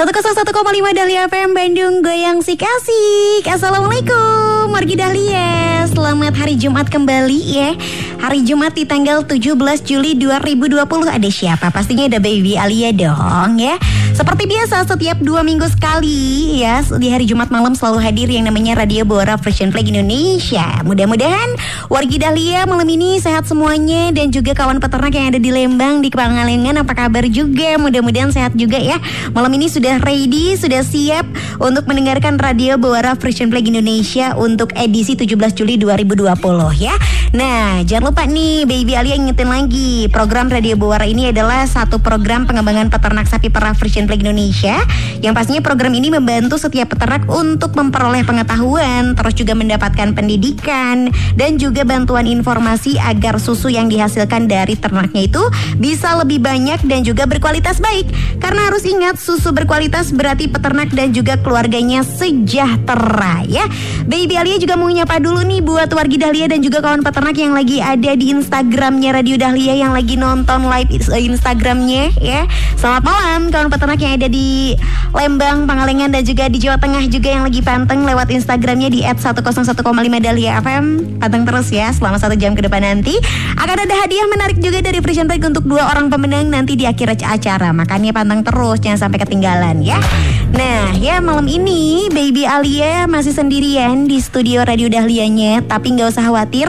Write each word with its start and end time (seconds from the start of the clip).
101,5 0.00 0.96
Dahlia 0.96 1.28
FM 1.28 1.52
Bandung 1.52 2.00
Goyang 2.00 2.40
si 2.40 2.56
kasih. 2.56 3.44
Assalamualaikum 3.44 4.72
Margi 4.72 4.96
Dahlia. 4.96 5.84
Selamat 5.92 6.40
hari 6.40 6.56
Jumat 6.56 6.88
kembali 6.88 7.40
ya. 7.44 7.76
Hari 8.20 8.44
Jumat 8.44 8.72
di 8.72 8.88
tanggal 8.88 9.24
17 9.24 9.56
Juli 9.84 10.12
2020 10.16 10.80
Ada 11.08 11.28
siapa? 11.28 11.72
Pastinya 11.72 12.08
ada 12.08 12.16
Baby 12.16 12.56
Alia 12.56 12.92
dong 12.92 13.60
ya. 13.60 13.76
Seperti 14.12 14.44
biasa 14.44 14.84
setiap 14.84 15.16
dua 15.24 15.40
minggu 15.40 15.64
sekali 15.72 16.60
ya 16.60 16.84
Di 16.84 17.08
hari 17.08 17.24
Jumat 17.24 17.48
malam 17.48 17.72
selalu 17.72 18.04
hadir 18.04 18.28
yang 18.28 18.44
namanya 18.44 18.76
Radio 18.76 19.08
Bora 19.08 19.40
Fashion 19.40 19.72
Flag 19.72 19.88
Indonesia. 19.88 20.84
Mudah-mudahan 20.84 21.56
wargi 21.88 22.20
Dahlia 22.20 22.68
malam 22.68 22.88
ini 22.88 23.16
sehat 23.16 23.48
semuanya 23.48 24.12
Dan 24.12 24.28
juga 24.32 24.52
kawan 24.52 24.80
peternak 24.84 25.16
yang 25.16 25.32
ada 25.32 25.40
di 25.40 25.48
Lembang 25.48 26.04
Di 26.04 26.12
Pangalengan 26.12 26.84
apa 26.84 26.92
kabar 26.92 27.24
juga? 27.24 27.80
Mudah-mudahan 27.80 28.32
sehat 28.32 28.52
juga 28.52 28.76
ya. 28.76 29.00
Malam 29.32 29.56
ini 29.56 29.72
sudah 29.72 29.89
ready, 29.98 30.54
sudah 30.54 30.86
siap 30.86 31.26
Untuk 31.58 31.90
mendengarkan 31.90 32.38
Radio 32.38 32.78
Bora 32.78 33.18
Fashion 33.18 33.50
Flag 33.50 33.66
Indonesia 33.66 34.38
Untuk 34.38 34.70
edisi 34.78 35.18
17 35.18 35.34
Juli 35.58 35.74
2020 35.74 36.30
ya. 36.78 36.94
Nah 37.34 37.82
jangan 37.82 38.14
lupa 38.14 38.22
nih 38.30 38.62
Baby 38.70 38.94
Alia 38.94 39.18
ingetin 39.18 39.50
lagi 39.50 40.06
Program 40.14 40.46
Radio 40.46 40.78
Bora 40.78 41.02
ini 41.02 41.34
adalah 41.34 41.66
satu 41.66 41.98
program 41.98 42.46
pengembangan 42.46 42.86
peternak 42.86 43.26
sapi 43.26 43.50
perah 43.50 43.74
Frisian 43.74 44.06
Flag 44.06 44.22
Indonesia. 44.22 44.78
Yang 45.18 45.34
pastinya 45.34 45.62
program 45.66 45.90
ini 45.98 46.14
membantu 46.14 46.54
setiap 46.54 46.94
peternak 46.94 47.26
untuk 47.26 47.74
memperoleh 47.74 48.22
pengetahuan 48.22 49.18
Terus 49.18 49.34
juga 49.36 49.52
mendapatkan 49.52 50.16
pendidikan 50.16 51.12
Dan 51.36 51.60
juga 51.60 51.84
bantuan 51.84 52.24
informasi 52.24 52.96
agar 52.96 53.36
susu 53.36 53.68
yang 53.68 53.92
dihasilkan 53.92 54.48
dari 54.48 54.80
ternaknya 54.80 55.28
itu 55.28 55.42
Bisa 55.76 56.16
lebih 56.16 56.40
banyak 56.40 56.80
dan 56.88 57.04
juga 57.04 57.28
berkualitas 57.28 57.82
baik. 57.84 58.08
Karena 58.40 58.72
harus 58.72 58.86
ingat 58.88 59.20
susu 59.20 59.52
berkualitas 59.52 59.79
berarti 59.88 60.50
peternak 60.50 60.92
dan 60.92 61.14
juga 61.16 61.40
keluarganya 61.40 62.04
sejahtera 62.04 63.46
ya 63.48 63.64
Baby 64.10 64.34
Alia 64.34 64.58
juga 64.58 64.74
mau 64.74 64.90
nyapa 64.90 65.22
dulu 65.22 65.38
nih 65.46 65.62
buat 65.62 65.86
wargi 65.94 66.18
Dahlia 66.18 66.50
dan 66.50 66.66
juga 66.66 66.82
kawan 66.82 67.06
peternak 67.06 67.38
yang 67.38 67.54
lagi 67.54 67.78
ada 67.78 68.18
di 68.18 68.34
Instagramnya 68.34 69.14
Radio 69.14 69.38
Dahlia 69.38 69.78
yang 69.78 69.94
lagi 69.94 70.18
nonton 70.18 70.66
live 70.66 70.90
Instagramnya 70.90 72.10
ya. 72.18 72.42
Selamat 72.74 73.06
malam 73.06 73.54
kawan 73.54 73.70
peternak 73.70 74.02
yang 74.02 74.18
ada 74.18 74.26
di 74.26 74.74
Lembang, 75.14 75.70
Pangalengan 75.70 76.10
dan 76.10 76.26
juga 76.26 76.50
di 76.50 76.58
Jawa 76.58 76.82
Tengah 76.82 77.06
juga 77.06 77.28
yang 77.30 77.46
lagi 77.46 77.62
panteng 77.62 78.02
lewat 78.02 78.34
Instagramnya 78.34 78.90
di 78.90 79.06
@101,5 79.06 80.18
Dahlia 80.18 80.58
FM. 80.58 81.18
Panteng 81.22 81.46
terus 81.46 81.70
ya 81.70 81.94
selama 81.94 82.18
satu 82.18 82.34
jam 82.34 82.58
ke 82.58 82.66
depan 82.66 82.82
nanti. 82.82 83.14
Akan 83.62 83.78
ada 83.78 83.94
hadiah 83.94 84.26
menarik 84.26 84.58
juga 84.58 84.82
dari 84.82 84.98
Break 84.98 85.46
untuk 85.46 85.62
dua 85.70 85.86
orang 85.86 86.10
pemenang 86.10 86.50
nanti 86.50 86.74
di 86.74 86.82
akhir 86.82 87.14
acara. 87.22 87.70
Makanya 87.70 88.10
panteng 88.10 88.42
terus 88.42 88.82
jangan 88.82 89.06
sampai 89.06 89.22
ketinggalan 89.22 89.69
ya. 89.78 90.02
Nah 90.50 90.90
ya 90.98 91.22
malam 91.22 91.46
ini 91.46 92.10
Baby 92.10 92.42
Alia 92.42 93.06
masih 93.06 93.30
sendirian 93.30 94.10
di 94.10 94.18
studio 94.18 94.66
Radio 94.66 94.90
Dahlianya. 94.90 95.62
Tapi 95.62 95.94
nggak 95.94 96.10
usah 96.10 96.26
khawatir 96.26 96.66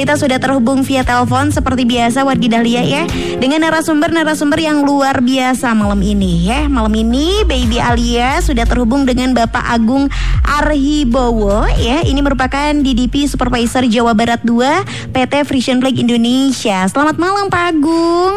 kita 0.00 0.16
sudah 0.16 0.38
terhubung 0.40 0.80
via 0.86 1.02
telepon 1.02 1.50
seperti 1.52 1.82
biasa 1.82 2.22
wargi 2.22 2.46
Dahlia 2.46 2.80
ya 2.80 3.02
Dengan 3.36 3.68
narasumber-narasumber 3.68 4.56
yang 4.62 4.86
luar 4.86 5.20
biasa 5.20 5.74
malam 5.76 6.00
ini 6.00 6.48
ya. 6.48 6.70
Malam 6.70 6.94
ini 6.96 7.44
Baby 7.44 7.82
Alia 7.82 8.40
sudah 8.40 8.64
terhubung 8.64 9.04
dengan 9.04 9.36
Bapak 9.36 9.66
Agung 9.66 10.08
Arhibowo 10.46 11.68
ya. 11.76 12.00
Ini 12.06 12.20
merupakan 12.22 12.72
DDP 12.72 13.28
Supervisor 13.28 13.84
Jawa 13.90 14.16
Barat 14.16 14.40
2 14.46 15.12
PT 15.12 15.32
Frisian 15.44 15.82
Flag 15.82 15.98
Indonesia. 15.98 16.86
Selamat 16.88 17.16
malam 17.20 17.52
Pak 17.52 17.64
Agung. 17.74 18.34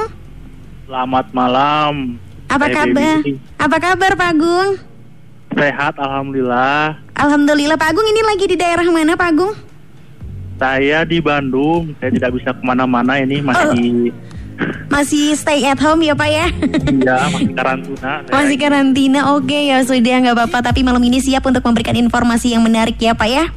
Selamat 0.89 1.25
malam. 1.31 2.22
Apa 2.53 2.69
Hai, 2.69 2.75
kabar? 2.77 3.17
Baby. 3.25 3.33
Apa 3.57 3.77
kabar 3.81 4.11
Pak 4.13 4.29
Agung? 4.37 4.69
Sehat, 5.57 5.93
alhamdulillah. 5.97 7.01
Alhamdulillah 7.17 7.77
Pak 7.81 7.89
Agung 7.97 8.05
ini 8.05 8.21
lagi 8.21 8.45
di 8.45 8.57
daerah 8.57 8.85
mana 8.85 9.17
Pak 9.17 9.29
Agung? 9.33 9.53
Saya 10.61 11.01
di 11.01 11.17
Bandung. 11.17 11.97
Saya 11.97 12.13
tidak 12.13 12.37
bisa 12.37 12.53
ke 12.53 12.61
mana-mana 12.61 13.17
ini 13.17 13.41
masih 13.41 14.13
Masih 14.85 15.33
stay 15.33 15.65
at 15.65 15.81
home 15.81 16.05
ya 16.05 16.13
Pak 16.13 16.29
ya? 16.29 16.45
ya 17.01 17.17
masih 17.33 17.57
karantina. 17.57 18.11
Masih 18.37 18.57
karantina, 18.61 19.19
oke 19.33 19.57
ya 19.57 19.81
sudah 19.81 20.15
nggak 20.21 20.37
apa-apa. 20.37 20.69
Tapi 20.69 20.85
malam 20.85 21.01
ini 21.01 21.17
siap 21.17 21.41
untuk 21.49 21.65
memberikan 21.65 21.97
informasi 21.97 22.53
yang 22.53 22.61
menarik 22.61 23.01
ya 23.01 23.17
Pak 23.17 23.29
ya? 23.33 23.49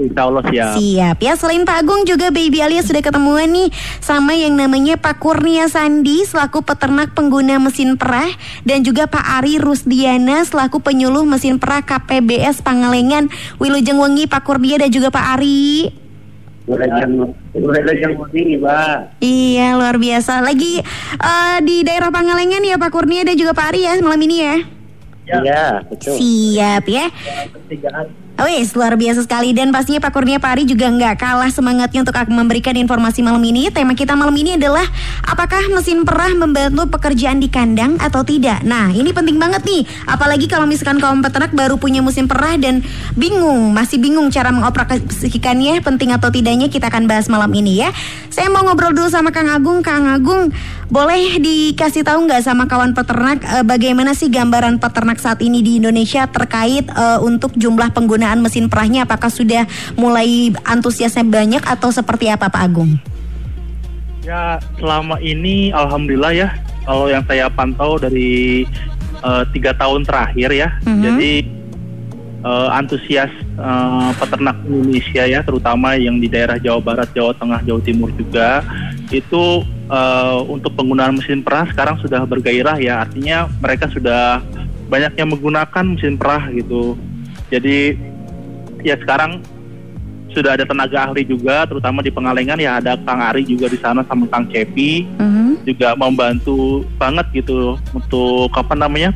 Insya 0.00 0.22
Allah 0.24 0.42
siap. 0.48 0.74
Siap 0.80 1.16
ya. 1.20 1.32
Selain 1.36 1.62
Pak 1.68 1.76
Agung 1.84 2.08
juga 2.08 2.32
Baby 2.32 2.64
Alia 2.64 2.80
sudah 2.80 3.04
ketemuan 3.04 3.52
nih 3.52 3.68
sama 4.00 4.32
yang 4.32 4.56
namanya 4.56 4.96
Pak 4.96 5.20
Kurnia 5.20 5.68
Sandi 5.68 6.24
selaku 6.24 6.64
peternak 6.64 7.12
pengguna 7.12 7.60
mesin 7.60 8.00
perah 8.00 8.32
dan 8.64 8.80
juga 8.80 9.04
Pak 9.04 9.44
Ari 9.44 9.60
Rusdiana 9.60 10.40
selaku 10.48 10.80
penyuluh 10.80 11.28
mesin 11.28 11.60
perah 11.60 11.84
KPBS 11.84 12.64
Pangalengan 12.64 13.28
Wilujeng 13.60 14.00
Wengi 14.00 14.24
Pak 14.24 14.48
Kurnia 14.48 14.80
dan 14.80 14.88
juga 14.88 15.12
Pak 15.12 15.36
Ari. 15.36 15.92
Iya 19.20 19.76
luar 19.76 20.00
biasa. 20.00 20.40
Lagi 20.40 20.80
eh, 21.12 21.56
di 21.60 21.84
daerah 21.84 22.08
Pangalengan 22.08 22.64
ya 22.64 22.80
Pak 22.80 22.88
Kurnia 22.88 23.28
dan 23.28 23.36
juga 23.36 23.52
Pak 23.52 23.76
Ari 23.76 23.84
ya 23.84 24.00
malam 24.00 24.22
ini 24.24 24.38
ya. 24.40 24.56
Iya, 25.30 25.86
betul. 25.86 26.14
Siap 26.18 26.84
ya. 26.90 27.06
Wes 28.40 28.72
luar 28.72 28.96
biasa 28.96 29.28
sekali 29.28 29.52
dan 29.52 29.68
pastinya 29.68 30.00
Pak 30.00 30.16
Kurnia 30.16 30.40
Pari 30.40 30.64
juga 30.64 30.88
nggak 30.88 31.20
kalah 31.20 31.52
semangatnya 31.52 32.00
untuk 32.00 32.16
memberikan 32.32 32.72
informasi 32.72 33.20
malam 33.20 33.44
ini. 33.44 33.68
Tema 33.68 33.92
kita 33.92 34.16
malam 34.16 34.32
ini 34.32 34.56
adalah 34.56 34.84
apakah 35.28 35.60
mesin 35.68 36.08
perah 36.08 36.32
membantu 36.32 36.88
pekerjaan 36.88 37.36
di 37.36 37.52
kandang 37.52 38.00
atau 38.00 38.24
tidak. 38.24 38.64
Nah 38.64 38.96
ini 38.96 39.12
penting 39.12 39.36
banget 39.36 39.60
nih, 39.68 39.84
apalagi 40.08 40.48
kalau 40.48 40.64
misalkan 40.64 40.96
kaum 41.04 41.20
peternak 41.20 41.52
baru 41.52 41.76
punya 41.76 42.00
mesin 42.00 42.24
perah 42.24 42.56
dan 42.56 42.80
bingung, 43.12 43.76
masih 43.76 44.00
bingung 44.00 44.32
cara 44.32 44.48
mengoperasikannya, 44.56 45.84
penting 45.84 46.16
atau 46.16 46.32
tidaknya 46.32 46.72
kita 46.72 46.88
akan 46.88 47.04
bahas 47.04 47.28
malam 47.28 47.52
ini 47.52 47.84
ya. 47.84 47.92
Saya 48.32 48.48
mau 48.48 48.64
ngobrol 48.64 48.96
dulu 48.96 49.12
sama 49.12 49.36
Kang 49.36 49.52
Agung. 49.52 49.84
Kang 49.84 50.08
Agung, 50.08 50.48
boleh 50.90 51.38
dikasih 51.38 52.02
tahu 52.02 52.26
nggak 52.26 52.42
sama 52.42 52.66
kawan 52.66 52.98
peternak 52.98 53.38
eh, 53.46 53.62
bagaimana 53.62 54.10
sih 54.10 54.26
gambaran 54.26 54.82
peternak 54.82 55.22
saat 55.22 55.38
ini 55.38 55.62
di 55.62 55.78
Indonesia 55.78 56.26
terkait 56.26 56.90
eh, 56.90 57.18
untuk 57.22 57.54
jumlah 57.54 57.94
penggunaan 58.30 58.46
mesin 58.46 58.70
perahnya 58.70 59.02
apakah 59.02 59.26
sudah 59.26 59.66
mulai 59.98 60.54
antusiasnya 60.62 61.26
banyak 61.26 61.66
atau 61.66 61.90
seperti 61.90 62.30
apa 62.30 62.46
Pak 62.46 62.62
Agung? 62.62 62.94
Ya 64.22 64.62
selama 64.78 65.18
ini 65.18 65.74
alhamdulillah 65.74 66.30
ya. 66.30 66.48
Kalau 66.86 67.10
yang 67.10 67.26
saya 67.26 67.50
pantau 67.50 67.98
dari 67.98 68.62
eh, 69.18 69.44
tiga 69.50 69.74
tahun 69.74 70.06
terakhir 70.06 70.54
ya. 70.54 70.68
Mhm. 70.86 71.02
Jadi 71.02 71.32
eh, 72.46 72.68
antusias 72.70 73.32
eh, 73.58 74.10
peternak 74.14 74.62
Indonesia 74.62 75.26
ya, 75.26 75.42
terutama 75.42 75.98
yang 75.98 76.22
di 76.22 76.30
daerah 76.30 76.54
Jawa 76.62 76.78
Barat, 76.78 77.10
Jawa 77.10 77.34
Tengah, 77.34 77.66
Jawa 77.66 77.82
Timur 77.82 78.14
juga 78.14 78.62
itu 79.10 79.66
eh, 79.90 80.38
untuk 80.46 80.78
penggunaan 80.78 81.18
mesin 81.18 81.42
perah 81.42 81.66
sekarang 81.66 81.98
sudah 81.98 82.22
bergairah 82.22 82.78
ya. 82.78 83.02
Artinya 83.02 83.50
mereka 83.58 83.90
sudah 83.90 84.38
banyak 84.86 85.18
yang 85.18 85.34
menggunakan 85.34 85.84
mesin 85.98 86.14
perah 86.14 86.46
gitu. 86.54 86.94
Jadi 87.50 88.10
ya 88.82 88.96
sekarang 89.00 89.40
sudah 90.30 90.54
ada 90.54 90.62
tenaga 90.62 91.10
ahli 91.10 91.26
juga, 91.26 91.66
terutama 91.66 92.06
di 92.06 92.10
Pengalengan 92.14 92.54
ya 92.62 92.78
ada 92.78 92.94
Kang 93.02 93.18
Ari 93.18 93.42
juga 93.42 93.66
di 93.66 93.74
sana 93.82 94.06
sama 94.06 94.30
Kang 94.30 94.46
Cepi 94.46 95.02
Mhm. 95.18 95.66
juga 95.66 95.98
membantu 95.98 96.86
banget 96.96 97.26
gitu 97.42 97.74
untuk 97.90 98.50
apa 98.54 98.74
namanya 98.78 99.10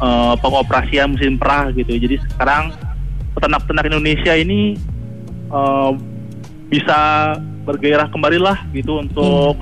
eh, 0.00 0.34
pengoperasian 0.40 1.12
mesin 1.12 1.36
perah 1.36 1.68
gitu. 1.72 1.92
Jadi 1.92 2.16
sekarang 2.24 2.72
peternak-peternak 3.36 3.88
Indonesia 3.88 4.32
ini 4.36 4.76
eh, 5.48 5.90
bisa 6.68 6.98
bergairah 7.68 8.08
kembali 8.08 8.38
lah 8.40 8.56
gitu 8.72 8.96
untuk 8.96 9.56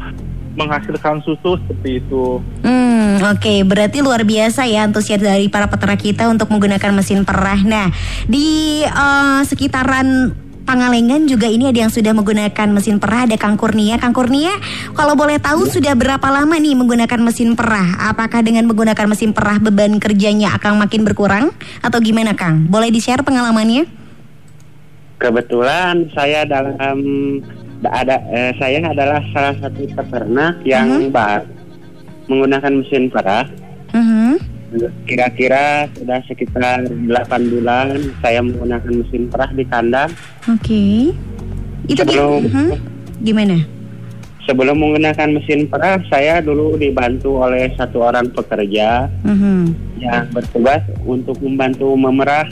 menghasilkan 0.54 1.22
susu 1.22 1.58
seperti 1.62 2.02
itu. 2.02 2.42
Hmm, 2.62 2.77
oke, 3.22 3.54
berarti 3.64 3.98
luar 4.00 4.22
biasa 4.22 4.66
ya 4.66 4.86
antusias 4.86 5.20
dari 5.20 5.50
para 5.50 5.66
peternak 5.70 6.00
kita 6.00 6.26
untuk 6.26 6.48
menggunakan 6.50 6.92
mesin 6.94 7.26
perah. 7.26 7.60
Nah, 7.62 7.88
di 8.26 8.82
eh, 8.84 9.40
sekitaran 9.46 10.34
Pangalengan 10.68 11.24
juga 11.24 11.48
ini 11.48 11.64
ada 11.64 11.80
yang 11.80 11.88
sudah 11.88 12.12
menggunakan 12.12 12.68
mesin 12.68 13.00
perah 13.00 13.24
ada 13.24 13.40
Kang 13.40 13.56
Kurnia. 13.56 13.96
Kang 13.96 14.12
Kurnia, 14.12 14.52
kalau 14.92 15.16
boleh 15.16 15.40
tahu 15.40 15.64
sudah 15.64 15.96
berapa 15.96 16.28
lama 16.28 16.60
nih 16.60 16.76
menggunakan 16.76 17.24
mesin 17.24 17.56
perah? 17.56 18.12
Apakah 18.12 18.44
dengan 18.44 18.68
menggunakan 18.68 19.08
mesin 19.08 19.32
perah 19.32 19.56
beban 19.56 19.96
kerjanya 19.96 20.52
akan 20.60 20.76
makin 20.76 21.08
berkurang 21.08 21.56
atau 21.80 21.98
gimana 22.04 22.36
Kang? 22.36 22.68
Boleh 22.68 22.92
di-share 22.92 23.24
pengalamannya? 23.24 23.88
Kebetulan 25.16 26.12
saya 26.12 26.44
dalam 26.44 27.00
ada 27.88 28.20
eh, 28.28 28.52
saya 28.60 28.84
adalah 28.92 29.24
salah 29.32 29.56
satu 29.64 29.88
peternak 29.88 30.60
yang 30.68 31.08
baru 31.08 31.57
menggunakan 32.28 32.72
mesin 32.72 33.08
perah. 33.08 33.48
Mhm. 33.90 34.36
Kira-kira 35.08 35.88
sudah 35.96 36.20
sekitar 36.28 36.84
8 36.84 37.08
bulan 37.48 37.96
saya 38.20 38.44
menggunakan 38.44 38.92
mesin 38.94 39.26
perah 39.26 39.48
di 39.48 39.64
kandang. 39.64 40.12
Oke. 40.44 41.16
Itu 41.88 41.96
gi- 41.96 41.98
Sebelum 42.04 42.44
Mhm. 42.44 42.68
gimana? 43.24 43.56
sebelum 44.44 44.80
menggunakan 44.80 45.28
mesin 45.28 45.68
perah, 45.68 46.00
saya 46.08 46.40
dulu 46.40 46.76
dibantu 46.76 47.36
oleh 47.36 47.68
satu 47.76 48.00
orang 48.00 48.32
pekerja 48.32 49.04
Mhm. 49.20 49.60
yang 50.00 50.24
bertugas 50.32 50.80
untuk 51.04 51.36
membantu 51.40 51.92
memerah 51.92 52.48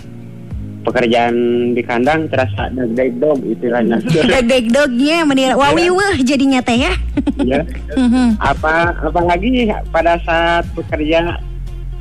pekerjaan 0.87 1.35
di 1.75 1.83
kandang 1.83 2.31
terasa 2.31 2.71
deg 2.71 3.19
dog 3.19 3.43
istilahnya. 3.43 3.99
Deg 4.51 4.71
dognya 4.71 5.27
menir 5.27 5.59
wawiweh 5.59 6.23
jadinya 6.23 6.63
teh 6.63 6.79
ya. 6.79 6.95
ya. 7.43 7.67
Mhm. 7.99 8.39
Apa 8.39 8.95
apalagi 9.03 9.67
pada 9.91 10.23
saat 10.23 10.71
pekerja 10.79 11.43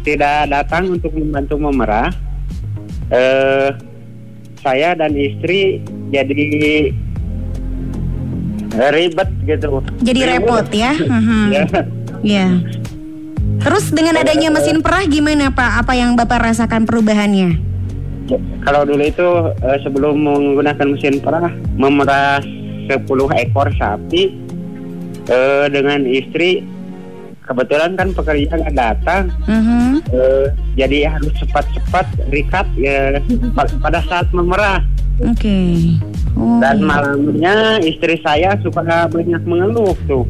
tidak 0.05 0.53
datang 0.53 0.93
untuk 0.93 1.09
membantu 1.17 1.57
memerah, 1.57 2.13
eh 3.09 3.73
saya 4.61 4.93
dan 4.93 5.17
istri 5.17 5.81
jadi 6.13 6.93
ribet 8.93 9.29
gitu. 9.49 9.81
Jadi 10.05 10.19
repot 10.29 10.67
ya. 10.69 10.93
Mhm. 11.17 11.41
Ya. 11.49 11.65
Ya. 12.25 12.47
Terus 13.65 13.89
dengan 13.89 14.21
adanya 14.21 14.53
mesin 14.53 14.85
perah 14.85 15.05
gimana 15.09 15.49
Pak? 15.49 15.85
Apa 15.85 15.97
yang 15.97 16.13
Bapak 16.13 16.53
rasakan 16.53 16.85
perubahannya? 16.85 17.64
Kalau 18.59 18.81
dulu 18.83 19.01
itu 19.01 19.27
eh, 19.59 19.77
sebelum 19.79 20.17
menggunakan 20.19 20.87
mesin 20.87 21.19
perah 21.19 21.47
memerah 21.75 22.41
10 22.41 23.05
ekor 23.39 23.69
sapi 23.71 24.33
eh, 25.25 25.65
dengan 25.69 26.01
istri 26.03 26.65
kebetulan 27.41 27.93
kan 27.93 28.09
pekerja 28.11 28.49
nggak 28.51 28.73
datang 28.75 29.29
Mhm. 29.45 30.01
eh, 30.09 30.45
jadi 30.75 31.11
harus 31.11 31.29
cepat-cepat 31.35 32.05
rikat 32.27 32.65
ya 32.75 33.21
pa- 33.53 33.69
pada 33.79 34.01
saat 34.01 34.25
memerah 34.31 34.81
Oke. 35.21 35.95
Oh, 36.35 36.59
dan 36.59 36.81
malamnya 36.81 37.79
istri 37.79 38.19
saya 38.19 38.57
suka 38.59 38.81
banyak 39.07 39.39
mengeluh 39.41 39.93
tuh 40.03 40.25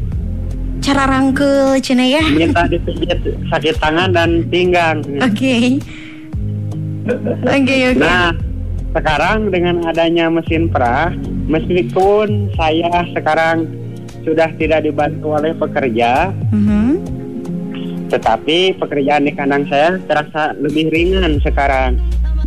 cara 0.78 1.08
rangkel 1.08 1.80
cina 1.80 2.04
ya. 2.04 2.20
minta 2.22 2.68
dipijit 2.68 3.18
sakit 3.48 3.74
tangan 3.76 4.12
dan 4.12 4.44
pinggang 4.46 5.00
Oke. 5.18 5.80
Oke 7.06 7.76
oke. 7.94 8.02
Nah, 8.02 8.34
sekarang 8.90 9.54
dengan 9.54 9.86
adanya 9.86 10.26
mesin 10.26 10.66
perah, 10.66 11.14
meskipun 11.46 12.50
saya 12.58 13.06
sekarang 13.14 13.70
sudah 14.26 14.50
tidak 14.58 14.82
dibantu 14.82 15.38
oleh 15.38 15.54
pekerja, 15.54 16.34
Mhm. 16.50 16.98
tetapi 18.10 18.74
pekerjaan 18.74 19.28
di 19.28 19.32
kandang 19.38 19.70
saya 19.70 20.02
terasa 20.10 20.50
lebih 20.58 20.90
ringan 20.90 21.38
sekarang. 21.46 21.94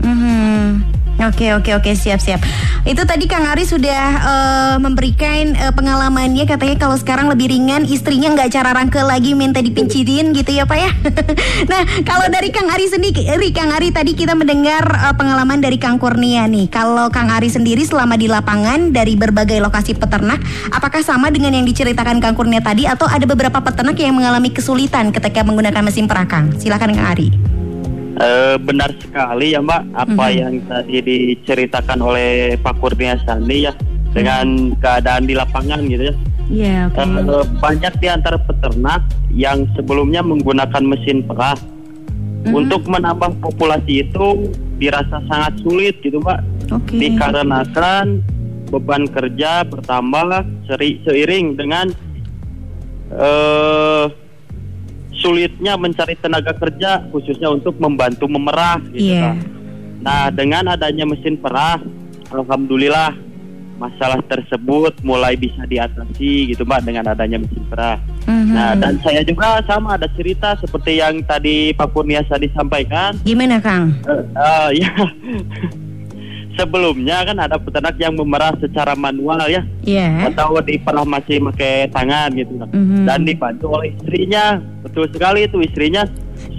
Mhm. 0.03 0.88
Oke 1.19 1.51
oke 1.51 1.75
oke 1.75 1.91
siap 1.99 2.23
siap. 2.23 2.39
Itu 2.87 3.03
tadi 3.03 3.27
Kang 3.27 3.43
Ari 3.43 3.67
sudah 3.67 4.03
eh, 4.23 4.75
memberikan 4.79 5.51
eh, 5.51 5.73
pengalamannya 5.75 6.47
katanya 6.47 6.79
kalau 6.79 6.95
sekarang 6.95 7.27
lebih 7.27 7.51
ringan 7.51 7.83
istrinya 7.83 8.31
nggak 8.31 8.55
cara 8.55 8.71
rangkel 8.71 9.03
lagi 9.03 9.35
minta 9.35 9.59
dipincitin 9.59 10.31
gitu 10.31 10.55
ya 10.55 10.63
Pak 10.63 10.79
ya. 10.79 10.91
nah 11.71 11.83
kalau 12.07 12.31
dari 12.31 12.55
Kang 12.55 12.71
Ari 12.71 12.87
sendiri 12.87 13.51
Kang 13.51 13.75
Ari 13.75 13.91
tadi 13.91 14.15
kita 14.15 14.31
mendengar 14.31 14.87
eh, 14.87 15.15
pengalaman 15.19 15.59
dari 15.59 15.75
Kang 15.75 15.99
Kurnia 15.99 16.47
nih. 16.47 16.71
Kalau 16.71 17.11
Kang 17.11 17.27
Ari 17.27 17.51
sendiri 17.51 17.83
selama 17.83 18.15
di 18.15 18.31
lapangan 18.31 18.95
dari 18.95 19.19
berbagai 19.19 19.59
lokasi 19.59 19.99
peternak, 19.99 20.39
apakah 20.71 21.03
sama 21.03 21.27
dengan 21.35 21.51
yang 21.51 21.67
diceritakan 21.67 22.23
Kang 22.23 22.39
Kurnia 22.39 22.63
tadi 22.63 22.87
atau 22.87 23.11
ada 23.11 23.27
beberapa 23.27 23.59
peternak 23.59 23.99
yang 23.99 24.15
mengalami 24.15 24.55
kesulitan 24.55 25.11
ketika 25.11 25.43
menggunakan 25.43 25.83
mesin 25.83 26.07
perakang? 26.07 26.55
Silakan 26.55 26.95
Kang 26.95 27.11
Ari. 27.11 27.48
Eh, 28.19 28.55
benar 28.59 28.91
sekali 28.99 29.55
ya 29.55 29.63
Mbak 29.63 29.95
apa 29.95 30.25
Mhm. 30.27 30.35
yang 30.35 30.53
tadi 30.67 30.95
diceritakan 30.99 31.99
oleh 32.03 32.59
Pak 32.59 32.75
Kurnia 32.83 33.15
Sandi 33.23 33.63
ya 33.63 33.71
dengan 34.11 34.75
keadaan 34.75 35.23
di 35.23 35.39
lapangan 35.39 35.79
gitu 35.87 36.11
ya. 36.11 36.15
Iya 36.49 36.79
Eh, 36.91 37.45
banyak 37.63 37.93
di 38.03 38.07
antara 38.11 38.35
peternak 38.35 39.07
yang 39.31 39.63
sebelumnya 39.71 40.19
menggunakan 40.19 40.83
mesin 40.83 41.23
perah 41.23 41.55
Mhm. 42.43 42.51
untuk 42.51 42.83
menambah 42.91 43.39
populasi 43.39 44.03
itu 44.03 44.51
dirasa 44.75 45.23
sangat 45.31 45.55
sulit 45.63 46.03
gitu 46.03 46.19
Mbak 46.19 46.39
Oke. 46.75 46.99
dikarenakan 46.99 48.19
beban 48.67 49.07
kerja 49.07 49.63
bertambah 49.63 50.43
seri- 50.67 50.99
seiring 51.07 51.55
dengan 51.55 51.87
eh 53.09 54.05
sulitnya 55.19 55.75
mencari 55.75 56.15
tenaga 56.15 56.55
kerja 56.55 57.03
khususnya 57.11 57.51
untuk 57.51 57.75
membantu 57.77 58.25
memerah 58.25 58.79
gitu 58.89 59.13
Iya. 59.13 59.21
kan. 59.21 59.37
Nah, 59.99 60.23
dengan 60.31 60.63
adanya 60.71 61.03
mesin 61.03 61.35
perah, 61.35 61.83
alhamdulillah 62.31 63.11
masalah 63.75 64.19
tersebut 64.27 64.91
mulai 65.03 65.39
bisa 65.39 65.63
diatasi 65.63 66.51
gitu 66.51 66.67
Mbak 66.67 66.81
dengan 66.83 67.05
adanya 67.07 67.39
mesin 67.39 67.63
perah. 67.67 67.95
Mhm. 68.27 68.51
Nah, 68.51 68.71
dan 68.75 68.99
saya 68.99 69.23
juga 69.23 69.59
sama 69.63 69.95
ada 69.95 70.07
cerita 70.15 70.55
seperti 70.55 70.99
yang 70.99 71.23
tadi 71.23 71.71
Pak 71.71 71.91
Kurnia 71.91 72.23
tadi 72.23 72.51
sampaikan. 72.51 73.15
Gimana 73.23 73.59
Kang? 73.59 73.95
Eh, 74.03 74.23
eh, 74.35 74.67
ya. 74.83 74.91
Sebelumnya 76.59 77.23
kan 77.23 77.39
ada 77.39 77.55
peternak 77.55 77.95
yang 77.95 78.19
memerah 78.19 78.51
secara 78.59 78.91
manual 78.91 79.39
ya, 79.47 79.63
Iya. 79.79 80.27
atau 80.27 80.59
diperah 80.59 81.07
masih 81.07 81.39
pakai 81.39 81.87
tangan 81.87 82.35
gitu. 82.35 82.51
Mhm. 82.59 83.07
Dan 83.07 83.23
dibantu 83.23 83.71
oleh 83.71 83.95
istrinya. 83.95 84.59
Betul 84.83 85.07
sekali 85.07 85.47
itu 85.47 85.63
istrinya 85.63 86.03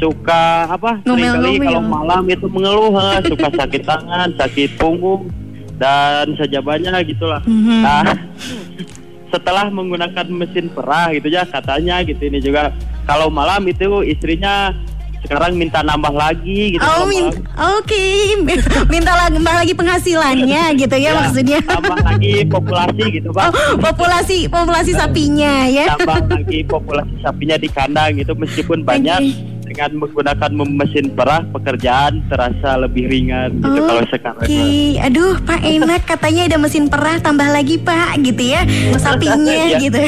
suka 0.00 0.72
apa? 0.72 1.04
Seringkali 1.04 1.60
Ngomel-ngomel. 1.60 1.66
kalau 1.68 1.82
malam 1.84 2.22
itu 2.26 2.46
mengeluh, 2.48 2.92
eh, 2.96 3.20
suka 3.28 3.48
sakit 3.52 3.82
tangan, 3.84 4.28
sakit 4.40 4.70
punggung 4.80 5.28
dan 5.76 6.32
sejabannya 6.34 6.96
gitulah. 7.04 7.44
Mhm. 7.44 7.80
Nah, 7.84 8.04
setelah 9.32 9.68
menggunakan 9.68 10.26
mesin 10.26 10.72
perah 10.72 11.12
gitu 11.12 11.28
ya 11.28 11.44
katanya 11.44 12.02
gitu 12.02 12.18
ini 12.24 12.42
juga 12.42 12.74
kalau 13.04 13.30
malam 13.30 13.62
itu 13.62 14.02
istrinya 14.02 14.74
sekarang 15.20 15.52
minta 15.54 15.80
nambah 15.80 16.10
lagi 16.10 16.74
gitu. 16.74 16.82
Oh, 16.82 17.04
min- 17.04 17.28
oke, 17.52 18.04
minta 18.92 19.12
lagi, 19.14 19.32
minta 19.34 19.52
lagi 19.52 19.72
penghasilannya 19.72 20.62
gitu 20.80 20.96
ya, 20.96 21.10
maksudnya. 21.14 21.58
tambah 21.62 21.98
lagi 21.98 22.32
populasi 22.44 23.04
gitu 23.12 23.28
Oh, 23.32 23.34
pak 23.36 23.50
populasi 23.78 24.38
populasi 24.46 24.92
sapinya 24.92 25.64
ya. 25.66 25.92
tambah 25.94 26.24
lagi 26.26 26.64
populasi 26.64 27.14
sapinya 27.20 27.56
di 27.56 27.68
kandang 27.68 28.16
gitu. 28.16 28.32
Meskipun 28.32 28.80
banyak 28.80 29.20
dengan 29.62 30.02
menggunakan 30.02 30.50
mesin 30.66 31.14
perah 31.14 31.46
pekerjaan 31.46 32.26
terasa 32.26 32.74
lebih 32.76 33.06
ringan 33.06 33.54
gitu 33.54 33.78
kalau 33.80 34.02
sekarang. 34.04 34.42
Oke, 34.42 34.66
aduh 34.98 35.38
Pak 35.38 35.60
enak. 35.62 36.02
Katanya 36.04 36.42
ada 36.44 36.56
mesin 36.58 36.90
perah 36.90 37.16
tambah 37.18 37.46
lagi 37.46 37.78
Pak 37.78 38.18
gitu 38.20 38.42
ya. 38.50 38.66
Sapinya 38.98 39.70
Ya, 39.70 39.78
gitu. 39.78 40.00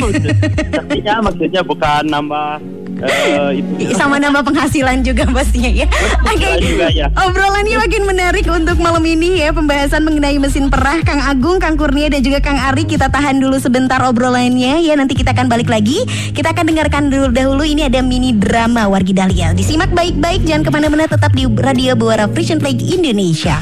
sapinya 0.73 1.23
maksudnya 1.23 1.62
bukan 1.62 2.02
nambah 2.04 2.59
eh, 3.02 3.61
itu 3.82 3.94
Sama 3.99 4.23
nambah 4.23 4.47
penghasilan 4.47 5.02
juga 5.02 5.26
pastinya 5.30 5.71
ya. 5.71 5.87
Oke. 6.23 6.50
juga 6.62 6.88
ya. 6.90 7.06
Obrolannya 7.12 7.76
makin 7.82 8.02
menarik 8.06 8.47
untuk 8.49 8.78
malam 8.78 9.02
ini 9.02 9.42
ya 9.42 9.50
pembahasan 9.50 10.06
mengenai 10.06 10.38
mesin 10.38 10.71
perah 10.71 11.02
Kang 11.02 11.23
Agung, 11.23 11.59
Kang 11.59 11.75
Kurnia 11.75 12.09
dan 12.09 12.23
juga 12.23 12.38
Kang 12.40 12.59
Ari 12.59 12.87
kita 12.87 13.11
tahan 13.11 13.42
dulu 13.42 13.59
sebentar 13.59 14.00
obrolannya 14.06 14.82
ya 14.82 14.94
nanti 14.94 15.18
kita 15.18 15.35
akan 15.35 15.50
balik 15.50 15.68
lagi. 15.68 16.04
Kita 16.32 16.54
akan 16.54 16.64
dengarkan 16.71 17.11
dulu 17.11 17.28
dahulu 17.35 17.64
ini 17.66 17.87
ada 17.87 18.00
mini 18.00 18.32
drama 18.35 18.87
Wargi 18.87 19.14
Dahlia. 19.14 19.52
Disimak 19.52 19.90
baik-baik 19.92 20.47
jangan 20.47 20.62
ke 20.66 20.71
mana-mana 20.71 21.04
tetap 21.11 21.35
di 21.35 21.44
Radio 21.47 21.99
Buara 21.99 22.30
Frisian 22.30 22.62
Flag 22.62 22.78
Indonesia. 22.80 23.59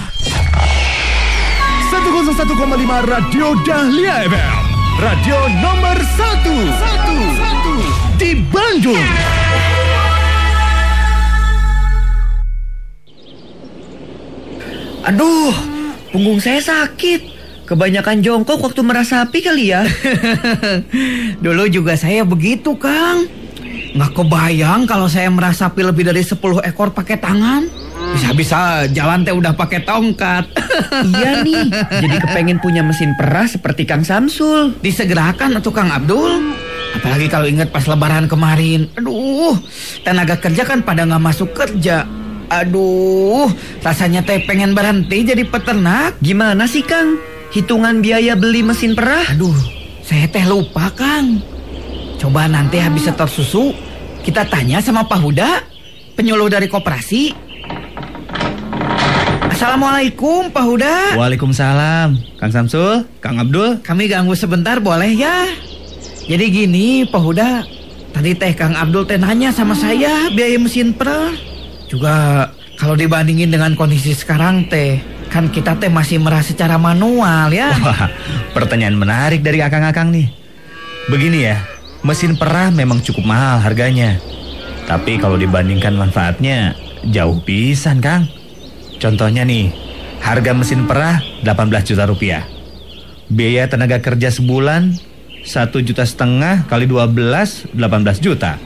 101,5 1.90 2.54
Radio 3.10 3.46
Dahlia 3.66 4.24
FM. 4.28 4.54
Radio 5.00 5.38
nomor 5.64 5.96
1 5.96 7.69
di 8.20 8.36
Bandung. 8.52 9.08
Aduh, 15.08 15.56
punggung 16.12 16.36
saya 16.36 16.60
sakit. 16.60 17.40
Kebanyakan 17.64 18.20
jongkok 18.20 18.60
waktu 18.60 18.84
merasa 18.84 19.24
sapi 19.24 19.40
kali 19.40 19.72
ya. 19.72 19.88
Dulu 21.44 21.64
juga 21.72 21.96
saya 21.96 22.28
begitu, 22.28 22.76
Kang. 22.76 23.24
Nggak 23.96 24.12
kebayang 24.12 24.84
kalau 24.84 25.08
saya 25.08 25.32
merasa 25.32 25.72
sapi 25.72 25.80
lebih 25.80 26.04
dari 26.04 26.20
10 26.20 26.36
ekor 26.60 26.92
pakai 26.92 27.16
tangan. 27.16 27.64
Bisa-bisa 28.12 28.84
jalan 28.92 29.24
teh 29.24 29.32
udah 29.32 29.56
pakai 29.56 29.80
tongkat. 29.80 30.44
iya 31.16 31.40
nih, 31.40 31.72
jadi 32.04 32.16
kepengen 32.20 32.60
punya 32.60 32.84
mesin 32.84 33.16
perah 33.16 33.48
seperti 33.48 33.88
Kang 33.88 34.04
Samsul. 34.04 34.76
Disegerakan 34.84 35.56
atau 35.56 35.72
Kang 35.72 35.88
Abdul? 35.88 36.68
Apalagi 36.96 37.26
kalau 37.30 37.46
ingat 37.46 37.70
pas 37.70 37.86
lebaran 37.86 38.26
kemarin. 38.26 38.90
Aduh, 38.98 39.54
tenaga 40.02 40.40
kerja 40.40 40.66
kan 40.66 40.82
pada 40.82 41.06
nggak 41.06 41.22
masuk 41.22 41.54
kerja. 41.54 42.08
Aduh, 42.50 43.46
rasanya 43.78 44.26
teh 44.26 44.42
pengen 44.42 44.74
berhenti 44.74 45.22
jadi 45.22 45.46
peternak. 45.46 46.18
Gimana 46.18 46.66
sih 46.66 46.82
Kang? 46.82 47.14
Hitungan 47.54 48.02
biaya 48.02 48.34
beli 48.34 48.66
mesin 48.66 48.98
perah? 48.98 49.26
Aduh, 49.30 49.54
Saya 50.02 50.26
teh 50.26 50.42
lupa, 50.42 50.90
Kang. 50.90 51.38
Coba 52.18 52.50
nanti 52.50 52.82
habis 52.82 53.06
setor 53.06 53.30
susu, 53.30 53.70
kita 54.26 54.42
tanya 54.50 54.82
sama 54.82 55.06
Pak 55.06 55.20
Huda, 55.22 55.62
penyuluh 56.18 56.50
dari 56.50 56.66
koperasi. 56.66 57.30
Assalamualaikum, 59.54 60.50
Pak 60.50 60.64
Huda. 60.66 60.96
Waalaikumsalam. 61.14 62.18
Kang 62.42 62.50
Samsul, 62.50 63.06
Kang 63.22 63.38
Abdul. 63.38 63.78
Kami 63.86 64.10
ganggu 64.10 64.34
sebentar 64.34 64.82
boleh 64.82 65.14
ya? 65.14 65.69
Jadi 66.26 66.44
gini, 66.50 67.08
Pak 67.08 67.20
Huda. 67.20 67.64
Tadi 68.10 68.34
teh 68.34 68.52
Kang 68.58 68.74
Abdul 68.74 69.06
teh 69.06 69.16
nanya 69.16 69.54
sama 69.54 69.72
saya 69.72 70.28
biaya 70.34 70.58
mesin 70.58 70.90
per. 70.90 71.08
Juga 71.86 72.48
kalau 72.74 72.98
dibandingin 72.98 73.54
dengan 73.54 73.78
kondisi 73.78 74.12
sekarang 74.12 74.66
teh, 74.66 74.98
kan 75.30 75.46
kita 75.46 75.78
teh 75.78 75.86
masih 75.86 76.18
merah 76.18 76.42
secara 76.42 76.74
manual 76.74 77.54
ya. 77.54 77.70
Wah, 77.78 78.10
pertanyaan 78.50 78.98
menarik 78.98 79.46
dari 79.46 79.62
akang-akang 79.62 80.10
nih. 80.10 80.26
Begini 81.06 81.46
ya, 81.46 81.62
mesin 82.02 82.34
perah 82.34 82.74
memang 82.74 82.98
cukup 82.98 83.24
mahal 83.24 83.62
harganya. 83.62 84.18
Tapi 84.90 85.22
kalau 85.22 85.38
dibandingkan 85.38 85.94
manfaatnya, 85.94 86.74
jauh 87.06 87.38
pisan, 87.46 88.02
Kang. 88.02 88.26
Contohnya 88.98 89.46
nih, 89.46 89.70
harga 90.18 90.50
mesin 90.50 90.84
perah 90.90 91.22
18 91.46 91.86
juta 91.86 92.04
rupiah. 92.10 92.42
Biaya 93.30 93.70
tenaga 93.70 94.02
kerja 94.02 94.34
sebulan 94.34 94.98
1 95.44 95.86
juta 95.86 96.04
setengah 96.04 96.68
kali 96.68 96.84
12, 96.84 97.72
18 97.72 98.24
juta. 98.24 98.60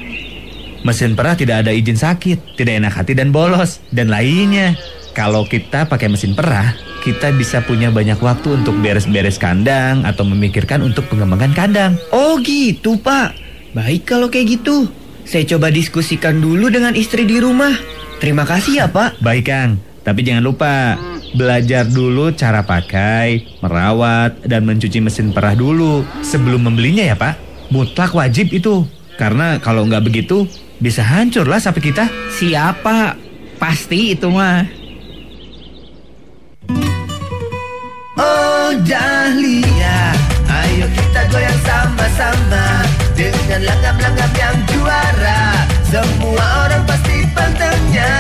Mesin 0.85 1.16
perah 1.16 1.33
tidak 1.33 1.64
ada 1.64 1.73
izin 1.73 1.97
sakit, 1.97 2.61
tidak 2.61 2.85
enak 2.85 2.93
hati 2.93 3.16
dan 3.16 3.33
bolos, 3.33 3.81
dan 3.88 4.12
lainnya. 4.12 4.76
Kalau 5.16 5.49
kita 5.49 5.88
pakai 5.88 6.12
mesin 6.12 6.37
perah, 6.37 6.76
kita 7.00 7.33
bisa 7.33 7.64
punya 7.64 7.88
banyak 7.88 8.21
waktu 8.21 8.61
untuk 8.61 8.76
beres-beres 8.85 9.40
kandang 9.40 10.04
atau 10.04 10.28
memikirkan 10.28 10.85
untuk 10.85 11.09
pengembangan 11.09 11.54
kandang. 11.57 11.93
Oh 12.12 12.37
gitu, 12.43 13.00
Pak. 13.00 13.33
Baik 13.73 14.04
kalau 14.04 14.28
kayak 14.28 14.61
gitu. 14.61 14.90
Saya 15.25 15.49
coba 15.57 15.73
diskusikan 15.73 16.43
dulu 16.43 16.69
dengan 16.69 16.93
istri 16.93 17.25
di 17.25 17.40
rumah. 17.40 17.73
Terima 18.21 18.45
kasih 18.45 18.85
ya, 18.85 18.87
Pak. 18.93 19.25
Baik, 19.25 19.49
Kang. 19.49 19.94
Tapi 20.05 20.21
jangan 20.21 20.45
lupa, 20.45 21.01
belajar 21.33 21.89
dulu 21.89 22.29
cara 22.37 22.61
pakai, 22.61 23.57
merawat, 23.65 24.45
dan 24.45 24.69
mencuci 24.69 25.01
mesin 25.01 25.33
perah 25.33 25.57
dulu 25.57 26.05
sebelum 26.21 26.69
membelinya 26.69 27.09
ya, 27.09 27.17
Pak. 27.17 27.35
Mutlak 27.73 28.13
wajib 28.13 28.53
itu. 28.53 28.85
Karena 29.17 29.57
kalau 29.65 29.89
nggak 29.89 30.05
begitu, 30.05 30.45
bisa 30.77 31.01
hancurlah 31.01 31.57
sapi 31.57 31.81
kita. 31.81 32.05
Siapa? 32.37 33.17
Pasti 33.57 34.13
itu 34.13 34.29
mah. 34.29 34.85
Oh 38.15 38.71
Dahlia 38.87 40.15
Ayo 40.47 40.87
kita 40.87 41.21
goyang 41.35 41.61
sama-sama 41.67 42.87
Dengan 43.19 43.67
langgam-langgam 43.67 44.33
yang 44.39 44.57
juara 44.71 45.43
Semua 45.91 46.47
orang 46.63 46.83
pasti 46.87 47.27
pantengnya 47.35 48.15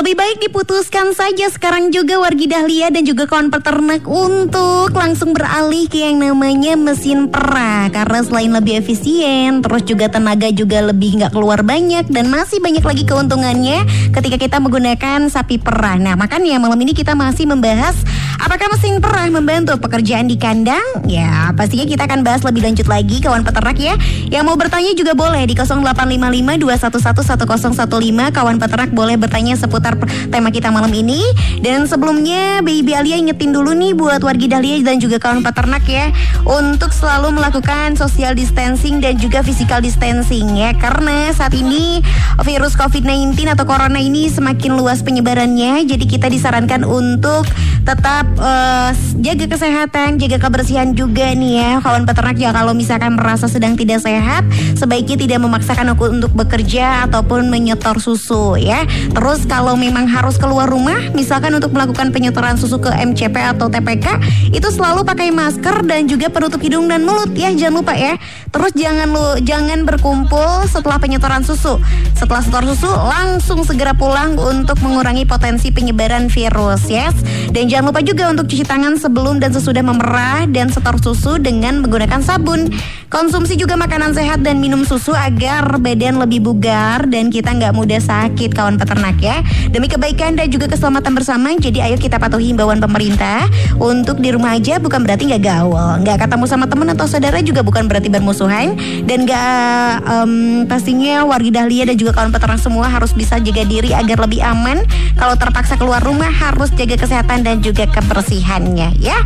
Lebih 0.00 0.16
baik 0.16 0.38
diputuskan 0.48 1.12
saja 1.12 1.52
sekarang 1.52 1.92
juga 1.92 2.16
wargi 2.16 2.48
Dahlia 2.48 2.88
dan 2.88 3.04
juga 3.04 3.28
kawan 3.28 3.52
peternak 3.52 4.08
untuk 4.08 4.96
langsung 4.96 5.36
beralih 5.36 5.92
ke 5.92 6.00
yang 6.00 6.16
namanya 6.16 6.72
mesin 6.72 7.28
perah 7.28 7.92
karena 7.92 8.24
selain 8.24 8.48
lebih 8.48 8.80
efisien, 8.80 9.60
terus 9.60 9.84
juga 9.84 10.08
tenaga 10.08 10.48
juga 10.56 10.88
lebih 10.88 11.20
nggak 11.20 11.36
keluar 11.36 11.60
banyak 11.60 12.08
dan 12.08 12.32
masih 12.32 12.64
banyak 12.64 12.80
lagi 12.80 13.04
keuntungannya 13.04 13.84
ketika 14.16 14.40
kita 14.40 14.56
menggunakan 14.56 15.28
sapi 15.28 15.60
perah. 15.60 16.00
Nah 16.00 16.16
makanya 16.16 16.56
malam 16.56 16.80
ini 16.80 16.96
kita 16.96 17.12
masih 17.12 17.44
membahas 17.44 17.92
apakah 18.40 18.72
mesin 18.72 19.04
perah 19.04 19.28
membantu 19.28 19.76
pekerjaan 19.76 20.32
di 20.32 20.40
kandang? 20.40 21.04
Ya 21.04 21.52
pastinya 21.52 21.84
kita 21.84 22.08
akan 22.08 22.24
bahas 22.24 22.40
lebih 22.40 22.64
lanjut 22.64 22.88
lagi 22.88 23.20
kawan 23.20 23.44
peternak 23.44 23.76
ya. 23.76 24.00
Yang 24.32 24.44
mau 24.48 24.56
bertanya 24.56 24.96
juga 24.96 25.12
boleh 25.12 25.44
di 25.44 25.52
0855 25.52 26.56
211 26.56 27.36
1015 27.36 28.32
kawan 28.32 28.56
peternak 28.56 28.90
boleh 28.96 29.20
bertanya 29.20 29.60
seputar 29.60 29.89
tema 30.28 30.52
kita 30.52 30.68
malam 30.68 30.90
ini. 30.92 31.22
Dan 31.60 31.88
sebelumnya 31.88 32.60
Baby 32.60 32.92
Alia 32.96 33.16
ingetin 33.16 33.54
dulu 33.54 33.72
nih 33.72 33.92
buat 33.96 34.20
wargi 34.20 34.46
Dahlia 34.50 34.80
dan 34.84 35.00
juga 35.00 35.20
kawan 35.20 35.44
peternak 35.44 35.84
ya 35.88 36.12
untuk 36.44 36.92
selalu 36.92 37.36
melakukan 37.36 37.94
social 37.96 38.32
distancing 38.32 38.98
dan 38.98 39.16
juga 39.16 39.44
physical 39.44 39.80
distancing 39.80 40.56
ya 40.56 40.72
karena 40.76 41.32
saat 41.36 41.52
ini 41.56 42.00
virus 42.42 42.76
COVID-19 42.76 43.36
atau 43.52 43.64
corona 43.68 44.00
ini 44.00 44.28
semakin 44.28 44.76
luas 44.76 45.04
penyebarannya. 45.04 45.84
Jadi 45.84 46.04
kita 46.04 46.28
disarankan 46.32 46.84
untuk 46.84 47.48
tetap 47.84 48.28
eh, 48.36 48.90
jaga 49.24 49.46
kesehatan, 49.48 50.20
jaga 50.20 50.36
kebersihan 50.36 50.92
juga 50.92 51.32
nih 51.32 51.52
ya 51.60 51.70
kawan 51.80 52.04
peternak 52.04 52.36
ya 52.36 52.50
kalau 52.52 52.76
misalkan 52.76 53.16
merasa 53.16 53.48
sedang 53.48 53.74
tidak 53.74 54.04
sehat 54.04 54.44
sebaiknya 54.76 55.16
tidak 55.16 55.38
memaksakan 55.40 55.92
aku 55.92 56.12
untuk 56.12 56.32
bekerja 56.36 57.08
ataupun 57.08 57.48
menyetor 57.48 57.96
susu 58.00 58.56
ya. 58.60 58.84
Terus 59.12 59.44
kalau 59.48 59.76
memang 59.80 60.04
harus 60.04 60.36
keluar 60.36 60.68
rumah, 60.68 61.08
misalkan 61.16 61.56
untuk 61.56 61.72
melakukan 61.72 62.12
penyetoran 62.12 62.60
susu 62.60 62.76
ke 62.76 62.92
MCP 62.92 63.32
atau 63.56 63.72
TPK, 63.72 64.20
itu 64.52 64.68
selalu 64.68 65.00
pakai 65.08 65.32
masker 65.32 65.88
dan 65.88 66.04
juga 66.04 66.28
penutup 66.28 66.60
hidung 66.60 66.84
dan 66.84 67.08
mulut 67.08 67.32
ya, 67.32 67.48
jangan 67.56 67.80
lupa 67.80 67.96
ya. 67.96 68.20
Terus 68.52 68.72
jangan 68.76 69.08
lu 69.08 69.26
jangan 69.46 69.88
berkumpul 69.88 70.68
setelah 70.68 71.00
penyetoran 71.00 71.40
susu. 71.40 71.80
Setelah 72.12 72.42
setor 72.44 72.62
susu 72.68 72.90
langsung 72.90 73.64
segera 73.64 73.96
pulang 73.96 74.36
untuk 74.36 74.76
mengurangi 74.84 75.24
potensi 75.24 75.72
penyebaran 75.72 76.28
virus, 76.28 76.84
yes. 76.92 77.16
Dan 77.48 77.70
jangan 77.70 77.94
lupa 77.94 78.04
juga 78.04 78.28
untuk 78.28 78.50
cuci 78.50 78.66
tangan 78.66 79.00
sebelum 79.00 79.40
dan 79.40 79.54
sesudah 79.54 79.80
memerah 79.80 80.44
dan 80.50 80.68
setor 80.68 80.98
susu 81.00 81.40
dengan 81.40 81.80
menggunakan 81.80 82.20
sabun. 82.20 82.68
Konsumsi 83.10 83.58
juga 83.58 83.74
makanan 83.74 84.14
sehat 84.14 84.42
dan 84.46 84.62
minum 84.62 84.86
susu 84.86 85.10
agar 85.10 85.78
badan 85.82 86.22
lebih 86.22 86.46
bugar 86.46 87.10
dan 87.10 87.30
kita 87.30 87.50
nggak 87.50 87.74
mudah 87.74 87.98
sakit 87.98 88.54
kawan 88.54 88.78
peternak 88.78 89.18
ya. 89.18 89.42
Demi 89.68 89.86
kebaikan 89.86 90.40
dan 90.40 90.48
juga 90.48 90.64
keselamatan 90.72 91.12
bersama, 91.12 91.52
jadi 91.60 91.92
ayo 91.92 92.00
kita 92.00 92.16
patuhi 92.16 92.50
himbauan 92.50 92.80
pemerintah 92.80 93.44
untuk 93.76 94.18
di 94.18 94.32
rumah 94.32 94.56
aja 94.56 94.80
bukan 94.80 95.04
berarti 95.04 95.28
nggak 95.28 95.44
gaul, 95.44 96.00
nggak 96.00 96.24
ketemu 96.24 96.44
sama 96.48 96.64
teman 96.64 96.88
atau 96.96 97.04
saudara 97.04 97.44
juga 97.44 97.60
bukan 97.60 97.84
berarti 97.84 98.08
bermusuhan 98.08 98.74
dan 99.04 99.28
nggak 99.28 99.92
em, 100.08 100.32
pastinya 100.64 101.28
wargi 101.28 101.52
Dahlia 101.52 101.84
dan 101.84 102.00
juga 102.00 102.16
kawan 102.16 102.32
peternak 102.32 102.60
semua 102.60 102.88
harus 102.88 103.12
bisa 103.12 103.36
jaga 103.36 103.62
diri 103.68 103.92
agar 103.92 104.24
lebih 104.24 104.40
aman. 104.40 104.82
Kalau 105.20 105.36
terpaksa 105.36 105.76
keluar 105.76 106.00
rumah 106.00 106.32
harus 106.32 106.72
jaga 106.74 106.96
kesehatan 106.96 107.44
dan 107.44 107.60
juga 107.60 107.84
kebersihannya 107.84 108.96
ya. 108.98 109.18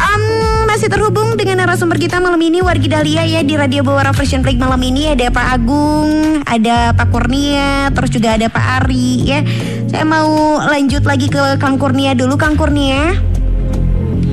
Em, 0.00 0.22
masih 0.64 0.88
terhubung 0.88 1.36
dengan 1.36 1.60
narasumber 1.60 2.00
kita 2.00 2.22
malam 2.22 2.40
ini 2.40 2.64
wargi 2.64 2.88
Dahlia 2.88 3.20
ya 3.26 3.44
di 3.44 3.52
Radio 3.52 3.84
Bawara 3.84 4.16
Fresh 4.16 4.32
Break 4.40 4.56
malam 4.56 4.80
ini 4.80 5.12
ada 5.12 5.28
Pak 5.28 5.46
Agung, 5.60 6.40
ada 6.48 6.96
Pak 6.96 7.12
Kurnia, 7.12 7.92
terus 7.92 8.08
juga 8.08 8.38
ada 8.38 8.48
Pak 8.48 8.64
Ari 8.80 9.28
ya. 9.28 9.40
Saya 9.88 10.04
mau 10.04 10.60
lanjut 10.60 11.06
lagi 11.08 11.32
ke 11.32 11.56
Kang 11.56 11.80
Kurnia 11.80 12.12
dulu 12.12 12.36
Kang 12.36 12.58
Kurnia. 12.58 13.16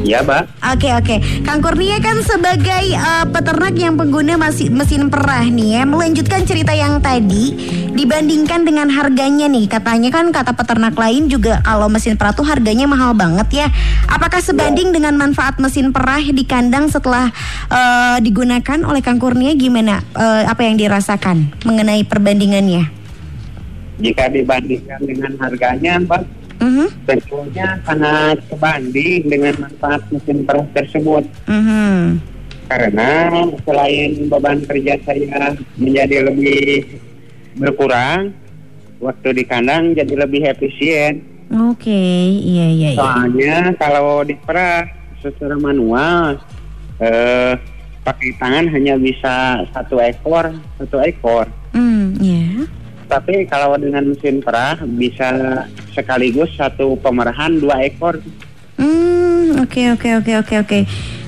Ya, 0.08 0.24
Mbak. 0.24 0.63
Oke 0.63 0.89
oke, 0.96 1.16
Kang 1.44 1.60
Kurnia 1.60 2.00
kan 2.00 2.24
sebagai 2.24 2.96
eh, 2.96 3.25
peternak 3.27 3.75
yang 3.75 4.00
pengguna 4.00 4.39
masih 4.39 4.72
mesin 4.72 5.12
perah 5.12 5.44
nih 5.44 5.80
ya, 5.80 5.84
melanjutkan 5.84 6.48
cerita 6.48 6.72
yang 6.72 7.04
tadi 7.04 7.51
dibandingkan 7.92 8.63
dengan 8.63 8.88
harganya 8.88 9.51
nih, 9.51 9.68
katanya 9.68 10.08
kan 10.08 10.32
kata 10.32 10.56
peternak 10.56 10.96
lain 10.96 11.27
juga 11.27 11.60
kalau 11.60 11.92
mesin 11.92 12.16
perah 12.16 12.32
tuh 12.32 12.48
harganya 12.48 12.88
mahal 12.88 13.12
banget 13.20 13.48
ya. 13.51 13.68
Apakah 14.08 14.39
sebanding 14.39 14.96
dengan 14.96 15.20
manfaat 15.20 15.60
mesin 15.60 15.92
perah 15.92 16.24
di 16.24 16.48
kandang 16.48 16.88
setelah 16.88 17.27
eh, 17.68 18.18
digunakan 18.24 18.80
oleh 18.88 19.04
Kang 19.04 19.20
Kurnia 19.20 19.60
gimana? 19.60 20.00
Eh, 20.16 20.44
apa 20.48 20.63
yang 20.63 20.80
dirasakan 20.80 21.51
mengenai 21.68 22.08
perbandingannya? 22.08 22.97
Jika 23.98 24.30
dibandingkan 24.30 25.01
dengan 25.01 25.34
harganya, 25.42 25.98
Mbak, 26.01 26.24
Mhm, 26.58 26.88
tentunya 27.06 27.77
sangat 27.86 28.42
sebanding 28.50 29.30
dengan 29.30 29.54
manfaat 29.62 30.01
mesin 30.10 30.42
perah 30.42 30.66
tersebut. 30.74 31.24
mhm. 31.46 32.18
Karena 32.68 33.32
selain 33.63 34.27
beban 34.27 34.60
kerja 34.66 35.00
saya 35.06 35.56
menjadi 35.80 36.27
lebih 36.27 36.84
berkurang, 37.56 38.36
waktu 39.00 39.30
di 39.34 39.44
kandang 39.48 39.96
jadi 39.96 40.13
lebih 40.18 40.44
efisien. 40.44 41.24
Oke, 41.48 41.96
iya 42.27 42.68
iya 42.68 42.89
iya. 42.92 43.00
Soalnya 43.00 43.72
kalau 43.80 44.20
diperah 44.27 44.84
secara 45.24 45.56
manual, 45.56 46.44
eh, 47.00 47.56
pakai 48.04 48.36
tangan 48.36 48.68
hanya 48.68 49.00
bisa 49.00 49.63
satu 49.72 50.04
ekor, 50.04 50.51
satu 50.75 51.00
ekor. 51.00 51.48
Hmm, 51.72 52.20
ya. 52.20 52.47
Tapi 53.08 53.48
kalau 53.48 53.76
dengan 53.76 54.04
mesin 54.06 54.40
perah 54.40 54.76
bisa 54.84 55.64
sekaligus 55.92 56.52
satu 56.54 56.96
pemerahan 56.96 57.56
dua 57.56 57.80
ekor. 57.82 58.20
Hmm, 58.76 59.58
oke 59.58 59.96
oke 59.96 60.10
oke 60.18 60.32
oke 60.38 60.56
oke. 60.60 60.80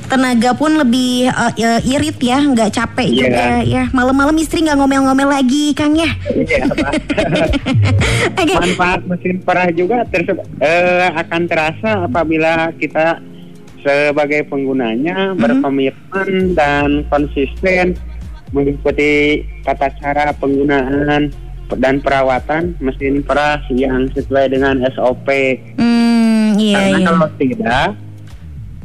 tenaga 0.09 0.57
pun 0.57 0.73
lebih 0.73 1.29
uh, 1.29 1.53
uh, 1.53 1.81
irit 1.85 2.17
ya, 2.17 2.41
nggak 2.41 2.73
capek 2.73 3.05
Iya. 3.05 3.17
juga 3.21 3.45
ya. 3.61 3.83
Malam-malam 3.93 4.33
istri 4.35 4.65
nggak 4.65 4.73
ngomel-ngomel 4.75 5.29
lagi, 5.29 5.69
Kang 5.71 5.93
ya. 5.93 6.09
Iya. 6.33 6.65
Oke. 8.33 8.53
Manfaat 8.57 9.05
mesin 9.05 9.37
perah 9.37 9.69
juga 9.69 10.01
terse- 10.09 10.33
eh, 10.57 11.07
akan 11.13 11.41
terasa 11.45 12.09
apabila 12.09 12.73
kita 12.73 13.21
sebagai 13.79 14.49
penggunanya 14.49 15.37
Mhm. 15.37 15.39
berkomitmen 15.39 16.29
dan 16.57 17.05
konsisten 17.05 17.93
mengikuti 18.49 19.45
tata 19.61 19.93
cara 19.93 20.33
penggunaan 20.33 21.29
dan 21.77 22.01
perawatan 22.01 22.73
mesin 22.81 23.21
perah 23.21 23.61
yang 23.69 24.09
sesuai 24.15 24.49
dengan 24.49 24.81
SOP. 24.95 25.27
Hmm, 25.77 26.57
iya 26.57 26.77
Karena 26.79 26.97
iya. 26.97 27.05
kalau 27.05 27.27
tidak, 27.37 27.87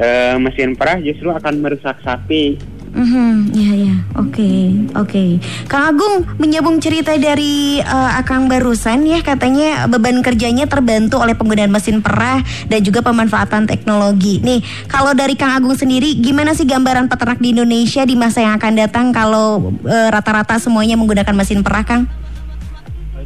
eh, 0.03 0.37
mesin 0.37 0.77
perah 0.77 0.99
justru 1.01 1.33
akan 1.33 1.55
merusak 1.65 1.97
sapi. 2.05 2.75
Mhm, 2.95 3.51
iya 3.59 3.73
iya. 3.75 3.97
Oke, 4.15 4.71
oke. 4.95 5.43
Kang 5.67 5.91
Agung 5.91 6.23
menyambung 6.39 6.79
cerita 6.79 7.11
dari 7.19 7.83
eh, 7.83 8.11
Akang 8.15 8.47
barusan 8.47 9.03
ya 9.03 9.19
katanya 9.19 9.91
beban 9.91 10.23
kerjanya 10.23 10.71
terbantu 10.71 11.19
oleh 11.19 11.35
penggunaan 11.35 11.75
mesin 11.75 11.99
perah 11.99 12.39
dan 12.71 12.81
juga 12.87 13.03
pemanfaatan 13.03 13.67
teknologi. 13.67 14.39
Nih, 14.47 14.63
kalau 14.87 15.11
dari 15.11 15.35
Kang 15.35 15.59
Agung 15.59 15.75
sendiri 15.75 16.15
gimana 16.23 16.55
sih 16.55 16.71
gambaran 16.71 17.11
peternak 17.11 17.43
di 17.43 17.51
Indonesia 17.51 18.07
di 18.07 18.15
masa 18.15 18.47
yang 18.47 18.55
akan 18.63 18.73
datang 18.79 19.11
kalau 19.11 19.75
eh, 19.83 20.09
rata-rata 20.15 20.63
semuanya 20.63 20.95
menggunakan 20.95 21.35
mesin 21.35 21.67
perah, 21.67 21.83
Kang? 21.83 22.07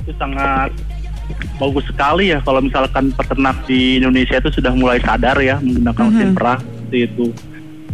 Itu 0.09 0.17
sangat 0.17 0.73
bagus 1.61 1.85
sekali 1.85 2.33
ya 2.33 2.41
kalau 2.41 2.65
misalkan 2.65 3.12
peternak 3.12 3.61
di 3.69 4.00
Indonesia 4.00 4.41
itu 4.41 4.49
sudah 4.57 4.73
mulai 4.73 4.97
sadar 5.05 5.37
ya 5.37 5.61
menggunakan 5.61 6.00
Mhm. 6.00 6.09
mesin 6.09 6.31
perah 6.33 6.59
seperti 6.65 6.99
itu. 7.05 7.27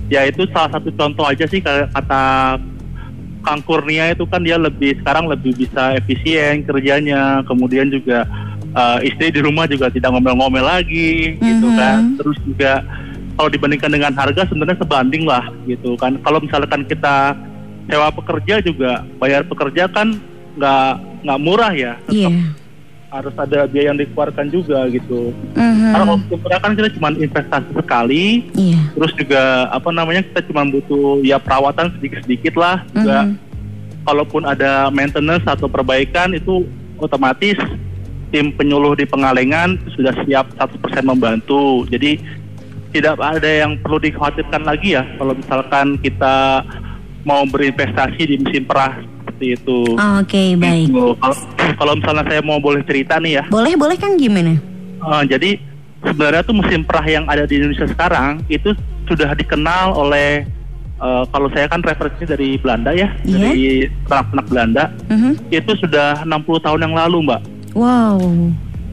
Ya 0.07 0.23
itu 0.23 0.47
salah 0.55 0.71
satu 0.71 0.95
contoh 0.95 1.27
aja 1.27 1.43
sih 1.51 1.59
kata 1.59 2.23
Kang 3.43 3.61
Kurnia 3.67 4.15
itu 4.15 4.23
kan 4.31 4.41
dia 4.41 4.55
lebih 4.55 5.03
sekarang 5.03 5.27
lebih 5.27 5.59
bisa 5.59 5.99
efisien 5.99 6.63
kerjanya, 6.63 7.43
kemudian 7.45 7.91
juga 7.91 8.23
eh, 8.75 9.07
istri 9.07 9.31
di 9.31 9.39
rumah 9.39 9.71
juga 9.71 9.87
tidak 9.87 10.11
ngomel-ngomel 10.11 10.67
lagi 10.67 11.39
gitu 11.39 11.69
Mhm. 11.71 11.79
kan. 11.79 12.01
Terus 12.19 12.39
juga 12.43 12.73
kalau 13.35 13.47
dibandingkan 13.47 13.91
dengan 13.91 14.11
harga 14.15 14.51
sebenarnya 14.51 14.79
sebanding 14.83 15.23
lah 15.27 15.47
gitu 15.67 15.95
kan. 15.95 16.19
Kalau 16.23 16.43
misalkan 16.43 16.83
kita 16.83 17.39
sewa 17.87 18.11
pekerja 18.11 18.59
juga 18.63 19.07
bayar 19.23 19.47
pekerja 19.47 19.87
kan 19.87 20.19
nggak 20.59 20.95
nggak 21.25 21.41
murah 21.41 21.73
ya. 21.73 21.97
Iya. 22.07 22.29
Tetap 22.29 22.63
harus 23.15 23.35
ada 23.39 23.59
biaya 23.71 23.95
yang 23.95 23.99
dikeluarkan 23.99 24.47
juga 24.51 24.79
gitu. 24.91 25.31
Mhm. 25.55 25.91
Karena 25.95 26.15
pekerja 26.19 26.59
kan 26.59 26.73
kita 26.75 26.89
cuma 26.99 27.09
investasi 27.15 27.71
sekali, 27.79 28.25
Iya. 28.59 28.81
terus 28.99 29.13
juga 29.15 29.43
apa 29.71 29.89
namanya 29.95 30.23
kita 30.27 30.41
cuma 30.51 30.67
butuh 30.67 31.23
ya 31.23 31.39
perawatan 31.39 31.95
sedikit-sedikit 31.99 32.59
lah. 32.59 32.83
Juga 32.91 33.19
Mhm. 33.31 33.35
kalaupun 34.03 34.43
ada 34.45 34.91
maintenance 34.91 35.47
atau 35.47 35.71
perbaikan 35.71 36.35
itu 36.35 36.67
otomatis 36.99 37.57
tim 38.35 38.51
penyuluh 38.51 38.99
di 38.99 39.07
Pengalengan 39.07 39.79
sudah 39.95 40.11
siap 40.27 40.51
100% 40.59 41.07
membantu. 41.07 41.87
Jadi 41.87 42.19
tidak 42.91 43.19
ada 43.23 43.47
yang 43.47 43.79
perlu 43.79 44.03
dikhawatirkan 44.03 44.63
lagi 44.67 44.99
ya 44.99 45.07
kalau 45.19 45.39
misalkan 45.39 45.99
kita 46.03 46.67
mau 47.23 47.47
berinvestasi 47.47 48.23
di 48.27 48.37
mesin 48.43 48.67
perah 48.67 49.14
seperti 49.35 49.47
itu. 49.53 49.79
Oke, 49.93 50.43
baik. 50.55 50.87
Gitu. 50.89 51.05
Kalau- 51.19 51.43
Kalau 51.75 51.93
misalnya 51.95 52.25
saya 52.25 52.41
mau 52.41 52.59
boleh 52.59 52.83
cerita 52.83 53.19
nih 53.19 53.33
ya, 53.35 53.45
Boleh, 53.49 53.75
boleh 53.75 53.97
Kang 53.97 54.15
gimana? 54.15 54.55
eh, 55.05 55.23
jadi 55.27 55.59
sebenarnya 56.01 56.43
tuh 56.43 56.55
mesin 56.55 56.81
perah 56.81 57.03
yang 57.03 57.27
ada 57.27 57.43
di 57.43 57.59
Indonesia 57.59 57.85
sekarang 57.85 58.41
itu 58.47 58.71
sudah 59.05 59.35
dikenal 59.35 59.93
oleh 59.93 60.47
eh, 60.95 61.25
kalau 61.29 61.51
saya 61.51 61.67
kan 61.67 61.83
referensinya 61.83 62.33
dari 62.33 62.55
Belanda 62.55 62.95
ya, 62.95 63.11
Iya. 63.21 63.37
dari 63.43 63.67
ternak-ternak 64.05 64.47
Belanda 64.47 64.85
Mhm. 65.05 65.33
itu 65.51 65.73
sudah 65.77 66.23
60 66.23 66.63
tahun 66.63 66.81
yang 66.81 66.95
lalu 66.95 67.19
mbak. 67.21 67.43
Wow. 67.75 68.23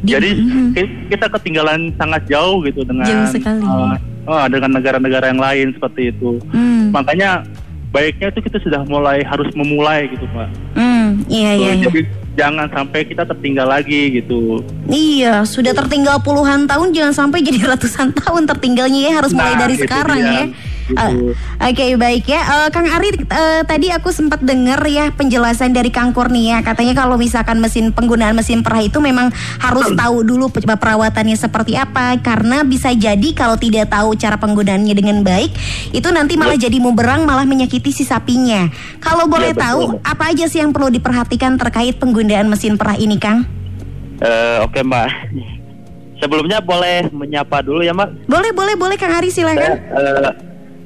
Di- 0.02 0.12
Jadi 0.12 0.30
ki- 0.74 0.92
kita 1.08 1.30
ketinggalan 1.30 1.94
sangat 1.94 2.26
jauh 2.26 2.66
gitu 2.66 2.82
dengan 2.82 3.06
Jauh 3.06 3.30
sekali. 3.30 3.62
eh, 3.62 3.96
eh, 4.28 4.46
dengan 4.50 4.72
negara-negara 4.74 5.30
yang 5.30 5.38
lain 5.38 5.68
seperti 5.72 6.10
itu. 6.10 6.42
Hmm. 6.50 6.90
Makanya 6.90 7.46
baiknya 7.92 8.32
itu 8.32 8.40
kita 8.42 8.58
sudah 8.60 8.82
mulai 8.88 9.20
harus 9.22 9.52
memulai 9.52 10.08
gitu 10.08 10.24
mbak. 10.32 10.48
Hmm, 10.74 11.22
iya 11.28 11.52
iya. 11.54 11.72
iya. 11.76 11.86
Jadi 11.86 12.02
jangan 12.32 12.72
sampai 12.72 13.04
kita 13.04 13.28
tertinggal 13.28 13.68
lagi 13.68 14.16
gitu. 14.16 14.64
Iya, 14.88 15.44
sudah 15.44 15.76
tertinggal 15.76 16.24
puluhan 16.24 16.64
tahun 16.66 16.96
jangan 16.96 17.14
sampai 17.14 17.44
jadi 17.44 17.60
ratusan 17.76 18.16
tahun 18.16 18.48
tertinggalnya 18.48 19.12
ya 19.12 19.20
harus 19.20 19.36
mulai 19.36 19.54
Nah, 19.54 19.62
dari 19.62 19.76
sekarang 19.76 20.20
dia. 20.20 20.32
ya. 20.32 20.44
Gitu. 20.92 21.32
Eh, 21.32 21.72
Oke 21.72 21.96
baik 21.96 22.28
ya, 22.28 22.42
Eh, 22.42 22.70
Kang 22.70 22.86
Ari 22.86 23.16
eh, 23.16 23.62
tadi 23.64 23.88
aku 23.90 24.12
sempat 24.12 24.44
dengar 24.44 24.84
ya 24.84 25.10
penjelasan 25.16 25.72
dari 25.72 25.88
Kang 25.88 26.12
Kurnia 26.12 26.60
katanya 26.62 26.92
kalau 26.94 27.16
misalkan 27.16 27.64
mesin 27.64 27.96
penggunaan 27.96 28.36
mesin 28.36 28.60
perah 28.60 28.84
itu 28.84 29.00
memang 29.00 29.32
harus 29.58 29.88
tahu 29.96 30.28
dulu 30.28 30.52
pe- 30.52 30.68
perawatannya 30.68 31.40
seperti 31.40 31.80
apa 31.80 32.20
karena 32.20 32.68
bisa 32.68 32.92
jadi 32.92 33.32
kalau 33.32 33.56
tidak 33.56 33.88
tahu 33.88 34.20
cara 34.20 34.36
penggunaannya 34.36 34.92
dengan 34.92 35.24
baik 35.24 35.56
itu 35.96 36.08
nanti 36.12 36.36
malah 36.36 36.60
jadi 36.60 36.76
muberang 36.82 37.24
malah 37.24 37.48
menyakiti 37.48 37.96
si 37.96 38.04
sapinya. 38.04 38.68
Kalau 39.00 39.32
boleh 39.32 39.56
betul. 39.56 39.64
tahu 39.64 39.82
apa 40.04 40.24
aja 40.36 40.46
sih 40.52 40.60
yang 40.60 40.76
perlu 40.76 40.92
diperhatikan 40.92 41.56
terkait 41.56 41.96
penggunaan 41.96 42.52
mesin 42.52 42.76
perah 42.76 43.00
ini 43.00 43.16
Kang? 43.16 43.48
Eh, 44.20 44.58
Oke 44.62 44.84
Mbak. 44.84 45.08
Sebelumnya 46.22 46.62
boleh 46.62 47.10
menyapa 47.10 47.66
dulu 47.66 47.82
ya 47.82 47.98
Mbak. 47.98 48.30
Boleh, 48.30 48.52
boleh, 48.54 48.76
boleh 48.78 48.94
Kang 48.94 49.10
Ari 49.10 49.34
Saya 49.34 49.58
silakan. 49.58 49.74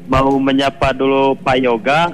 Mau 0.06 0.38
menyapa 0.38 0.92
dulu 0.92 1.34
Pak 1.38 1.58
Yoga 1.58 2.14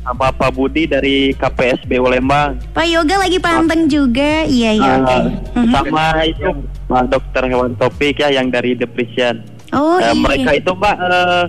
sama 0.00 0.32
Pak 0.32 0.50
Budi 0.50 0.84
dari 0.84 1.16
KPSB 1.32 2.00
Lembang. 2.00 2.56
Pak 2.72 2.86
Yoga 2.86 3.20
lagi 3.20 3.36
panteng 3.36 3.84
juga. 3.86 4.42
Iya, 4.42 4.70
iya, 4.72 4.92
oke. 4.96 5.12
Eh, 5.12 5.24
Mhm. 5.54 5.68
sama 5.68 6.04
itu 6.24 6.48
Pak 6.86 7.02
Dokter 7.08 7.42
Hewan 7.44 7.72
Topik 7.76 8.16
ya 8.16 8.32
yang 8.32 8.48
dari 8.48 8.72
Depresian. 8.72 9.44
Oh, 9.68 10.00
Eh, 10.00 10.08
iya. 10.08 10.16
mereka 10.16 10.50
itu 10.56 10.72
Mbak 10.72 10.96
eh, 10.96 11.42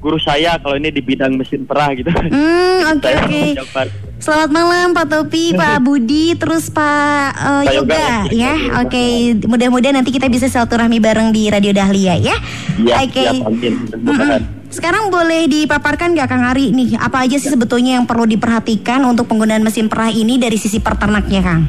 guru 0.00 0.16
saya 0.16 0.56
kalau 0.56 0.80
ini 0.80 0.88
di 0.88 1.04
bidang 1.04 1.36
mesin 1.36 1.68
perah 1.68 1.92
gitu. 1.92 2.08
Hmm, 2.08 2.80
oke, 2.96 3.04
Saya 3.04 3.20
oke. 3.22 3.40
menjabat. 3.52 3.86
Selamat 4.20 4.50
malam 4.52 4.86
Pak 4.96 5.06
Topi, 5.12 5.52
Pak 5.60 5.76
Budi, 5.84 6.36
terus 6.40 6.72
Pak 6.72 7.36
Pak 7.36 7.72
Yoga, 7.72 7.76
Yoga, 7.76 8.08
ya. 8.32 8.54
Oke, 8.80 9.04
mudah-mudahan 9.44 10.00
nanti 10.00 10.10
kita 10.12 10.32
bisa 10.32 10.48
silaturahmi 10.48 10.98
bareng 10.98 11.32
di 11.32 11.52
Radio 11.52 11.76
Dahlia 11.76 12.16
ya. 12.16 12.36
Iya, 12.80 12.94
Oke. 13.04 13.24
Mudah-mudahan. 13.44 14.40
Mm-mm. 14.40 14.58
Sekarang 14.70 15.10
boleh 15.10 15.50
dipaparkan 15.50 16.14
nggak 16.14 16.28
Kang 16.30 16.46
Ari 16.46 16.70
nih, 16.70 16.94
apa 16.94 17.26
aja 17.26 17.36
sih 17.42 17.50
sebetulnya 17.50 17.98
yang 17.98 18.06
perlu 18.06 18.22
diperhatikan 18.22 19.02
untuk 19.02 19.26
penggunaan 19.26 19.66
mesin 19.66 19.90
perah 19.90 20.14
ini 20.14 20.38
dari 20.38 20.54
sisi 20.54 20.78
peternaknya, 20.78 21.40
Kang? 21.42 21.66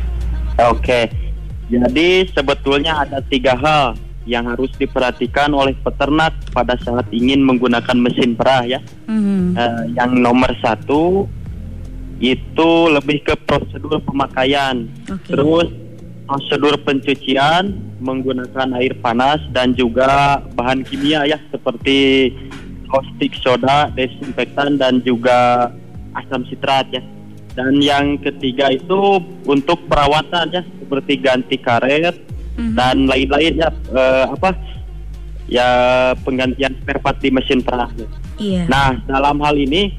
Oke, 0.70 1.10
jadi 1.66 2.30
sebetulnya 2.30 3.02
ada 3.02 3.18
tiga 3.26 3.58
hal 3.58 3.98
yang 4.32 4.48
harus 4.48 4.72
diperhatikan 4.80 5.52
oleh 5.52 5.76
peternak 5.84 6.32
pada 6.56 6.80
saat 6.80 7.04
ingin 7.12 7.44
menggunakan 7.44 8.00
mesin 8.00 8.40
perah 8.40 8.64
ya. 8.64 8.80
Mhm. 9.12 9.60
Eh, 9.60 9.84
yang 10.00 10.16
nomor 10.16 10.56
satu 10.64 11.28
itu 12.24 12.70
lebih 12.88 13.28
ke 13.28 13.36
prosedur 13.44 14.00
pemakaian, 14.08 14.88
Oke. 15.12 15.36
terus 15.36 15.68
prosedur 16.24 16.80
pencucian 16.88 17.76
menggunakan 18.00 18.72
air 18.80 18.96
panas 19.04 19.44
dan 19.52 19.76
juga 19.76 20.40
bahan 20.56 20.88
kimia 20.88 21.28
ya 21.28 21.36
seperti 21.52 22.32
caustic 22.88 23.36
soda, 23.44 23.92
desinfektan 23.92 24.80
dan 24.80 25.04
juga 25.04 25.68
asam 26.16 26.48
sitrat 26.48 26.88
ya. 26.94 27.04
Dan 27.52 27.84
yang 27.84 28.16
ketiga 28.24 28.72
itu 28.72 29.20
untuk 29.44 29.84
perawatan 29.92 30.56
ya 30.56 30.64
seperti 30.80 31.20
ganti 31.20 31.60
karet 31.60 32.31
Mhm. 32.60 32.76
dan 32.76 32.96
lain-lain 33.08 33.54
ya 33.60 33.70
eh, 33.72 34.26
apa 34.28 34.50
ya 35.48 35.68
penggantian 36.24 36.76
spare 36.80 37.00
part 37.00 37.18
di 37.20 37.30
mesin 37.32 37.60
perah. 37.64 37.92
Iya. 38.40 38.66
Nah, 38.68 38.98
dalam 39.08 39.40
hal 39.44 39.56
ini 39.56 39.92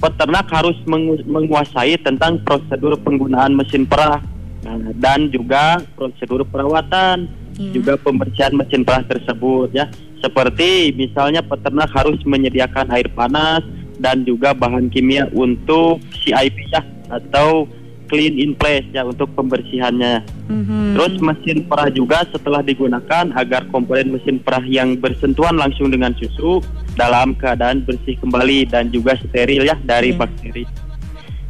peternak 0.00 0.48
harus 0.50 0.76
mengu- 0.84 1.24
menguasai 1.24 1.96
tentang 2.00 2.40
prosedur 2.44 2.96
penggunaan 3.00 3.56
mesin 3.56 3.84
perah 3.84 4.20
Nah, 4.64 4.96
dan 4.96 5.28
juga 5.28 5.76
prosedur 5.92 6.40
perawatan, 6.48 7.28
Iya. 7.60 7.72
juga 7.76 8.00
pembersihan 8.00 8.56
mesin 8.56 8.80
perah 8.80 9.04
tersebut 9.04 9.68
ya. 9.76 9.86
Seperti 10.24 10.88
misalnya 10.96 11.44
peternak 11.44 11.92
harus 11.92 12.16
menyediakan 12.24 12.88
air 12.88 13.12
panas 13.12 13.60
dan 14.00 14.24
juga 14.24 14.56
bahan 14.56 14.88
kimia 14.88 15.28
untuk 15.36 16.00
CIP 16.16 16.56
ya 16.72 16.80
atau 17.12 17.68
clean 18.14 18.38
in 18.38 18.54
place 18.54 18.86
ya 18.94 19.02
untuk 19.02 19.26
pembersihannya. 19.34 20.22
Mhm. 20.46 20.94
Terus 20.94 21.14
mesin 21.18 21.66
perah 21.66 21.90
juga 21.90 22.22
setelah 22.30 22.62
digunakan 22.62 23.34
agar 23.34 23.66
komponen 23.74 24.14
mesin 24.14 24.38
perah 24.38 24.62
yang 24.62 24.94
bersentuhan 24.94 25.58
langsung 25.58 25.90
dengan 25.90 26.14
susu 26.14 26.62
dalam 26.94 27.34
keadaan 27.34 27.82
bersih 27.82 28.14
kembali 28.22 28.70
dan 28.70 28.94
juga 28.94 29.18
steril 29.18 29.66
ya 29.66 29.74
dari 29.82 30.14
Iya. 30.14 30.18
bakteri. 30.22 30.64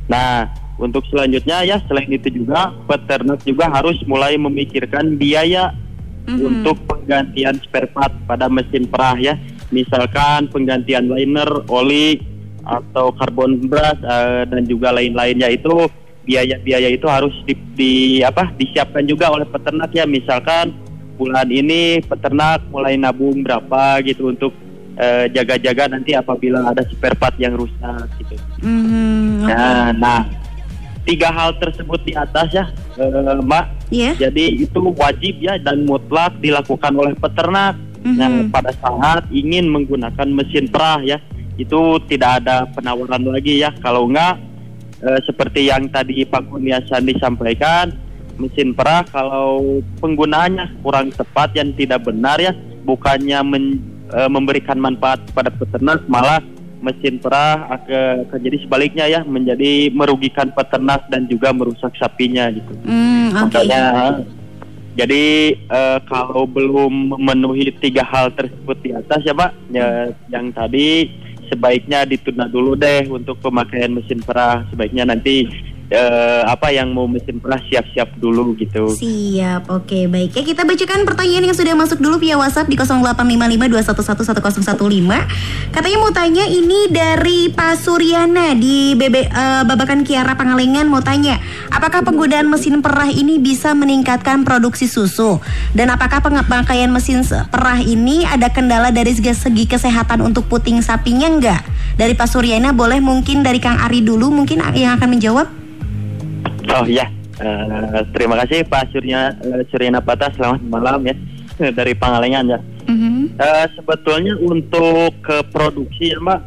Nah, 0.08 0.48
untuk 0.80 1.04
selanjutnya 1.12 1.68
ya 1.68 1.76
selain 1.84 2.08
itu 2.08 2.32
juga 2.32 2.72
peternak 2.88 3.44
juga 3.44 3.68
harus 3.68 4.00
mulai 4.08 4.40
memikirkan 4.40 5.20
biaya 5.20 5.76
Mhm. 6.24 6.40
untuk 6.40 6.80
penggantian 6.88 7.60
spare 7.60 7.92
part 7.92 8.16
pada 8.24 8.48
mesin 8.48 8.88
perah 8.88 9.20
ya. 9.20 9.36
misalkan 9.72 10.46
penggantian 10.54 11.10
liner, 11.10 11.66
oli 11.66 12.22
atau 12.62 13.10
karbon 13.10 13.58
brush 13.66 13.98
eh, 14.06 14.46
dan 14.46 14.62
juga 14.70 14.94
lain-lainnya 14.94 15.50
itu 15.50 15.90
biaya-biaya 16.24 16.88
itu 16.88 17.04
harus 17.06 17.32
di, 17.44 17.54
di- 17.76 18.22
apa 18.24 18.48
disiapkan 18.56 19.04
juga 19.04 19.28
oleh 19.28 19.44
peternak 19.44 19.92
ya 19.92 20.08
misalkan 20.08 20.72
bulan 21.14 21.46
ini 21.52 22.02
peternak 22.02 22.64
mulai 22.72 22.98
nabung 22.98 23.44
berapa 23.44 24.02
gitu 24.02 24.32
untuk 24.34 24.50
eh, 24.98 25.30
jaga-jaga 25.30 25.94
nanti 25.94 26.14
apabila 26.14 26.70
ada 26.70 26.82
spare 26.90 27.14
part 27.14 27.34
yang 27.38 27.54
rusak 27.54 28.08
gitu. 28.18 28.34
Mhm, 28.62 29.46
oke. 29.46 29.52
Nah, 29.54 29.88
nah 29.94 30.20
tiga 31.04 31.28
hal 31.30 31.54
tersebut 31.60 32.00
di 32.02 32.12
atas 32.16 32.48
ya, 32.50 32.64
eh, 32.98 33.38
Mbak. 33.42 33.64
Iya. 33.94 34.12
Jadi 34.18 34.64
itu 34.64 34.80
wajib 34.96 35.34
ya 35.38 35.60
dan 35.60 35.86
mutlak 35.86 36.34
dilakukan 36.40 36.92
oleh 36.96 37.14
peternak. 37.14 37.78
Mhm. 38.04 38.16
Nah, 38.20 38.28
pada 38.52 38.72
saat 38.76 39.24
ingin 39.32 39.70
menggunakan 39.70 40.28
mesin 40.28 40.68
perah 40.68 41.00
ya, 41.04 41.18
itu 41.56 42.00
tidak 42.10 42.42
ada 42.42 42.68
penawaran 42.74 43.22
lagi 43.24 43.62
ya. 43.62 43.72
Kalau 43.80 44.10
enggak, 44.10 44.36
eh, 45.04 45.20
seperti 45.28 45.68
yang 45.68 45.86
tadi 45.92 46.24
Pak 46.24 46.48
Kurniasan 46.48 47.04
disampaikan, 47.04 47.92
mesin 48.40 48.74
perah 48.74 49.06
kalau 49.06 49.80
penggunaannya 50.00 50.82
kurang 50.82 51.14
tepat 51.14 51.54
yang 51.54 51.70
tidak 51.76 52.02
benar 52.08 52.40
ya, 52.40 52.56
bukannya 52.82 53.40
men- 53.44 53.80
eh, 54.10 54.30
memberikan 54.32 54.80
manfaat 54.80 55.22
kepada 55.28 55.52
peternak, 55.52 56.02
malah 56.08 56.40
mesin 56.84 57.16
perah 57.16 57.64
akan, 57.80 58.28
jadi 58.44 58.56
sebaliknya 58.60 59.04
ya, 59.08 59.20
menjadi 59.24 59.88
merugikan 59.88 60.52
peternak 60.52 61.08
dan 61.08 61.24
juga 61.24 61.48
merusak 61.56 61.96
sapinya 61.96 62.52
gitu. 62.52 62.76
Hmm, 62.84 63.32
oke. 63.48 63.56
Makanya 63.56 63.84
jadi 64.94 65.56
eh, 65.58 65.98
kalau 66.06 66.46
belum 66.46 67.18
memenuhi 67.18 67.74
tiga 67.82 68.06
hal 68.06 68.30
tersebut 68.30 68.78
di 68.84 68.90
atas 68.94 69.20
ya 69.26 69.34
Pak, 69.34 69.50
ya, 69.74 70.12
yang 70.30 70.54
tadi 70.54 71.10
sebaiknya 71.54 72.02
ditunda 72.02 72.50
dulu 72.50 72.74
deh 72.74 73.06
untuk 73.06 73.38
pemakaian 73.38 73.94
mesin 73.94 74.18
perah. 74.18 74.66
Sebaiknya 74.74 75.06
nanti 75.06 75.46
eh, 75.90 76.42
apa 76.46 76.72
yang 76.72 76.92
mau 76.92 77.04
mesin 77.04 77.40
perah 77.40 77.60
siap-siap 77.60 78.16
dulu 78.16 78.56
gitu. 78.56 78.88
Siap, 78.94 79.68
oke 79.68 80.08
baik 80.08 80.36
ya 80.36 80.42
kita 80.44 80.64
bacakan 80.64 81.04
pertanyaan 81.04 81.44
yang 81.50 81.56
sudah 81.56 81.74
masuk 81.76 82.00
dulu 82.00 82.18
via 82.20 82.38
WhatsApp 82.40 82.70
di 82.70 82.76
085521111015 82.78 85.74
Katanya 85.74 85.98
mau 85.98 86.12
tanya 86.14 86.44
ini 86.46 86.86
dari 86.88 87.50
Pak 87.50 87.74
Suryana 87.80 88.54
di 88.54 88.94
BB, 88.94 89.16
eh, 89.28 89.62
Babakan 89.66 90.06
Kiara 90.06 90.38
Pangalengan 90.38 90.86
mau 90.86 91.02
tanya 91.02 91.40
Apakah 91.74 92.06
penggunaan 92.06 92.46
mesin 92.46 92.84
perah 92.84 93.10
ini 93.10 93.42
bisa 93.42 93.74
meningkatkan 93.74 94.46
produksi 94.46 94.86
susu? 94.86 95.42
Dan 95.74 95.90
apakah 95.90 96.22
pemakaian 96.22 96.92
mesin 96.92 97.26
perah 97.50 97.82
ini 97.82 98.22
ada 98.22 98.46
kendala 98.52 98.94
dari 98.94 99.10
segi 99.10 99.66
kesehatan 99.66 100.22
untuk 100.22 100.46
puting 100.46 100.78
sapinya 100.84 101.26
enggak? 101.26 101.62
Dari 101.98 102.14
Pak 102.14 102.30
Suryana 102.30 102.74
boleh 102.74 103.02
mungkin 103.02 103.42
dari 103.42 103.58
Kang 103.58 103.78
Ari 103.82 104.02
dulu 104.02 104.30
mungkin 104.30 104.62
yang 104.74 104.98
akan 104.98 105.08
menjawab? 105.18 105.63
Oh 106.74 106.86
ya, 106.86 107.06
eh, 107.38 108.02
terima 108.10 108.34
kasih 108.42 108.66
Pak 108.66 108.90
Surya 108.90 109.30
eh, 109.38 109.62
Suryana 109.70 110.02
Patah 110.02 110.34
selamat 110.34 110.62
malam 110.66 111.06
ya 111.06 111.14
dari 111.78 111.94
Pangalengan 111.94 112.50
ya. 112.50 112.58
Mhm. 112.84 113.38
Eh, 113.38 113.66
sebetulnya 113.78 114.34
untuk 114.36 115.14
ke 115.22 115.38
produksi 115.48 116.10
ya 116.10 116.18
Mbak 116.18 116.40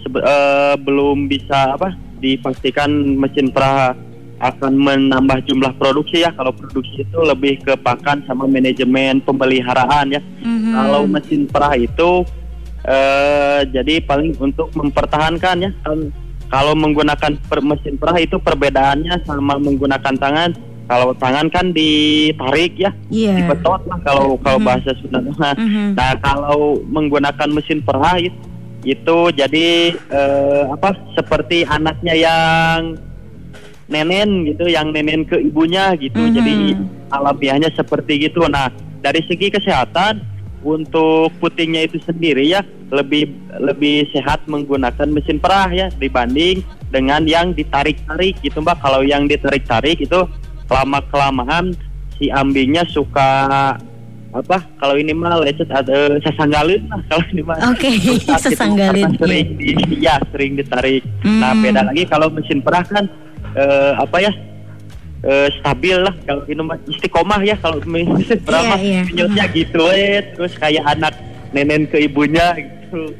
sebe- 0.00 0.24
eh, 0.24 0.74
belum 0.80 1.28
bisa 1.28 1.76
apa 1.76 1.92
dipastikan 2.18 2.88
mesin 3.18 3.52
perah 3.52 3.92
akan 4.42 4.74
menambah 4.74 5.44
jumlah 5.46 5.70
produksi 5.76 6.24
ya 6.24 6.34
kalau 6.34 6.50
produksi 6.50 7.04
itu 7.04 7.18
lebih 7.22 7.62
ke 7.62 7.78
pakan 7.78 8.26
sama 8.26 8.48
manajemen 8.48 9.20
pemeliharaan 9.20 10.10
ya 10.10 10.22
Mhm. 10.42 10.72
kalau 10.72 11.02
mesin 11.04 11.44
perah 11.46 11.76
itu 11.76 12.24
eh, 12.82 13.60
jadi 13.68 14.02
paling 14.02 14.34
untuk 14.40 14.72
mempertahankan 14.74 15.56
ya 15.60 15.70
Kan 15.84 16.10
kalau 16.52 16.76
menggunakan 16.76 17.32
per- 17.48 17.64
mesin 17.64 17.96
perah 17.96 18.20
itu 18.20 18.36
perbedaannya 18.36 19.24
sama 19.24 19.56
menggunakan 19.56 20.14
tangan 20.14 20.52
kalau 20.84 21.16
tangan 21.16 21.48
kan 21.48 21.72
ditarik 21.72 22.76
ya 22.76 22.92
Iya. 23.08 23.40
dipetot 23.40 23.80
lah 23.88 23.98
kalau 24.04 24.36
kalau 24.36 24.60
Mhm. 24.60 24.66
bahasa 24.68 24.92
Sunda 25.00 25.24
mah. 25.24 25.56
Mhm. 25.56 25.96
Nah 25.96 26.12
kalau 26.20 26.76
menggunakan 26.84 27.48
mesin 27.48 27.80
perah 27.80 28.20
itu, 28.20 28.36
itu 28.84 29.18
jadi 29.32 29.68
eh, 29.96 30.62
apa 30.68 30.92
seperti 31.16 31.64
anaknya 31.64 32.12
yang 32.12 33.00
nenen 33.88 34.44
gitu, 34.44 34.68
yang 34.68 34.92
nenen 34.92 35.24
ke 35.24 35.40
ibunya 35.40 35.96
gitu. 35.96 36.20
Mhm. 36.20 36.32
Jadi 36.36 36.54
alamiahnya 37.08 37.72
seperti 37.72 38.28
gitu. 38.28 38.44
Nah 38.44 38.68
dari 39.00 39.24
segi 39.24 39.48
kesehatan 39.48 40.20
untuk 40.62 41.34
putingnya 41.42 41.86
itu 41.90 41.98
sendiri 42.02 42.46
ya 42.46 42.62
lebih 42.94 43.30
lebih 43.58 44.06
sehat 44.14 44.46
menggunakan 44.46 45.10
mesin 45.10 45.42
perah 45.42 45.68
ya 45.70 45.90
dibanding 45.98 46.62
dengan 46.94 47.26
yang 47.26 47.52
ditarik-tarik 47.52 48.38
gitu 48.40 48.62
mbak. 48.62 48.78
Kalau 48.80 49.02
yang 49.02 49.26
ditarik-tarik 49.26 49.98
itu 50.02 50.26
lama 50.72 51.04
kelamaan 51.12 51.76
si 52.16 52.32
ambingnya 52.32 52.86
suka 52.88 53.74
apa 54.32 54.64
kalau 54.80 54.96
ini 54.96 55.12
mah 55.12 55.44
lecet 55.44 55.68
ada 55.68 56.16
sesanggalin 56.24 56.88
lah 56.88 57.04
kalau 57.12 57.24
ini 57.36 57.44
mah 57.44 57.60
Oke, 57.68 57.92
Susah 58.00 58.40
gitu, 58.40 58.48
sesanggalin, 58.48 59.12
sering 59.20 59.60
di, 59.60 59.76
ya 60.00 60.16
sering 60.32 60.56
ditarik 60.56 61.04
nah 61.20 61.52
Hmm. 61.52 61.60
beda 61.60 61.80
lagi 61.92 62.08
kalau 62.08 62.32
mesin 62.32 62.64
perah 62.64 62.80
kan 62.80 63.04
eh, 63.52 63.92
apa 64.00 64.16
ya 64.24 64.32
eh, 65.22 65.48
stabil 65.54 65.96
lah 65.96 66.14
kalau 66.22 66.42
ini 66.44 66.60
mah 66.60 66.78
istiqomah 66.84 67.40
ya 67.40 67.56
kalau 67.56 67.78
mesin 67.84 68.38
perah 68.40 68.60
Iya, 68.60 68.68
mah 68.68 68.80
iya. 68.80 69.02
nyutnya 69.08 69.44
gitu 69.48 69.82
eh 69.88 70.22
terus 70.32 70.52
kayak 70.54 70.84
anak 70.88 71.14
nenen 71.50 71.86
ke 71.86 71.98
ibunya 72.00 72.54
gitu 72.54 73.14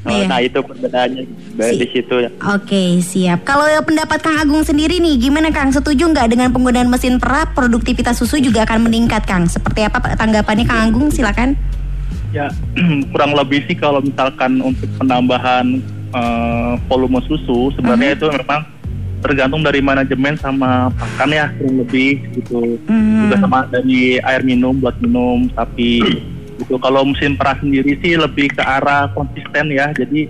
Oh, 0.00 0.14
Iya. 0.14 0.24
nah 0.24 0.38
itu 0.38 0.54
perbedaannya 0.56 1.26
Si- 1.58 1.74
di 1.74 1.86
situ 1.90 2.14
ya 2.16 2.30
Oke, 2.48 3.02
siap. 3.02 3.42
Kalau 3.42 3.66
pendapat 3.82 4.22
Kang 4.22 4.38
Agung 4.38 4.62
sendiri 4.62 5.02
nih, 5.02 5.18
gimana 5.18 5.50
Kang? 5.50 5.68
Setuju 5.68 6.06
nggak 6.06 6.30
dengan 6.30 6.48
penggunaan 6.48 6.86
mesin 6.86 7.18
perah? 7.18 7.50
Produktivitas 7.50 8.14
susu 8.14 8.38
juga 8.38 8.62
akan 8.62 8.86
meningkat, 8.86 9.26
Kang. 9.26 9.44
Seperti 9.44 9.82
apa 9.82 9.98
tanggapannya 10.14 10.64
Kang 10.64 10.80
Agung? 10.86 11.10
Silakan. 11.10 11.58
Ya, 12.30 12.46
kurang 13.12 13.34
lebih 13.34 13.66
sih 13.66 13.74
kalau 13.74 13.98
misalkan 13.98 14.62
untuk 14.62 14.86
penambahan 14.96 15.82
eh, 16.08 16.72
volume 16.86 17.18
susu 17.20 17.74
sebenarnya 17.74 18.14
itu 18.14 18.30
memang 18.30 18.62
tergantung 19.18 19.62
dari 19.66 19.82
manajemen 19.82 20.38
sama 20.38 20.90
pakan 20.94 21.30
ya 21.34 21.46
kurang 21.58 21.76
lebih 21.82 22.22
gitu. 22.38 22.78
Mhm. 22.86 23.28
Juga 23.28 23.36
sama 23.42 23.58
dari 23.68 24.22
air 24.22 24.42
minum 24.46 24.78
buat 24.78 24.96
minum 25.02 25.50
sapi. 25.52 26.02
Gitu. 26.58 26.74
Kalau 26.78 27.06
mesin 27.06 27.38
perah 27.38 27.58
sendiri 27.58 27.98
sih 28.02 28.18
lebih 28.18 28.50
ke 28.50 28.62
arah 28.62 29.10
konsisten 29.14 29.70
ya. 29.70 29.90
Jadi 29.94 30.26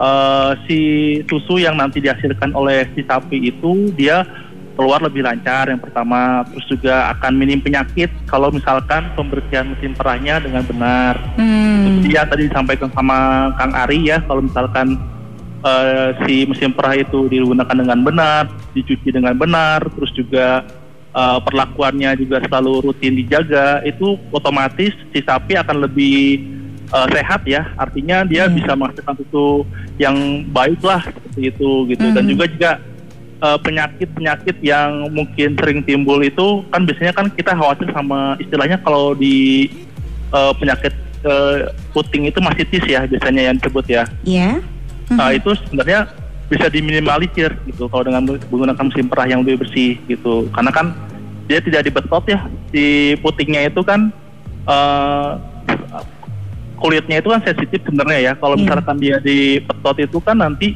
eh, 0.00 0.50
si 0.66 0.80
susu 1.30 1.58
yang 1.62 1.78
nanti 1.78 2.02
dihasilkan 2.02 2.54
oleh 2.54 2.86
si 2.94 3.06
sapi 3.06 3.50
itu 3.50 3.90
dia 3.94 4.26
keluar 4.80 5.04
lebih 5.04 5.20
lancar 5.20 5.68
yang 5.68 5.76
pertama 5.76 6.40
terus 6.48 6.64
juga 6.72 7.12
akan 7.12 7.36
minim 7.36 7.60
penyakit 7.60 8.08
kalau 8.24 8.48
misalkan 8.48 9.12
pembersihan 9.12 9.68
mesin 9.68 9.92
perahnya 9.92 10.40
dengan 10.40 10.64
benar 10.64 11.20
Hmm. 11.36 12.00
Iya 12.04 12.24
tadi 12.24 12.48
disampaikan 12.48 12.88
sama 12.96 13.50
Kang 13.60 13.76
Ari 13.76 14.08
ya 14.08 14.24
kalau 14.24 14.40
misalkan 14.40 14.96
eh, 15.60 16.08
si 16.24 16.44
mesin 16.44 16.72
perah 16.72 16.96
itu 16.96 17.28
digunakan 17.28 17.76
dengan 17.76 18.00
benar, 18.00 18.44
dicuci 18.72 19.12
dengan 19.12 19.36
benar, 19.36 19.84
terus 19.92 20.12
juga 20.12 20.64
eh, 21.10 21.38
perlakuannya 21.42 22.14
juga 22.16 22.38
selalu 22.46 22.86
rutin 22.86 23.18
dijaga, 23.18 23.82
itu 23.82 24.14
otomatis 24.30 24.94
si 25.10 25.18
sapi 25.20 25.58
akan 25.58 25.84
lebih 25.84 26.46
eh, 26.90 27.06
sehat 27.14 27.42
ya. 27.46 27.66
Artinya 27.74 28.22
dia 28.22 28.46
Hmm. 28.46 28.54
bisa 28.54 28.74
menghasilkan 28.74 29.14
susu 29.22 29.62
yang 29.98 30.42
baik 30.50 30.78
lah 30.82 31.02
seperti 31.06 31.50
itu 31.50 31.70
gitu. 31.86 32.06
Dan 32.10 32.24
Hmm. 32.26 32.30
juga 32.30 32.44
juga 32.46 32.72
eh, 33.40 33.58
penyakit-penyakit 33.64 34.56
yang 34.60 35.08
mungkin 35.10 35.56
sering 35.56 35.80
timbul 35.80 36.20
itu 36.20 36.60
kan 36.68 36.84
biasanya 36.84 37.16
kan 37.16 37.26
kita 37.32 37.56
khawatir 37.56 37.88
sama 37.90 38.36
istilahnya 38.36 38.76
kalau 38.80 39.14
di 39.14 39.66
eh, 40.30 40.52
penyakit 40.58 40.94
puting 41.92 42.32
itu 42.32 42.40
masitis 42.40 42.80
ya 42.88 43.04
biasanya 43.04 43.52
yang 43.52 43.56
disebut 43.60 43.84
ya. 43.92 44.04
Ya. 44.24 44.56
Nah, 45.10 45.28
Mhm. 45.30 45.38
itu 45.42 45.50
sebenarnya 45.66 46.00
bisa 46.46 46.66
diminimalisir 46.66 47.50
gitu 47.62 47.86
kalau 47.86 48.02
dengan 48.02 48.26
menggunakan 48.26 48.84
mesin 48.84 49.06
perah 49.06 49.26
yang 49.26 49.42
lebih 49.42 49.62
bersih 49.62 49.98
gitu. 50.06 50.50
Karena 50.50 50.70
kan 50.70 50.86
dia 51.46 51.58
tidak 51.58 51.82
dibetot 51.84 52.24
ya 52.26 52.40
si 52.70 52.82
putingnya 53.18 53.66
itu 53.66 53.82
kan 53.82 54.10
eh, 54.62 55.30
kulitnya 56.76 57.18
itu 57.18 57.28
kan 57.28 57.40
sensitif 57.42 57.80
sebenarnya 57.82 58.18
ya. 58.20 58.32
Kalau 58.34 58.54
Iya. 58.54 58.62
misalkan 58.64 58.96
dia 58.98 59.16
dibetot 59.18 59.96
itu 59.98 60.18
kan 60.20 60.36
nanti 60.38 60.74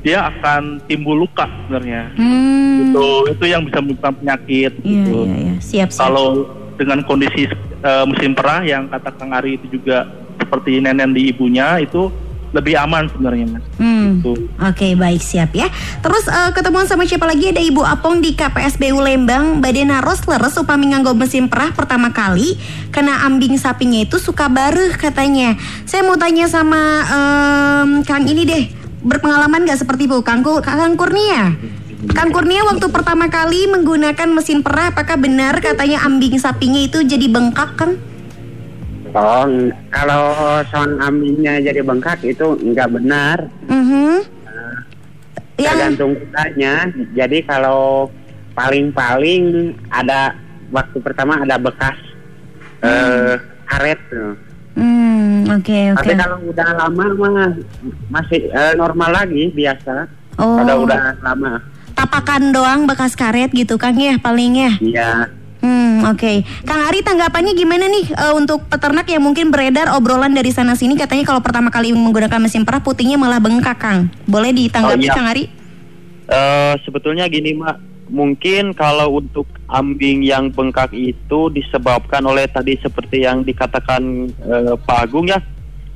dia 0.00 0.28
akan 0.28 0.80
timbul 0.84 1.16
luka 1.18 1.44
sebenarnya. 1.64 2.12
Hmm. 2.16 2.90
Itu 2.90 3.04
itu 3.28 3.44
yang 3.44 3.62
bisa 3.64 3.80
menyebabkan 3.80 4.14
penyakit 4.16 4.72
Iya, 4.80 4.84
gitu. 4.84 5.16
iya, 5.24 5.36
iya. 5.36 5.54
Siap, 5.60 5.88
siap. 5.88 6.00
Kalau 6.00 6.26
dengan 6.76 7.00
kondisi 7.04 7.44
eh, 7.80 8.04
mesin 8.04 8.32
perah 8.32 8.60
yang 8.60 8.88
kata 8.88 9.08
Kang 9.16 9.32
Ari 9.32 9.56
itu 9.56 9.80
juga 9.80 10.04
seperti 10.36 10.80
nenen 10.80 11.12
di 11.12 11.28
ibunya 11.28 11.76
itu 11.78 12.08
lebih 12.50 12.74
aman 12.74 13.06
sebenarnya 13.06 13.46
mas. 13.46 13.64
Hmm. 13.78 14.18
Gitu. 14.20 14.32
Oke 14.58 14.88
baik 14.98 15.22
siap 15.22 15.54
ya. 15.54 15.70
Terus 16.02 16.26
eh, 16.26 16.50
ketemuan 16.50 16.86
sama 16.90 17.06
siapa 17.06 17.26
lagi 17.26 17.50
ada 17.50 17.62
Ibu 17.62 17.82
Apong 17.86 18.18
di 18.18 18.34
KPSBU 18.34 18.98
Lembang 18.98 19.62
Badan 19.62 19.94
Naros 19.94 20.26
leres 20.26 20.58
upami 20.58 20.90
nganggo 20.90 21.14
mesin 21.14 21.46
perah 21.46 21.70
pertama 21.70 22.10
kali 22.10 22.58
Karena 22.90 23.22
ambing 23.26 23.54
sapinya 23.56 24.02
itu 24.02 24.18
suka 24.18 24.50
bareh 24.50 24.98
katanya 24.98 25.54
Saya 25.86 26.02
mau 26.02 26.18
tanya 26.18 26.50
sama 26.50 27.06
em, 27.06 27.90
Kang 28.02 28.26
ini 28.26 28.42
deh 28.42 28.64
Berpengalaman 29.00 29.64
gak 29.64 29.80
seperti 29.80 30.04
Bu 30.10 30.20
Kang, 30.20 30.44
Kang 30.44 30.94
Kurnia? 30.98 31.56
Kang 32.12 32.32
Kurnia 32.32 32.64
waktu 32.68 32.88
pertama 32.92 33.28
kali 33.32 33.68
menggunakan 33.70 34.28
mesin 34.32 34.60
perah 34.60 34.92
Apakah 34.92 35.16
benar 35.16 35.60
katanya 35.62 36.04
ambing 36.04 36.36
sapinya 36.36 36.80
itu 36.80 37.00
jadi 37.06 37.30
bengkak 37.30 37.78
Kang? 37.78 38.09
Oh, 39.10 39.44
kalau 39.90 40.24
sound 40.70 41.02
ambingnya 41.02 41.58
jadi 41.58 41.82
bengkak 41.82 42.22
itu 42.22 42.54
nggak 42.60 42.88
benar. 42.94 43.38
Mhm. 43.66 44.22
Yang 45.60 45.76
Tergantung 45.76 46.12
kitanya. 46.16 46.74
Jadi 47.12 47.38
kalau 47.44 48.08
paling-paling 48.56 49.74
ada 49.92 50.32
waktu 50.72 50.98
pertama 51.02 51.42
ada 51.42 51.60
bekas 51.60 51.98
eh 52.80 53.36
karet. 53.68 54.00
tuh. 54.08 54.34
Hmm, 54.78 55.44
oke 55.50 55.78
oke. 55.92 55.98
Tapi 56.00 56.12
kalau 56.16 56.38
udah 56.48 56.68
lama 56.72 57.04
mah 57.18 57.50
masih 58.08 58.48
eh, 58.48 58.72
normal 58.78 59.10
lagi 59.12 59.52
biasa. 59.52 60.08
Oh. 60.40 60.62
Kalau 60.62 60.88
udah 60.88 61.18
lama. 61.20 61.60
tapakan 61.90 62.48
doang 62.48 62.88
bekas 62.88 63.12
karet 63.12 63.52
gitu 63.52 63.76
Kang 63.76 64.00
ya 64.00 64.16
paling 64.16 64.56
ya. 64.56 64.72
Iya. 64.80 65.10
Hmm, 66.00 66.16
oke. 66.16 66.32
Kang 66.64 66.80
Ari 66.88 67.04
tanggapannya 67.04 67.52
gimana 67.52 67.84
nih 67.86 68.08
eh, 68.08 68.32
untuk 68.32 68.64
peternak 68.66 69.04
yang 69.06 69.20
mungkin 69.20 69.52
beredar 69.52 69.92
obrolan 69.92 70.32
dari 70.32 70.48
sana 70.48 70.72
sini 70.72 70.96
katanya 70.96 71.28
kalau 71.28 71.44
pertama 71.44 71.68
kali 71.68 71.92
menggunakan 71.92 72.40
mesin 72.40 72.64
perah 72.64 72.80
putingnya 72.80 73.20
malah 73.20 73.36
bengkak, 73.36 73.76
Kang. 73.76 74.08
Boleh 74.24 74.50
ditanggapi 74.50 74.96
Oh, 74.96 75.04
iya. 75.04 75.12
Kang 75.12 75.28
Ari? 75.28 75.44
Eh, 76.30 76.74
sebetulnya 76.86 77.26
gini 77.26 77.52
mak, 77.52 77.76
mungkin 78.08 78.72
kalau 78.72 79.18
untuk 79.18 79.44
ambing 79.68 80.22
yang 80.22 80.48
bengkak 80.48 80.94
itu 80.94 81.50
disebabkan 81.50 82.24
oleh 82.24 82.46
tadi 82.46 82.78
seperti 82.78 83.28
yang 83.28 83.44
dikatakan 83.44 84.30
eh, 84.30 84.74
Pak 84.80 84.98
Agung 85.04 85.28
ya. 85.28 85.42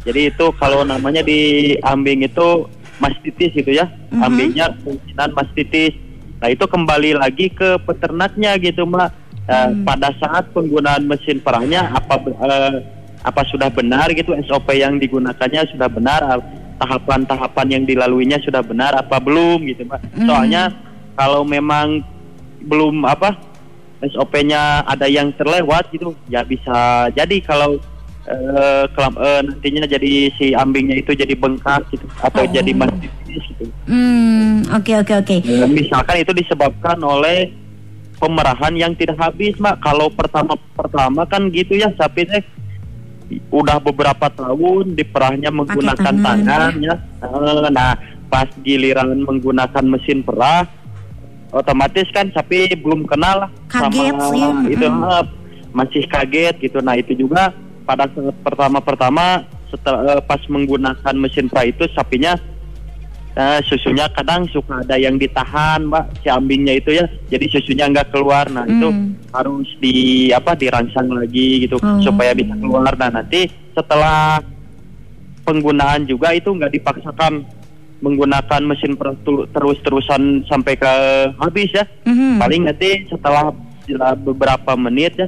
Jadi 0.04 0.28
itu 0.28 0.46
kalau 0.60 0.84
namanya 0.84 1.24
di 1.24 1.72
ambing 1.80 2.28
itu 2.28 2.68
mastitis 3.00 3.56
gitu 3.56 3.72
ya, 3.72 3.88
Mhm. 4.12 4.20
ambingnya 4.20 4.66
kemungkinan 4.76 5.30
mastitis. 5.32 5.96
Nah 6.38 6.52
itu 6.52 6.68
kembali 6.68 7.16
lagi 7.16 7.48
ke 7.48 7.80
peternaknya 7.80 8.58
gitu 8.60 8.84
mak. 8.84 9.23
Eh, 9.44 9.70
Pada 9.84 10.08
saat 10.16 10.48
penggunaan 10.50 11.04
mesin 11.04 11.36
perahnya 11.36 11.92
apa 11.92 12.16
eh, 12.24 12.80
apa 13.20 13.44
sudah 13.44 13.68
benar 13.68 14.08
gitu 14.10 14.32
SOP 14.44 14.72
yang 14.72 14.96
digunakannya 14.96 15.68
sudah 15.68 15.84
benar 15.86 16.20
ah, 16.24 16.40
tahapan-tahapan 16.80 17.66
yang 17.70 17.84
dilaluinya 17.84 18.40
sudah 18.40 18.64
benar 18.64 18.96
apa 18.96 19.20
belum 19.20 19.68
gitu 19.68 19.84
Mbak. 19.84 20.00
Soalnya 20.24 20.72
kalau 21.12 21.44
memang 21.44 22.00
belum 22.64 23.04
apa 23.04 23.36
SOP-nya 24.02 24.84
ada 24.84 25.04
yang 25.04 25.32
terlewat 25.32 25.88
gitu 25.88 26.12
ya 26.26 26.40
bisa 26.40 27.08
jadi 27.12 27.36
kalau 27.40 27.76
eh, 28.24 28.84
kelam- 28.92 29.16
eh, 29.16 29.40
nantinya 29.44 29.84
jadi 29.84 30.12
si 30.34 30.52
ambingnya 30.52 30.96
itu 30.98 31.12
jadi 31.12 31.32
bengkak 31.32 31.84
gitu 31.92 32.08
atau 32.18 32.44
jadi 32.46 32.72
mastitis 32.72 33.44
gitu. 33.52 33.68
Hmm, 33.84 34.64
oke 34.72 34.92
oke 35.00 35.14
oke. 35.20 35.36
Eh, 35.38 35.68
misalkan 35.68 36.16
itu 36.16 36.32
disebabkan 36.32 36.96
oleh 37.00 37.52
pemerahan 38.24 38.72
yang 38.72 38.96
tidak 38.96 39.20
habis, 39.20 39.52
Mak. 39.60 39.84
Kalau 39.84 40.08
pertama-pertama 40.08 41.28
kan 41.28 41.52
gitu 41.52 41.76
ya, 41.76 41.92
sapi 41.92 42.24
teh 42.24 42.40
udah 43.52 43.76
beberapa 43.84 44.32
tahun 44.32 44.96
diperahnya 44.96 45.52
menggunakan 45.52 46.16
tangan, 46.16 46.40
tangan, 46.40 46.72
ya. 46.80 46.96
Eh, 47.20 47.68
Nah, 47.68 47.92
pas 48.32 48.48
giliran 48.64 49.12
menggunakan 49.28 49.84
mesin 49.84 50.24
perah 50.24 50.64
otomatis 51.52 52.08
kan 52.10 52.32
sapi 52.34 52.74
belum 52.74 53.06
kenal 53.06 53.46
Kaget 53.70 54.16
sama 54.18 54.26
sih, 54.32 54.48
itu 54.74 54.86
mm. 54.88 55.24
masih 55.76 56.02
kaget 56.08 56.54
gitu. 56.64 56.80
Nah, 56.80 56.96
itu 56.96 57.12
juga 57.12 57.52
pada 57.84 58.08
saat 58.08 58.34
pertama-pertama 58.40 59.44
setelah 59.68 60.16
eh, 60.16 60.22
pas 60.24 60.40
menggunakan 60.48 61.14
mesin 61.14 61.52
perah 61.52 61.68
itu 61.68 61.84
sapinya 61.92 62.40
Eh, 63.34 63.60
susunya 63.66 64.06
kadang 64.14 64.46
suka 64.46 64.86
ada 64.86 64.94
yang 64.94 65.18
ditahan, 65.18 65.90
Mbak, 65.90 66.22
si 66.22 66.30
ambingnya 66.30 66.78
itu 66.78 66.94
ya. 66.94 67.02
Jadi 67.26 67.50
susunya 67.50 67.90
nggak 67.90 68.14
keluar. 68.14 68.46
Nah, 68.46 68.62
itu 68.62 68.86
Hmm. 68.86 69.18
harus 69.34 69.66
di 69.82 70.30
apa 70.30 70.54
dirangsang 70.54 71.10
lagi 71.10 71.66
gitu 71.66 71.82
Oh. 71.82 71.98
supaya 71.98 72.30
bisa 72.30 72.54
keluar. 72.54 72.94
Nah, 72.94 73.10
nanti 73.10 73.50
setelah 73.74 74.38
penggunaan 75.42 76.06
juga 76.06 76.30
itu 76.30 76.46
nggak 76.46 76.78
dipaksakan 76.78 77.42
menggunakan 77.98 78.62
mesin 78.62 78.94
per- 78.94 79.18
terus-terusan 79.50 80.46
sampai 80.46 80.78
ke 80.78 80.92
habis 81.34 81.74
ya. 81.74 81.84
Mhm. 82.06 82.38
Paling 82.38 82.62
nanti 82.70 83.02
setelah 83.10 83.50
setelah 83.82 84.14
beberapa 84.14 84.72
menit 84.78 85.18
ya 85.18 85.26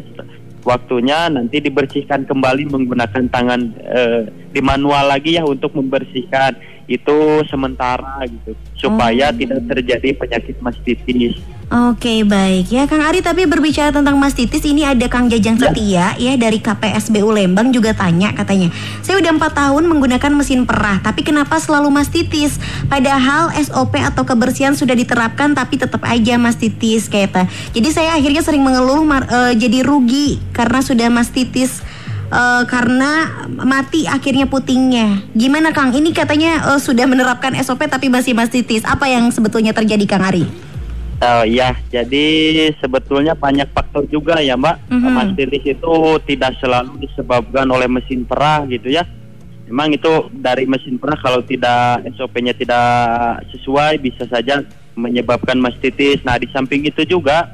waktunya 0.62 1.29
nanti 1.29 1.61
dibersihkan 1.61 2.25
kembali 2.25 2.69
menggunakan 2.69 3.29
tangan 3.29 3.61
eh, 3.83 4.21
di 4.51 4.61
manual 4.61 5.07
lagi 5.07 5.37
ya 5.37 5.45
untuk 5.45 5.75
membersihkan 5.75 6.55
itu 6.87 7.18
sementara 7.51 8.22
gitu 8.27 8.55
supaya 8.79 9.31
Oh. 9.31 9.35
tidak 9.35 9.61
terjadi 9.66 10.09
penyakit 10.14 10.57
mastitis. 10.62 11.35
Oke 11.66 12.22
baik 12.22 12.70
ya 12.70 12.87
Kang 12.87 13.03
Ari 13.03 13.27
tapi 13.27 13.42
berbicara 13.42 13.90
tentang 13.90 14.14
mastitis 14.22 14.62
ini 14.62 14.87
ada 14.87 15.11
Kang 15.11 15.27
Jajang 15.27 15.59
Ya. 15.59 15.62
Setia 15.66 16.07
ya 16.14 16.33
dari 16.38 16.62
KPSBU 16.62 17.27
Lembang 17.27 17.75
juga 17.75 17.90
tanya 17.90 18.31
katanya 18.31 18.70
saya 19.03 19.18
udah 19.18 19.35
empat 19.35 19.51
tahun 19.59 19.90
menggunakan 19.90 20.31
mesin 20.31 20.62
perah 20.62 21.03
tapi 21.03 21.27
kenapa 21.27 21.59
selalu 21.59 21.90
mastitis 21.90 22.62
padahal 22.87 23.51
SOP 23.59 23.99
atau 23.99 24.22
kebersihan 24.22 24.79
sudah 24.79 24.94
diterapkan 24.94 25.59
tapi 25.59 25.75
tetap 25.75 26.07
aja 26.07 26.38
mastitis 26.38 27.11
kata 27.11 27.51
jadi 27.75 27.88
saya 27.90 28.11
akhirnya 28.14 28.46
sering 28.46 28.62
mengeluh 28.62 29.03
eh, 29.27 29.59
jadi 29.59 29.83
rugi 29.83 30.38
karena 30.55 30.79
sudah 30.79 31.11
mastitis 31.11 31.83
eh, 32.31 32.62
karena 32.67 33.45
mati 33.62 34.07
akhirnya 34.07 34.47
putingnya 34.51 35.27
gimana 35.33 35.71
Kang 35.71 35.95
ini 35.95 36.11
katanya 36.11 36.75
eh, 36.75 36.81
sudah 36.81 37.07
menerapkan 37.07 37.55
SOP 37.62 37.87
tapi 37.87 38.11
masih 38.11 38.35
mastitis 38.35 38.83
apa 38.83 39.07
yang 39.07 39.31
sebetulnya 39.31 39.71
terjadi 39.75 40.05
Kang 40.07 40.25
Ari? 40.27 40.67
Oh 41.17 41.49
ya, 41.49 41.73
jadi 41.89 42.29
sebetulnya 42.77 43.33
banyak 43.33 43.73
faktor 43.73 44.05
juga 44.12 44.37
ya 44.37 44.53
Mbak. 44.53 44.93
Mhm. 44.93 45.12
Mastitis 45.17 45.65
itu 45.65 45.95
tidak 46.29 46.53
selalu 46.61 47.01
disebabkan 47.09 47.65
oleh 47.73 47.89
mesin 47.89 48.29
perah 48.29 48.69
gitu 48.69 48.93
ya. 48.93 49.09
Memang 49.67 49.97
itu 49.97 50.29
dari 50.37 50.69
mesin 50.69 51.01
perah 51.01 51.17
kalau 51.17 51.41
tidak 51.41 52.05
SOP-nya 52.15 52.53
tidak 52.53 52.87
sesuai 53.49 53.97
bisa 53.99 54.29
saja 54.29 54.61
menyebabkan 54.93 55.57
mastitis. 55.57 56.21
Nah 56.21 56.37
di 56.37 56.53
samping 56.53 56.85
itu 56.85 57.09
juga 57.09 57.49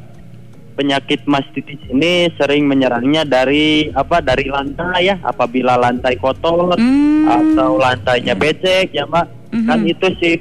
penyakit 0.73 1.25
mastitis 1.25 1.79
ini 1.89 2.33
sering 2.35 2.65
menyerangnya 2.65 3.23
dari 3.23 3.93
apa 3.93 4.19
dari 4.19 4.49
lantai 4.49 5.13
ya. 5.13 5.17
Apabila 5.23 5.77
lantai 5.77 6.17
kotor 6.17 6.75
Hmm. 6.77 7.29
atau 7.29 7.79
lantainya 7.79 8.35
becek 8.35 8.91
ya 8.91 9.07
Mbak. 9.07 9.27
Mhm. 9.53 9.67
Kan 9.69 9.81
itu 9.85 10.07
sih 10.19 10.35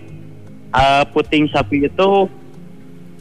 uh, 0.71 1.03
puting 1.11 1.51
sapi 1.51 1.85
itu 1.85 2.09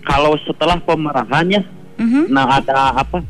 kalau 0.01 0.33
setelah 0.49 0.81
pemerahan 0.81 1.47
ya, 1.51 1.63
Mhm. 2.01 2.33
nah 2.33 2.57
ada 2.57 2.97
apa? 2.97 3.21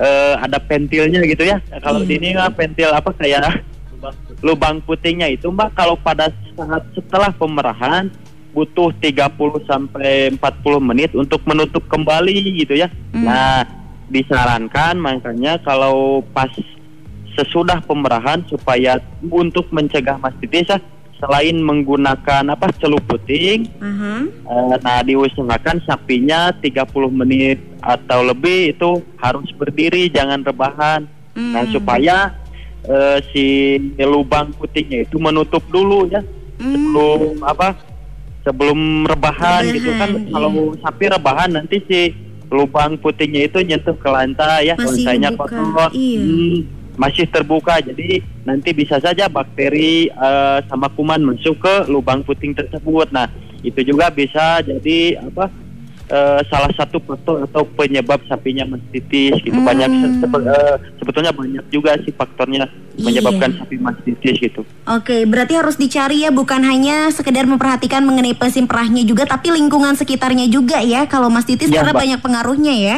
eh 0.00 0.34
ada 0.40 0.56
pentilnya 0.56 1.20
gitu 1.28 1.44
ya. 1.44 1.60
Kalau 1.84 2.00
di 2.06 2.16
ini 2.16 2.32
kan 2.32 2.48
pentil 2.56 2.88
apa 2.88 3.12
kayak 3.12 3.60
lubang 4.40 4.80
putingnya 4.80 5.28
itu 5.28 5.52
Mbak 5.52 5.76
kalau 5.76 5.92
pada 6.00 6.32
saat 6.56 6.82
setelah 6.96 7.28
pemerahan 7.36 8.08
butuh 8.50 8.90
30 8.98 9.64
sampai 9.66 10.34
40 10.34 10.80
menit 10.82 11.10
untuk 11.14 11.42
menutup 11.46 11.86
kembali 11.86 12.60
gitu 12.60 12.74
ya. 12.74 12.90
Hmm. 13.14 13.24
Nah, 13.26 13.62
disarankan 14.10 14.98
makanya 14.98 15.62
kalau 15.62 16.20
pas 16.34 16.50
sesudah 17.38 17.78
pemerahan 17.86 18.42
supaya 18.50 18.98
untuk 19.30 19.70
mencegah 19.70 20.18
mastitis 20.18 20.66
ya, 20.66 20.78
selain 21.20 21.60
menggunakan 21.60 22.48
apa 22.48 22.72
celup 22.80 23.04
puting 23.04 23.68
Aha. 23.78 24.24
Eh, 24.24 24.74
nah 24.80 24.98
diusahakan 25.04 25.84
sapinya 25.84 26.48
30 26.58 27.12
menit 27.12 27.60
atau 27.84 28.24
lebih 28.24 28.72
itu 28.74 29.04
harus 29.20 29.46
berdiri 29.54 30.08
jangan 30.10 30.42
rebahan. 30.42 31.04
Nah 31.36 31.62
Hmm. 31.62 31.72
supaya 31.72 32.34
eh, 32.88 33.18
si 33.30 33.76
lubang 34.00 34.50
putingnya 34.56 35.04
itu 35.04 35.20
menutup 35.20 35.62
dulu 35.68 36.08
ya 36.08 36.24
Hmm. 36.60 36.72
sebelum 36.76 37.40
apa 37.44 37.72
sebelum 38.50 39.06
rebahan, 39.06 39.62
Rebahan, 39.62 39.76
gitu 39.78 39.90
kan. 39.94 40.10
Iya. 40.10 40.32
kalau 40.34 40.50
sapi 40.82 41.04
rebahan 41.06 41.50
nanti 41.54 41.76
si 41.86 42.00
lubang 42.50 42.98
putingnya 42.98 43.46
itu 43.46 43.62
nyentuh 43.62 43.94
ke 43.94 44.08
lantai 44.10 44.66
ya 44.66 44.74
Masih 44.74 45.06
lantainya 45.06 45.30
kotor. 45.38 45.88
Iya. 45.94 46.18
Hmm, 46.18 46.58
masih 46.98 47.26
terbuka. 47.30 47.78
Jadi 47.78 48.18
nanti 48.42 48.74
bisa 48.74 48.98
saja 48.98 49.30
bakteri 49.30 50.10
eh, 50.10 50.58
sama 50.66 50.90
kuman 50.90 51.22
masuk 51.22 51.62
ke 51.62 51.74
lubang 51.86 52.26
puting 52.26 52.50
tersebut. 52.58 53.14
Nah 53.14 53.30
itu 53.62 53.78
juga 53.86 54.10
bisa 54.10 54.58
jadi 54.66 55.22
apa 55.22 55.46
eh, 56.10 56.40
salah 56.44 56.72
satu 56.72 56.98
faktor 56.98 57.46
atau 57.46 57.62
penyebab 57.64 58.18
sapinya 58.26 58.66
mastitis 58.68 59.38
gitu 59.38 59.54
Hmm. 59.54 59.62
banyak 59.64 59.88
se- 59.88 60.14
sebe- 60.18 60.42
eh, 60.44 60.76
sebetulnya 60.96 61.30
banyak 61.30 61.64
juga 61.68 61.94
sih 61.96 62.10
faktornya 62.10 62.66
menyebabkan 62.96 63.48
Iya. 63.48 63.58
sapi 63.60 63.76
mastitis 63.78 64.36
gitu. 64.36 64.66
Oke, 64.84 65.22
berarti 65.24 65.54
harus 65.54 65.74
dicari 65.74 66.20
ya 66.20 66.30
bukan 66.30 66.60
hanya 66.60 67.08
sekedar 67.08 67.46
memperhatikan 67.46 68.02
mengenai 68.02 68.34
mesin 68.34 68.66
perahnya 68.66 69.00
juga 69.02 69.22
tapi 69.24 69.48
lingkungan 69.50 69.94
sekitarnya 69.94 70.46
juga 70.46 70.82
ya 70.82 71.06
kalau 71.06 71.30
mastitis 71.30 71.70
Iya, 71.70 71.80
karena 71.80 71.92
Mbak. 71.92 72.02
banyak 72.02 72.20
pengaruhnya 72.20 72.74
ya. 72.74 72.96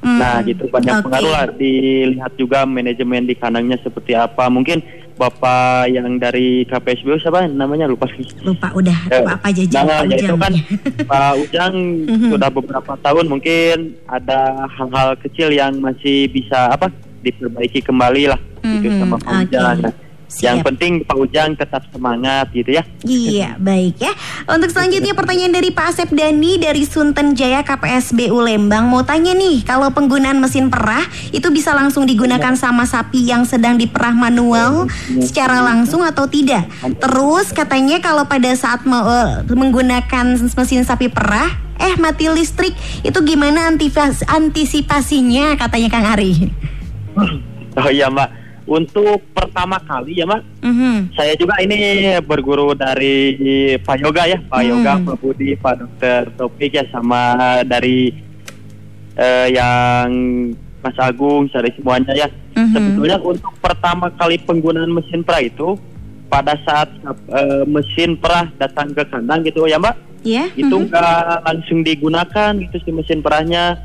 Hmm, 0.00 0.16
Nah 0.16 0.40
gitu 0.40 0.64
banyak 0.66 0.96
oke. 0.96 1.04
pengaruh 1.06 1.28
lah 1.30 1.44
dilihat 1.52 2.32
juga 2.34 2.64
manajemen 2.64 3.20
di 3.22 3.34
kandangnya 3.34 3.76
seperti 3.78 4.12
apa. 4.12 4.48
Mungkin 4.48 4.80
bapak 5.20 5.92
yang 5.92 6.16
dari 6.16 6.64
KPSBU 6.64 7.20
siapa 7.20 7.44
namanya 7.44 7.84
lupa 7.84 8.08
sih. 8.10 8.24
Lupa 8.40 8.72
udah 8.72 8.96
Eh, 9.06 9.20
apa, 9.20 9.36
apa 9.36 9.46
aja 9.46 9.60
Nah, 9.76 10.00
Pak 10.00 10.08
ya 10.08 10.16
itu 10.16 10.34
kan 10.34 10.52
Pak 11.10 11.32
Ujang 11.38 11.74
Mhm. 12.02 12.28
sudah 12.32 12.48
beberapa 12.48 12.92
tahun 12.98 13.26
mungkin 13.28 13.76
ada 14.06 14.40
hal-hal 14.70 15.20
kecil 15.20 15.48
yang 15.50 15.76
masih 15.76 16.24
bisa 16.26 16.72
apa 16.72 16.88
diperbaiki 17.20 17.84
kembali 17.84 18.24
lah 18.26 18.40
gitu 18.62 18.88
Mhm, 18.88 18.98
sama 18.98 19.16
Pak 19.18 19.28
oke. 19.30 19.44
Ujang. 19.46 19.76
Nah, 19.78 19.92
yang 20.38 20.62
Siap. 20.62 20.66
penting 20.70 21.02
Pak 21.02 21.16
Ujang 21.18 21.58
tetap 21.58 21.82
semangat 21.90 22.46
gitu 22.54 22.70
ya. 22.78 22.86
Iya, 23.02 23.58
baik 23.68 23.98
ya. 23.98 24.14
Untuk 24.46 24.70
selanjutnya 24.70 25.10
pertanyaan 25.18 25.50
dari 25.50 25.74
Pak 25.74 25.90
Asep 25.90 26.14
Dani 26.14 26.62
dari 26.62 26.86
Sunten 26.86 27.34
Jaya 27.34 27.66
KPSBU 27.66 28.38
Lembang 28.38 28.86
mau 28.86 29.02
tanya 29.02 29.34
nih, 29.34 29.66
kalau 29.66 29.90
penggunaan 29.90 30.38
mesin 30.38 30.70
perah 30.70 31.02
itu 31.34 31.50
bisa 31.50 31.74
langsung 31.74 32.06
digunakan 32.06 32.54
sama 32.54 32.86
sapi 32.86 33.26
yang 33.26 33.42
sedang 33.42 33.74
diperah 33.74 34.14
manual 34.14 34.86
secara 35.18 35.66
langsung 35.66 36.06
atau 36.06 36.30
tidak? 36.30 36.70
Terus 37.02 37.50
katanya 37.50 37.98
kalau 37.98 38.22
pada 38.30 38.54
saat 38.54 38.86
me- 38.86 39.02
eh, 39.02 39.42
menggunakan 39.50 40.38
mesin 40.38 40.86
sapi 40.86 41.10
perah 41.10 41.50
eh 41.80 41.96
mati 41.96 42.28
listrik 42.28 42.76
itu 43.00 43.18
gimana 43.24 43.72
antisipasinya 44.28 45.56
katanya 45.56 45.88
Kang 45.88 46.06
Ari? 46.12 46.52
Oh 47.80 47.88
iya 47.88 48.12
Mbak, 48.12 48.28
untuk 48.70 49.18
pertama 49.34 49.82
kali 49.82 50.22
ya 50.22 50.24
Mbak, 50.30 50.62
Mhm. 50.62 50.96
saya 51.18 51.34
juga 51.34 51.58
ini 51.58 51.74
berguru 52.22 52.70
dari 52.72 53.34
Pak 53.82 53.96
Yoga 53.98 54.30
ya, 54.30 54.38
Pak 54.38 54.60
Hmm. 54.62 54.70
Yoga, 54.70 54.92
Pak 55.02 55.16
Budi, 55.18 55.58
Pak 55.58 55.74
Dokter 55.76 56.30
Topik 56.38 56.70
ya, 56.70 56.86
sama 56.94 57.34
dari 57.66 58.14
eh, 59.18 59.46
yang 59.52 60.08
Mas 60.80 60.96
Agung, 60.96 61.50
dari 61.50 61.74
semuanya 61.76 62.14
ya. 62.14 62.30
Mhm. 62.56 62.72
Sebetulnya 62.72 63.18
untuk 63.20 63.52
pertama 63.60 64.08
kali 64.14 64.38
penggunaan 64.38 64.88
mesin 64.88 65.20
perah 65.20 65.42
itu 65.42 65.76
pada 66.30 66.54
saat 66.62 66.88
eh, 67.28 67.66
mesin 67.66 68.14
perah 68.16 68.48
datang 68.56 68.94
ke 68.94 69.02
kandang 69.10 69.42
gitu 69.42 69.66
ya 69.66 69.76
Mbak, 69.76 69.96
Ya. 70.22 70.46
itu 70.54 70.72
mhm. 70.72 70.88
nggak 70.88 71.24
langsung 71.42 71.82
digunakan 71.82 72.54
gitu 72.54 72.76
si 72.80 72.90
mesin 72.94 73.18
perahnya 73.20 73.76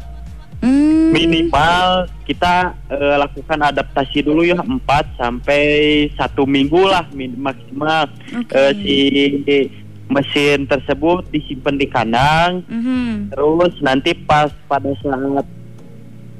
Hmm. 0.65 1.13
minimal 1.13 1.85
kita 2.25 2.73
eh, 2.89 3.15
lakukan 3.15 3.61
adaptasi 3.61 4.25
dulu 4.25 4.41
ya 4.41 4.57
4 4.57 4.81
sampai 5.13 5.61
satu 6.11 6.43
minggu 6.43 6.81
lah 6.81 7.05
maksimal 7.13 8.09
Oke. 8.33 8.49
Eh, 8.51 8.71
si 8.75 8.97
mesin 10.05 10.65
tersebut 10.65 11.29
disimpan 11.29 11.75
di 11.75 11.85
kandang 11.85 12.65
Mhm. 12.65 13.29
terus 13.29 13.73
nanti 13.79 14.13
pas 14.15 14.49
pada 14.65 14.89
saat 14.97 15.45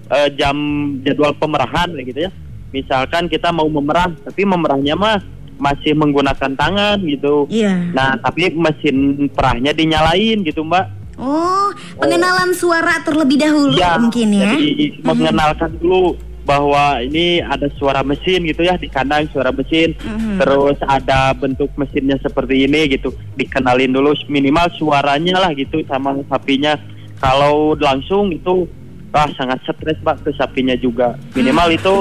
eh, 0.08 0.30
jam 0.34 0.58
jadwal 1.02 1.34
pemerahan 1.34 1.94
gitu 2.00 2.26
ya 2.26 2.32
misalkan 2.70 3.26
kita 3.26 3.50
mau 3.50 3.66
memerah 3.66 4.10
tapi 4.22 4.42
memerahnya 4.42 4.94
mah 4.94 5.18
masih 5.56 5.94
menggunakan 5.94 6.52
tangan 6.52 6.98
gitu 7.00 7.46
Iya. 7.48 7.90
nah 7.90 8.18
tapi 8.20 8.52
mesin 8.52 8.96
perahnya 9.30 9.72
dinyalain 9.72 10.42
gitu 10.42 10.62
mbak 10.62 10.90
Oh, 11.16 11.72
pengenalan 11.96 12.52
suara 12.52 13.00
terlebih 13.04 13.40
dahulu 13.40 13.76
Ya, 13.80 13.96
mungkin 13.96 14.36
ya. 14.36 14.52
Jadi 14.52 15.00
mengenalkan 15.00 15.72
dulu 15.80 16.20
bahwa 16.46 17.02
ini 17.02 17.42
ada 17.42 17.66
suara 17.76 18.06
mesin 18.06 18.46
gitu 18.46 18.62
ya 18.62 18.78
di 18.78 18.86
kandang 18.86 19.26
suara 19.34 19.50
mesin. 19.50 19.98
Mhm. 19.98 20.38
Terus 20.38 20.78
ada 20.86 21.34
bentuk 21.34 21.74
mesinnya 21.74 22.22
seperti 22.22 22.70
ini 22.70 22.86
gitu. 22.94 23.16
Dikenalin 23.40 23.92
dulu 23.92 24.14
minimal 24.30 24.70
suaranya 24.78 25.42
lah 25.42 25.52
gitu 25.58 25.82
sama 25.90 26.14
sapinya. 26.30 26.78
Kalau 27.18 27.74
langsung 27.80 28.30
itu 28.30 28.70
wah 29.10 29.32
sangat 29.34 29.64
stres 29.66 29.98
Pak 30.04 30.22
ke 30.28 30.32
sapinya 30.38 30.78
juga. 30.78 31.18
Minimal 31.34 31.74
Hmm. 31.74 31.78
itu 31.82 31.96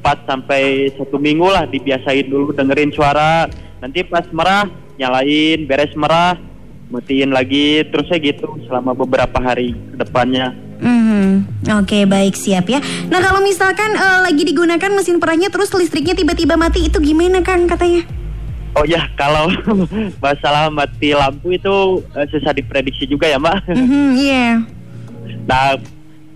4 0.00 0.24
sampai 0.24 0.88
satu 0.96 1.20
minggu 1.20 1.44
lah 1.52 1.68
dibiasain 1.68 2.24
dulu 2.30 2.56
dengerin 2.56 2.94
suara. 2.96 3.44
Nanti 3.84 4.06
pas 4.08 4.24
merah 4.32 4.64
nyalain, 4.96 5.66
beres 5.68 5.92
merah 5.98 6.38
matiin 6.92 7.32
lagi 7.32 7.88
terusnya 7.88 8.20
gitu 8.20 8.52
selama 8.68 8.92
beberapa 8.92 9.40
hari 9.40 9.72
ke 9.72 9.96
depannya. 9.96 10.52
Mhm. 10.82 11.48
Oke, 11.80 12.04
baik 12.04 12.36
siap 12.36 12.68
ya. 12.68 12.84
Nah, 13.08 13.22
kalau 13.24 13.40
misalkan 13.40 13.96
eh, 13.96 14.20
lagi 14.28 14.42
digunakan 14.44 14.90
mesin 14.92 15.16
perahnya 15.16 15.48
terus 15.48 15.72
listriknya 15.72 16.12
tiba-tiba 16.12 16.60
mati 16.60 16.84
itu 16.84 17.00
gimana 17.00 17.40
Kang 17.40 17.64
katanya? 17.64 18.04
Oh 18.76 18.84
ya, 18.84 19.08
kalau 19.20 19.48
masalah 20.20 20.68
mati 20.68 21.16
lampu 21.16 21.56
itu 21.56 22.04
eh, 22.12 22.28
susah 22.28 22.52
diprediksi 22.52 23.08
juga 23.08 23.24
ya, 23.30 23.40
Mbak. 23.40 23.56
Mhm, 23.72 24.06
Iya. 24.20 24.46
Nah, 25.48 25.80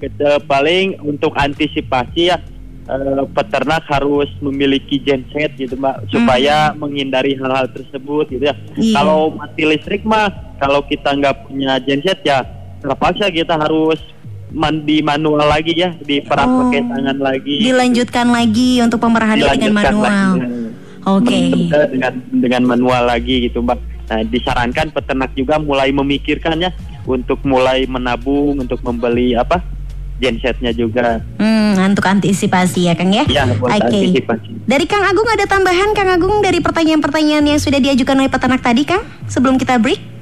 kita 0.01 0.41
paling 0.47 0.97
untuk 1.05 1.37
antisipasi 1.37 2.33
ya 2.33 2.41
eh, 2.87 3.25
peternak 3.35 3.85
harus 3.91 4.31
memiliki 4.43 5.03
genset 5.03 5.55
gitu, 5.59 5.75
Mbak, 5.77 6.11
supaya 6.11 6.73
menghindari 6.75 7.35
hal-hal 7.39 7.67
tersebut 7.71 8.31
gitu 8.31 8.45
ya. 8.51 8.55
Iya. 8.79 8.95
Kalau 9.03 9.35
mati 9.35 9.63
listrik 9.67 10.03
mah, 10.07 10.31
kalau 10.59 10.83
kita 10.87 11.15
nggak 11.15 11.51
punya 11.51 11.79
genset 11.83 12.23
ya 12.23 12.47
terpaksa 12.81 13.33
kita 13.33 13.59
harus 13.59 13.99
mandi 14.55 15.03
manual 15.03 15.43
lagi 15.43 15.75
ya, 15.75 15.91
diperah 15.99 16.47
Oh. 16.47 16.71
pakai 16.71 16.81
tangan 16.87 17.19
lagi. 17.19 17.57
Dilanjutkan 17.61 18.27
lagi 18.31 18.79
untuk 18.81 19.03
pemerahannya 19.03 19.53
dengan 19.59 19.75
manual. 19.75 20.31
Oke. 21.07 21.39
Men- 21.55 21.91
dengan 21.91 22.13
dengan 22.31 22.63
manual 22.75 23.03
lagi 23.07 23.51
gitu 23.51 23.63
mbak. 23.63 23.79
Nah, 24.07 24.23
disarankan 24.23 24.95
peternak 24.95 25.35
juga 25.35 25.59
mulai 25.59 25.91
memikirkan 25.91 26.63
ya 26.63 26.71
untuk 27.07 27.43
mulai 27.43 27.91
menabung 27.91 28.63
untuk 28.63 28.79
membeli 28.87 29.35
apa 29.35 29.59
gensetnya 30.17 30.73
juga. 30.73 31.21
Hmm, 31.37 31.77
untuk 31.87 32.05
antisipasi 32.05 32.89
ya 32.89 32.95
Kang 32.97 33.13
ya. 33.13 33.25
Ya 33.29 33.45
buat 33.53 33.69
Oke. 33.69 33.85
antisipasi. 33.85 34.65
Dari 34.65 34.85
Kang 34.85 35.05
Agung 35.05 35.29
ada 35.29 35.45
tambahan 35.45 35.93
Kang 35.93 36.09
Agung 36.09 36.41
dari 36.41 36.59
pertanyaan-pertanyaan 36.59 37.45
yang 37.45 37.61
sudah 37.61 37.77
diajukan 37.77 38.17
oleh 38.17 38.33
peternak 38.33 38.61
tadi 38.61 38.83
Kang 38.83 39.05
sebelum 39.27 39.57
kita 39.57 39.77
break? 39.77 40.17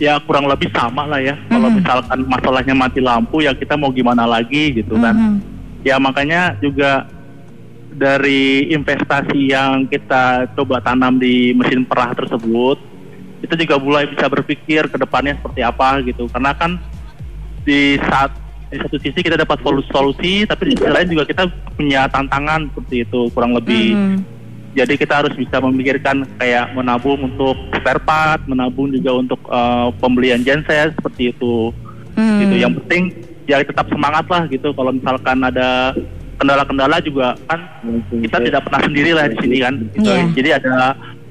ya 0.00 0.18
kurang 0.18 0.50
lebih 0.50 0.66
sama 0.74 1.06
lah 1.06 1.22
ya. 1.22 1.38
Kalau 1.46 1.70
Mhm. 1.70 1.76
misalkan 1.78 2.18
masalahnya 2.26 2.74
mati 2.74 2.98
lampu 2.98 3.38
ya 3.38 3.54
kita 3.54 3.78
mau 3.78 3.94
gimana 3.94 4.26
lagi 4.26 4.74
gitu 4.74 4.98
kan. 4.98 5.14
Mhm. 5.14 5.36
Ya 5.86 5.94
makanya 6.02 6.58
juga 6.58 7.06
dari 7.94 8.66
investasi 8.74 9.54
yang 9.54 9.86
kita 9.86 10.50
coba 10.58 10.82
tanam 10.82 11.22
di 11.22 11.54
mesin 11.54 11.86
perah 11.86 12.18
tersebut 12.18 12.82
itu 13.46 13.54
juga 13.62 13.78
mulai 13.78 14.10
bisa 14.10 14.26
berpikir 14.26 14.90
ke 14.90 14.96
depannya 14.98 15.38
seperti 15.38 15.62
apa 15.62 16.02
gitu. 16.02 16.26
Karena 16.26 16.50
kan 16.50 16.82
di 17.62 17.94
saat 18.02 18.34
di 18.72 18.80
satu 18.80 18.96
sisi 18.96 19.20
kita 19.20 19.36
dapat 19.36 19.60
solu- 19.60 19.84
solusi, 19.92 20.48
tapi 20.48 20.72
di 20.72 20.80
sisi 20.80 20.88
lain 20.88 21.08
juga 21.12 21.28
kita 21.28 21.44
punya 21.76 22.08
tantangan 22.08 22.72
seperti 22.72 23.04
itu 23.04 23.28
kurang 23.36 23.52
lebih. 23.52 23.92
Mhm. 23.92 24.18
Jadi 24.72 24.96
kita 24.96 25.20
harus 25.20 25.36
bisa 25.36 25.60
memikirkan 25.60 26.24
kayak 26.40 26.72
menabung 26.72 27.20
untuk 27.20 27.52
spare 27.76 28.00
part, 28.00 28.40
menabung 28.48 28.88
juga 28.88 29.12
untuk 29.12 29.40
eh, 29.44 29.88
pembelian 30.00 30.40
genset 30.40 30.96
seperti 30.96 31.36
itu. 31.36 31.68
Hmm. 32.16 32.40
Gitu. 32.40 32.54
Yang 32.64 32.72
penting 32.80 33.02
ya 33.44 33.60
tetap 33.60 33.92
semangat 33.92 34.24
lah 34.32 34.48
gitu. 34.48 34.72
Kalau 34.72 34.96
misalkan 34.96 35.44
ada 35.44 35.92
kendala-kendala 36.40 37.04
juga 37.04 37.36
kan 37.44 37.60
kita 38.08 38.40
tidak 38.40 38.64
pernah 38.64 38.80
sendiri 38.80 39.10
lah 39.12 39.28
di 39.28 39.36
sini 39.44 39.56
kan. 39.60 39.74
Gitu. 39.92 40.08
Iya. 40.08 40.24
Jadi 40.32 40.48
ada 40.56 40.74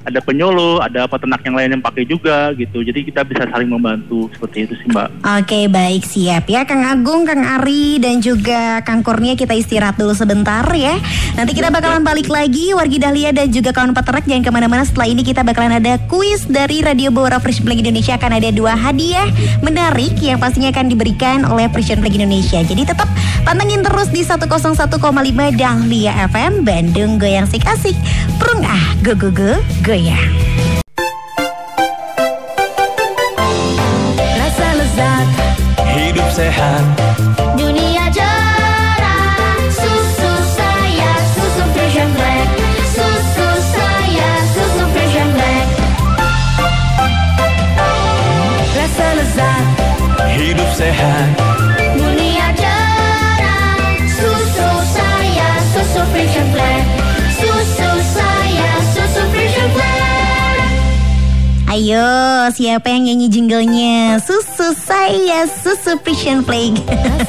ada 0.02 0.18
penyuluh, 0.18 0.82
ada 0.82 1.06
peternak 1.06 1.42
yang 1.46 1.54
lain 1.54 1.70
yang 1.78 1.82
pakai 1.82 2.04
juga 2.06 2.50
gitu. 2.58 2.82
Jadi 2.82 3.06
kita 3.06 3.22
bisa 3.22 3.46
saling 3.46 3.70
membantu 3.70 4.26
seperti 4.34 4.66
itu 4.66 4.74
sih 4.82 4.86
Mbak. 4.90 5.08
Oke 5.42 5.60
baik 5.70 6.02
siap. 6.02 6.50
Ya 6.50 6.66
Kang 6.66 6.82
Agung, 6.82 7.22
Kang 7.22 7.42
Ari 7.42 8.02
dan 8.02 8.18
juga 8.18 8.82
Kang 8.82 9.06
Kurnia 9.06 9.38
kita 9.38 9.54
istirahat 9.54 9.94
dulu 9.98 10.14
sebentar 10.14 10.66
ya. 10.74 10.98
Nanti 11.38 11.54
kita 11.54 11.70
bakalan 11.70 12.02
balik 12.02 12.26
lagi 12.26 12.74
Wargi 12.74 12.98
Dahlia 12.98 13.30
dan 13.30 13.48
juga 13.48 13.70
kawan 13.70 13.94
peternak. 13.94 14.24
Jangan 14.26 14.42
ke 14.42 14.50
mana-mana 14.54 14.82
Setelah 14.82 15.08
ini 15.10 15.22
kita 15.22 15.46
bakalan 15.46 15.78
ada 15.78 15.98
kuis 16.10 16.46
dari 16.50 16.82
Radio 16.82 17.14
Bora 17.14 17.38
Fresh 17.38 17.62
Flag 17.62 17.78
Indonesia. 17.78 18.18
Akan 18.18 18.34
ada 18.34 18.50
dua 18.50 18.74
hadiah 18.74 19.30
menarik 19.62 20.18
yang 20.18 20.42
pastinya 20.42 20.74
akan 20.74 20.90
diberikan 20.90 21.46
oleh 21.46 21.70
Fresh 21.70 21.94
Flag 21.94 22.14
Indonesia. 22.14 22.60
Jadi 22.60 22.82
tetap 22.82 23.06
pantengin 23.46 23.86
terus 23.86 24.10
di 24.10 24.26
101,5 24.26 24.98
Dahlia 25.54 26.12
FM 26.28 26.66
Bandung 26.66 27.22
Goyang 27.22 27.46
Sik 27.46 27.62
Asik. 27.64 27.94
Prung 28.42 28.66
ah 28.66 28.98
go 29.06 29.14
go 29.14 29.30
go 29.30 29.62
goyang 29.92 30.32
Rasa 34.16 34.68
lezat. 34.80 35.28
Hidup 35.84 36.28
sehat. 36.32 36.84
Dunia 37.60 38.08
cerah 38.08 39.60
Susu 39.68 40.32
saya 40.56 41.12
Susu 41.36 41.64
Frisian 41.76 42.08
Black. 42.16 42.48
Susu 42.88 43.48
saya 43.76 44.30
Susu 44.56 44.84
Frisian 44.96 45.28
Black. 45.36 45.68
Rasa 48.72 49.08
lezat. 49.20 49.64
Hidup 50.32 50.70
sehat 50.72 51.51
Ayo, 61.72 62.04
siapa 62.52 62.92
yang 62.92 63.08
nyanyi 63.08 63.32
jinglenya? 63.32 64.20
Susu 64.20 64.76
saya, 64.76 65.48
susu 65.48 65.96
Prison 66.04 66.44
Plague. 66.44 66.76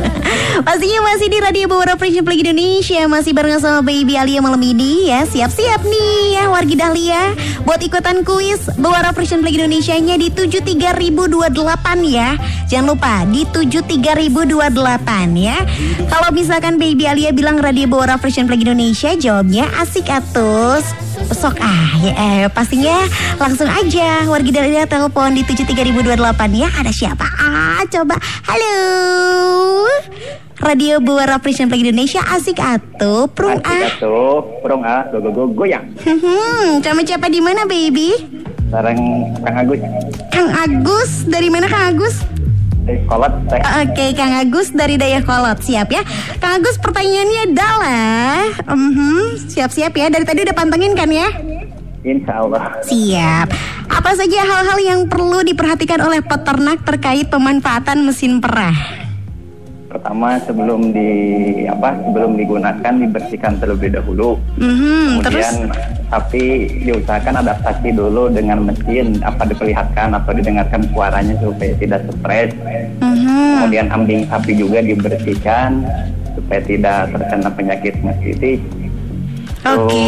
Pastinya 0.68 1.00
masih 1.00 1.32
di 1.32 1.39
Radio 1.39 1.72
Bawara 1.72 1.96
Prison 1.96 2.28
Plague 2.28 2.44
Indonesia, 2.44 3.08
masih 3.08 3.32
bareng 3.32 3.64
sama 3.64 3.80
Baby 3.80 4.20
Alia 4.20 4.44
malam 4.44 4.60
ini 4.60 5.08
ya. 5.08 5.24
Siap-siap 5.24 5.88
nih 5.88 6.36
ya 6.36 6.52
wargi 6.52 6.76
Dahlia 6.76 7.32
buat 7.64 7.80
ikutan 7.80 8.28
kuis 8.28 8.68
Bawara 8.76 9.16
Prison 9.16 9.39
Plague 9.39 9.64
Indonesia-nya 9.64 10.20
di 10.20 10.28
73028 10.28 12.04
ya. 12.12 12.36
Jangan 12.68 13.00
lupa 13.00 13.24
di 13.24 13.48
73028 13.48 15.39
ya. 15.39 15.56
Kalau 16.12 16.36
misalkan 16.36 16.76
Baby 16.76 17.08
Alia 17.08 17.32
bilang 17.32 17.64
Radio 17.64 17.88
Bawara 17.88 18.20
Prison 18.20 18.44
Plague 18.52 18.68
Indonesia, 18.68 19.16
jawabnya 19.16 19.72
asik 19.80 20.12
atus. 20.12 21.12
Sok 21.34 21.58
ah 21.66 21.98
ya, 21.98 22.14
eh, 22.14 22.46
pastinya 22.54 22.94
langsung 23.42 23.66
aja 23.66 24.22
wargi 24.30 24.54
Dahlia 24.54 24.86
telepon 24.86 25.34
di 25.34 25.42
73028 25.42 26.14
ya. 26.54 26.70
Ada 26.70 26.94
siapa? 26.94 27.26
Ah, 27.26 27.82
coba. 27.90 28.22
Halo. 28.46 28.78
Radio 30.62 31.02
Buara 31.02 31.42
Prison 31.42 31.68
Plague 31.68 31.90
Indonesia 31.90 32.22
asik 32.22 32.62
atuh, 32.62 33.26
prung 33.34 33.58
ah. 33.66 33.82
Satu, 33.98 34.46
prong 34.62 34.86
ah, 34.86 35.10
go 35.10 35.20
go 35.20 35.30
go 35.34 35.44
goyang. 35.50 35.90
Hmm, 36.06 36.80
sama 36.86 37.02
siapa 37.02 37.28
di 37.34 37.42
mana, 37.42 37.66
baby? 37.66 38.14
Sarang 38.70 39.34
Kang 39.42 39.58
Agus. 39.58 39.80
Kang 40.30 40.50
Agus, 40.54 41.12
dari 41.26 41.50
mana 41.50 41.66
Kang 41.66 41.98
Agus? 41.98 42.22
Kolot 42.84 43.34
teh. 43.48 43.62
Oke, 43.84 44.06
Kang 44.12 44.36
Agus 44.36 44.76
dari 44.76 45.00
Dayakolot, 45.00 45.64
siap 45.64 45.88
ya. 45.88 46.04
Kang 46.44 46.60
Agus 46.60 46.76
pertanyaannya 46.84 47.42
adalah, 47.56 48.44
mhm, 48.76 49.40
siap-siap 49.48 49.96
ya. 49.96 50.12
Dari 50.12 50.26
tadi 50.28 50.44
udah 50.44 50.56
pantengin 50.56 50.92
kan 50.92 51.08
ya? 51.08 51.32
Insya 52.04 52.44
Allah. 52.44 52.84
Siap. 52.84 53.48
Apa 53.88 54.12
saja 54.20 54.44
hal-hal 54.44 54.80
yang 54.84 55.00
perlu 55.08 55.48
diperhatikan 55.48 56.04
oleh 56.04 56.20
peternak 56.20 56.84
terkait 56.84 57.32
pemanfaatan 57.32 58.04
mesin 58.04 58.44
perah? 58.44 59.03
Pertama 59.94 60.41
sebelum 60.41 60.89
di 60.89 61.10
apa 61.70 61.94
sebelum 62.02 62.34
digunakan 62.34 62.94
dibersihkan 62.98 63.62
terlebih 63.62 63.94
dahulu. 63.94 64.41
Mhm, 64.58 65.22
terus? 65.22 65.46
Kemudian 65.46 65.56
tapi 66.10 66.44
diusahakan 66.82 67.46
adaptasi 67.46 67.94
dulu 67.94 68.26
dengan 68.34 68.66
mesin 68.66 69.22
apa 69.22 69.46
diperlihatkan 69.46 70.18
atau 70.18 70.34
didengarkan 70.34 70.82
suaranya 70.89 71.38
supaya 71.38 71.78
tidak 71.78 72.02
stres. 72.10 72.50
Mhm. 73.06 73.38
Kemudian 73.62 73.86
ambing 73.94 74.26
sapi 74.26 74.58
juga 74.58 74.82
dibersihkan 74.82 75.86
supaya 76.34 76.62
tidak 76.66 77.00
terkena 77.14 77.50
penyakit 77.54 77.94
menistis. 78.02 78.60
Oke. 79.62 80.06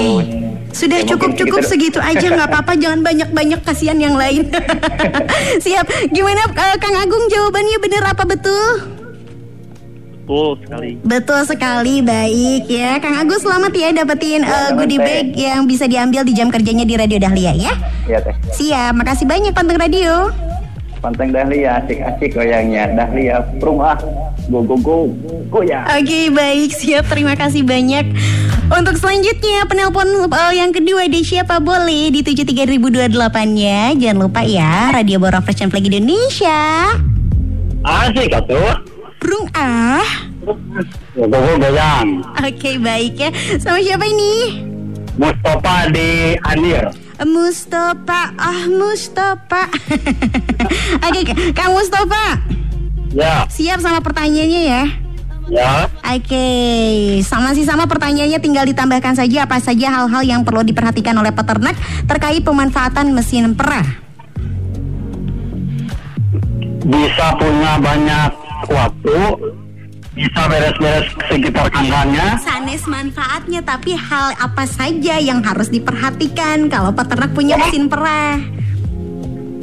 Sudah 0.75 0.99
Ya, 0.99 1.07
cukup-cukup 1.07 1.61
segitu. 1.63 1.95
segitu 1.95 1.99
aja 2.01 2.25
nggak 2.25 2.49
apa-apa 2.51 2.73
jangan 2.81 3.05
banyak-banyak 3.05 3.61
kasihan 3.61 4.01
yang 4.01 4.17
lain. 4.17 4.49
Siap. 5.65 5.85
Gimana 6.09 6.41
eh, 6.51 6.75
Kang 6.81 6.97
Agung 6.99 7.29
jawabannya 7.29 7.77
bener 7.79 8.03
apa 8.03 8.25
betul? 8.25 8.94
Betul 10.25 10.57
sekali. 10.57 10.91
Betul 11.05 11.41
sekali, 11.45 11.95
baik 12.01 12.65
ya. 12.65 12.97
Kang 12.97 13.13
Agus 13.21 13.45
selamat 13.45 13.69
ya 13.77 13.93
dapetin 13.93 14.41
eh, 14.41 14.49
selamat, 14.49 14.73
goodie 14.73 14.97
bag 14.97 15.37
yang 15.37 15.69
bisa 15.69 15.85
diambil 15.85 16.25
di 16.25 16.33
jam 16.33 16.49
kerjanya 16.49 16.81
di 16.81 16.97
Radio 16.97 17.21
Dahlia 17.21 17.53
ya. 17.53 17.73
Ya 18.09 18.17
teh. 18.25 18.33
Siap, 18.57 18.97
makasih 18.97 19.29
banyak 19.29 19.53
Panteng 19.53 19.77
Radio. 19.77 20.33
Panteng 20.97 21.29
Dahlia 21.29 21.77
asik-asik 21.77 22.33
goyangnya. 22.33 22.89
Dahlia 22.97 23.45
prung 23.61 23.85
ah, 23.85 23.93
go 24.49 24.65
go 24.65 24.73
go 24.81 25.13
goyang. 25.53 25.85
Oke, 25.93 26.33
baik, 26.33 26.73
siap. 26.73 27.05
Terima 27.05 27.37
kasih 27.37 27.61
banyak. 27.61 28.09
Untuk 28.65 28.97
selanjutnya 28.97 29.69
penelpon 29.69 30.09
eh, 30.25 30.53
yang 30.57 30.73
kedua 30.73 31.05
di 31.05 31.21
siapa 31.21 31.61
boleh 31.61 32.09
di 32.09 32.25
73028-nya. 32.25 33.93
Jangan 33.93 34.17
lupa 34.17 34.41
ya, 34.41 34.89
Radio 34.89 35.21
Bora 35.21 35.37
Fresh 35.37 35.61
and 35.61 35.69
Flag 35.69 35.85
Indonesia. 35.85 36.97
Asik 37.85 38.33
atuh. 38.33 38.94
Brung 39.25 39.49
ah. 39.57 40.05
Go 41.17 41.25
go 41.25 41.33
go 41.33 41.53
goyang. 41.57 42.21
Oke, 42.45 42.77
baik 42.77 43.17
ya. 43.17 43.29
Sama 43.57 43.81
siapa 43.81 44.05
ini? 44.05 44.61
Mustafa 45.17 45.89
di 45.89 46.37
Anir. 46.45 46.93
Mustafa, 47.25 48.37
ah 48.37 48.69
Mustafa. 48.69 49.65
Oke, 51.09 51.21
Kang 51.57 51.73
Mustafa. 51.73 52.37
Ya, 53.17 53.49
Siap 53.49 53.81
sama 53.81 53.97
pertanyaannya 53.97 54.61
ya. 54.61 54.83
ya. 55.49 55.89
Oke, 56.05 56.45
sama 57.25 57.57
sih 57.57 57.65
sama 57.65 57.89
pertanyaannya 57.89 58.37
tinggal 58.37 58.69
ditambahkan 58.69 59.17
saja 59.17 59.49
apa 59.49 59.57
saja 59.57 59.89
hal-hal 59.89 60.21
yang 60.21 60.45
perlu 60.45 60.61
diperhatikan 60.61 61.17
oleh 61.17 61.33
peternak 61.33 61.73
terkait 62.05 62.45
pemanfaatan 62.45 63.09
mesin 63.09 63.57
perah. 63.57 63.89
Bisa 66.85 67.33
punya 67.41 67.81
banyak 67.81 68.29
waktu, 68.69 69.17
bisa 70.15 70.41
beres-beres 70.47 71.07
sekitar 71.27 71.67
kandangnya, 71.69 72.39
Sanes 72.39 72.87
manfaatnya 72.87 73.61
tapi 73.61 73.93
hal 73.99 74.31
apa 74.39 74.63
saja 74.63 75.19
yang 75.19 75.43
harus 75.43 75.67
diperhatikan 75.67 76.71
kalau 76.71 76.95
peternak 76.95 77.35
punya 77.35 77.59
mesin 77.59 77.91
perah? 77.91 78.39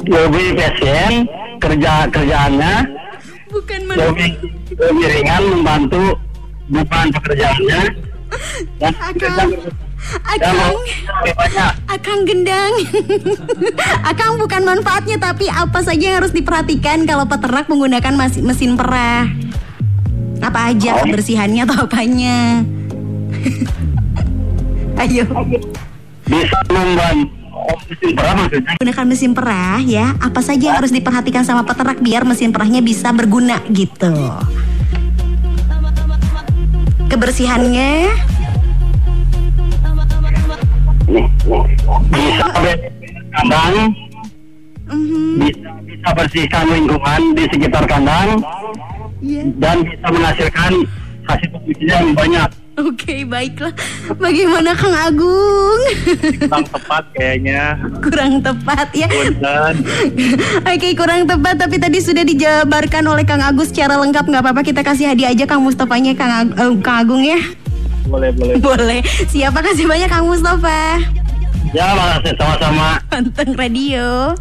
lebih 0.03 0.59
efisien 0.59 1.27
kerja 1.63 2.11
kerjaannya, 2.11 2.75
Bukan 3.47 3.81
lebih 3.85 4.31
lebih 4.75 5.05
ringan 5.07 5.43
membantu 5.53 6.17
beban 6.67 7.07
pekerjaannya. 7.13 7.81
Dan 8.81 8.93
Akang, 10.23 10.77
banyak. 11.37 11.73
Akang 11.87 12.19
gendang. 12.27 12.73
Akang 14.09 14.35
bukan 14.37 14.61
manfaatnya 14.63 15.17
tapi 15.17 15.47
apa 15.47 15.79
saja 15.81 16.03
yang 16.13 16.17
harus 16.23 16.35
diperhatikan 16.35 17.07
kalau 17.07 17.25
peternak 17.25 17.65
menggunakan 17.71 18.13
mesin 18.43 18.75
perah? 18.75 19.29
Apa 20.43 20.75
aja 20.75 20.99
kebersihannya 21.03 21.63
atau 21.63 21.87
apanya? 21.87 22.67
Ayo. 25.01 25.25
Bisa 26.23 26.59
membantu 26.71 27.43
oh, 27.53 27.77
mesin 27.87 28.11
perah 28.15 28.33
maksudnya 28.35 28.73
gunakan 28.79 29.05
mesin 29.07 29.31
perah 29.35 29.79
ya 29.83 30.05
apa 30.19 30.39
saja 30.43 30.63
yang 30.71 30.77
harus 30.83 30.91
diperhatikan 30.91 31.43
sama 31.45 31.63
peternak 31.63 31.99
biar 32.01 32.23
mesin 32.27 32.51
perahnya 32.51 32.81
bisa 32.83 33.11
berguna 33.15 33.61
gitu 33.71 34.13
kebersihannya 37.07 38.09
bisa 41.05 42.45
kandang, 43.33 43.75
mhm, 44.87 45.39
bisa 45.39 45.69
bisa 45.83 46.09
bersihkan 46.13 46.65
lingkungan 46.69 47.21
di 47.33 47.43
sekitar 47.47 47.83
kandang. 47.85 48.39
Iya. 49.23 49.47
dan 49.55 49.87
bisa 49.87 50.03
menghasilkan 50.05 50.71
hasil 51.23 51.47
produksinya 51.47 51.95
yang 51.95 52.11
banyak. 52.11 52.49
oke 52.75 53.15
baiklah. 53.23 53.71
Bagaimana 54.13 54.75
Kang 54.75 54.91
Agung? 54.91 55.81
Kurang 56.43 56.65
tepat 56.67 57.03
kayaknya. 57.15 57.61
kurang 58.03 58.43
tepat 58.43 58.87
ya. 58.91 59.07
Oke 60.59 60.89
kurang 60.91 61.23
tepat 61.23 61.55
tapi 61.55 61.79
tadi 61.79 62.03
sudah 62.03 62.27
dijabarkan 62.27 63.07
oleh 63.07 63.23
Kang 63.23 63.39
Agus 63.39 63.71
secara 63.71 63.95
lengkap. 63.95 64.27
Nggak 64.27 64.43
apa-apa 64.43 64.61
kita 64.61 64.83
kasih 64.83 65.07
hadiah 65.07 65.31
aja 65.31 65.47
Kang 65.47 65.63
Mustafanya 65.63 66.11
Kang, 66.13 66.51
Ag- 66.51 66.53
eh, 66.53 66.73
Kang 66.83 66.97
Agung 66.99 67.23
ya 67.23 67.39
boleh 68.13 68.29
boleh. 68.37 68.55
boleh. 68.61 68.99
Siapa 69.25 69.59
kasih 69.65 69.89
banyak 69.89 70.09
Kang 70.09 70.29
Mustafa. 70.29 71.01
Ya, 71.73 71.97
makasih. 71.97 72.37
Sama-sama. 72.37 73.01
Panteng 73.09 73.51
radio. 73.57 74.37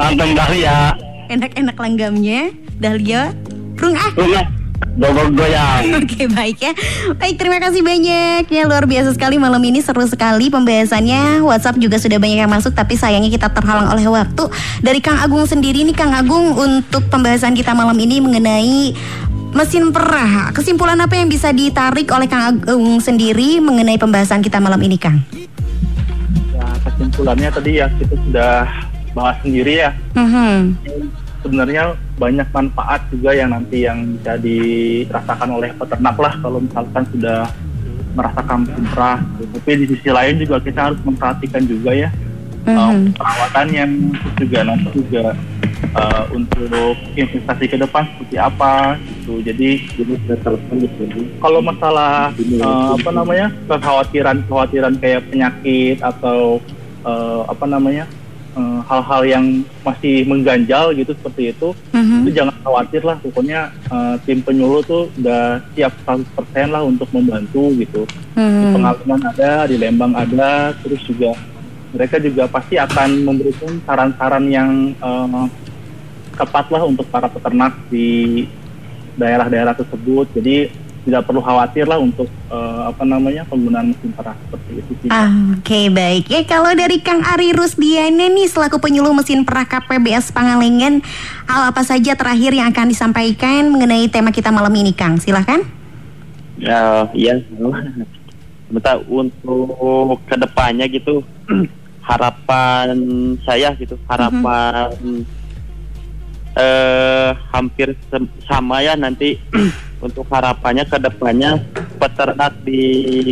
Panteng 0.00 0.32
Dahlia. 0.32 0.96
enak-enak 1.28 1.76
langgamnya. 1.76 2.50
Dahlia. 2.80 3.36
Prung 3.76 3.94
ah. 3.94 4.10
Rumah 4.16 4.60
Dogo 4.98 5.22
goyang. 5.32 5.84
Oke 6.02 6.26
baik 6.26 6.58
ya. 6.58 6.72
Baik 7.14 7.38
terima 7.38 7.62
kasih 7.62 7.84
banyak. 7.84 8.50
Ya 8.50 8.66
luar 8.66 8.90
biasa 8.90 9.14
sekali 9.14 9.38
malam 9.38 9.62
ini. 9.62 9.78
Seru 9.78 10.02
sekali 10.08 10.50
pembahasannya. 10.50 11.46
Whatsapp 11.46 11.78
juga 11.78 12.00
sudah 12.00 12.18
banyak 12.18 12.42
yang 12.42 12.50
masuk 12.50 12.74
Tapi 12.74 12.98
sayangnya 12.98 13.30
kita 13.30 13.48
terhalang 13.54 13.86
oleh 13.92 14.04
waktu. 14.10 14.50
Dari 14.82 14.98
Kang 14.98 15.22
Agung 15.22 15.46
sendiri 15.46 15.86
nih 15.86 15.94
Kang 15.94 16.10
Agung 16.16 16.56
Untuk 16.58 17.06
pembahasan 17.12 17.54
kita 17.54 17.76
malam 17.76 17.94
ini 18.00 18.18
mengenai 18.18 18.96
Mesin 19.50 19.90
perah 19.90 20.54
Kesimpulan 20.54 20.98
apa 21.00 21.18
yang 21.18 21.26
bisa 21.26 21.50
ditarik 21.50 22.06
oleh 22.14 22.30
Kang 22.30 22.62
Agung 22.62 23.02
sendiri 23.02 23.58
Mengenai 23.58 23.98
pembahasan 23.98 24.42
kita 24.42 24.62
malam 24.62 24.78
ini 24.82 24.96
Kang 24.96 25.18
Ya 26.54 26.66
kesimpulannya 26.86 27.50
tadi 27.50 27.80
ya 27.80 27.86
kita 27.96 28.14
sudah 28.28 28.68
bahas 29.14 29.36
sendiri 29.42 29.82
ya. 29.86 29.90
Mhm. 30.14 30.76
Sebenarnya 31.40 31.96
banyak 32.20 32.48
manfaat 32.52 33.00
juga 33.08 33.32
yang 33.32 33.50
nanti 33.56 33.88
yang 33.88 34.04
bisa 34.20 34.36
dirasakan 34.36 35.56
oleh 35.56 35.72
peternak 35.72 36.16
lah 36.20 36.36
kalau 36.44 36.60
misalkan 36.60 37.04
sudah 37.16 37.48
merasakan 38.12 38.68
mesin 38.68 38.84
perah. 38.92 39.18
Tapi 39.56 39.70
di 39.80 39.86
sisi 39.88 40.10
lain 40.12 40.34
juga 40.36 40.60
kita 40.60 40.80
harus 40.92 41.00
memperhatikan 41.00 41.64
juga 41.64 41.96
ya 41.96 42.12
uh, 42.66 42.92
Mhm. 42.92 43.16
perawatannya 43.16 43.84
terus 43.88 44.34
juga 44.38 44.58
nanti 44.64 44.88
juga 44.92 45.24
uh, 45.96 46.24
untuk 46.30 46.94
investasi 47.16 47.64
ke 47.66 47.76
depan 47.76 48.04
seperti 48.14 48.36
apa 48.36 48.96
gitu. 49.20 49.32
Jadi 49.40 49.70
kalau 51.40 51.60
masalah 51.60 52.32
uh, 52.60 52.90
apa 52.94 53.10
namanya 53.10 53.46
kekhawatiran 53.66 54.36
kekhawatiran 54.44 54.94
kayak 54.98 55.24
penyakit 55.30 55.96
atau 56.00 56.60
uh, 57.02 57.46
apa 57.48 57.64
namanya 57.64 58.04
eh, 58.50 58.80
hal-hal 58.90 59.22
yang 59.22 59.46
masih 59.86 60.26
mengganjal 60.26 60.90
gitu 60.98 61.14
seperti 61.14 61.54
itu, 61.54 61.70
Mhm. 61.94 62.26
itu 62.26 62.30
jangan 62.34 62.56
khawatir 62.66 62.98
lah. 63.06 63.14
Pokoknya 63.22 63.70
eh, 63.70 64.14
tim 64.26 64.42
penyuluh 64.42 64.82
tuh 64.82 65.06
udah 65.22 65.62
siap 65.70 65.94
100% 66.02 66.66
lah 66.74 66.82
untuk 66.82 67.06
membantu 67.14 67.70
gitu. 67.78 68.02
Di 68.34 68.42
Mhm. 68.42 68.74
pengalaman 68.74 69.22
ada, 69.22 69.70
di 69.70 69.78
Lembang 69.78 70.18
ada, 70.18 70.74
terus 70.82 70.98
juga 71.06 71.30
mereka 71.90 72.16
juga 72.22 72.46
pasti 72.46 72.78
akan 72.78 73.26
memberikan 73.26 73.82
saran-saran 73.84 74.44
yang 74.50 74.70
eh, 74.94 75.46
tepat 76.38 76.66
lah 76.72 76.82
untuk 76.86 77.04
para 77.10 77.28
peternak 77.28 77.76
di 77.92 78.46
daerah-daerah 79.18 79.76
tersebut. 79.76 80.30
Jadi 80.32 80.70
tidak 81.00 81.24
perlu 81.24 81.40
khawatir 81.40 81.88
lah 81.88 81.96
untuk 81.96 82.28
eh, 82.28 82.82
apa 82.84 83.02
namanya 83.08 83.48
penggunaan 83.48 83.92
mesin 83.96 84.12
perah 84.12 84.36
seperti 84.36 84.84
itu 84.84 84.92
Oke 85.56 85.88
baik 85.88 86.28
ya 86.28 86.44
kalau 86.44 86.76
dari 86.76 87.00
Kang 87.00 87.24
Ari 87.24 87.56
Rusdiana 87.56 88.28
nih 88.28 88.44
selaku 88.44 88.76
penyuluh 88.76 89.16
mesin 89.16 89.48
perah 89.48 89.64
KPBS 89.64 90.28
Pangalengan 90.28 91.00
hal 91.48 91.72
apa 91.72 91.80
saja 91.80 92.12
terakhir 92.12 92.52
yang 92.52 92.68
akan 92.68 92.92
disampaikan 92.92 93.72
mengenai 93.72 94.12
tema 94.12 94.28
kita 94.28 94.52
malam 94.52 94.76
ini 94.76 94.92
Kang 94.92 95.16
silahkan 95.16 95.64
Ya, 96.60 97.08
iya. 97.16 97.40
Bentar 98.68 99.00
untuk 99.08 100.20
ke 100.28 100.36
depannya 100.36 100.84
gitu 100.92 101.24
harapan 102.10 102.90
saya 103.46 103.70
gitu 103.78 103.94
harapan 104.10 104.90
eh 106.50 107.30
hampir 107.54 107.94
sama 108.42 108.82
ya 108.82 108.98
nanti 108.98 109.38
untuk 110.04 110.26
harapannya 110.26 110.82
ke 110.82 110.98
depannya 110.98 111.62
peternak 111.96 112.58
di 112.66 112.82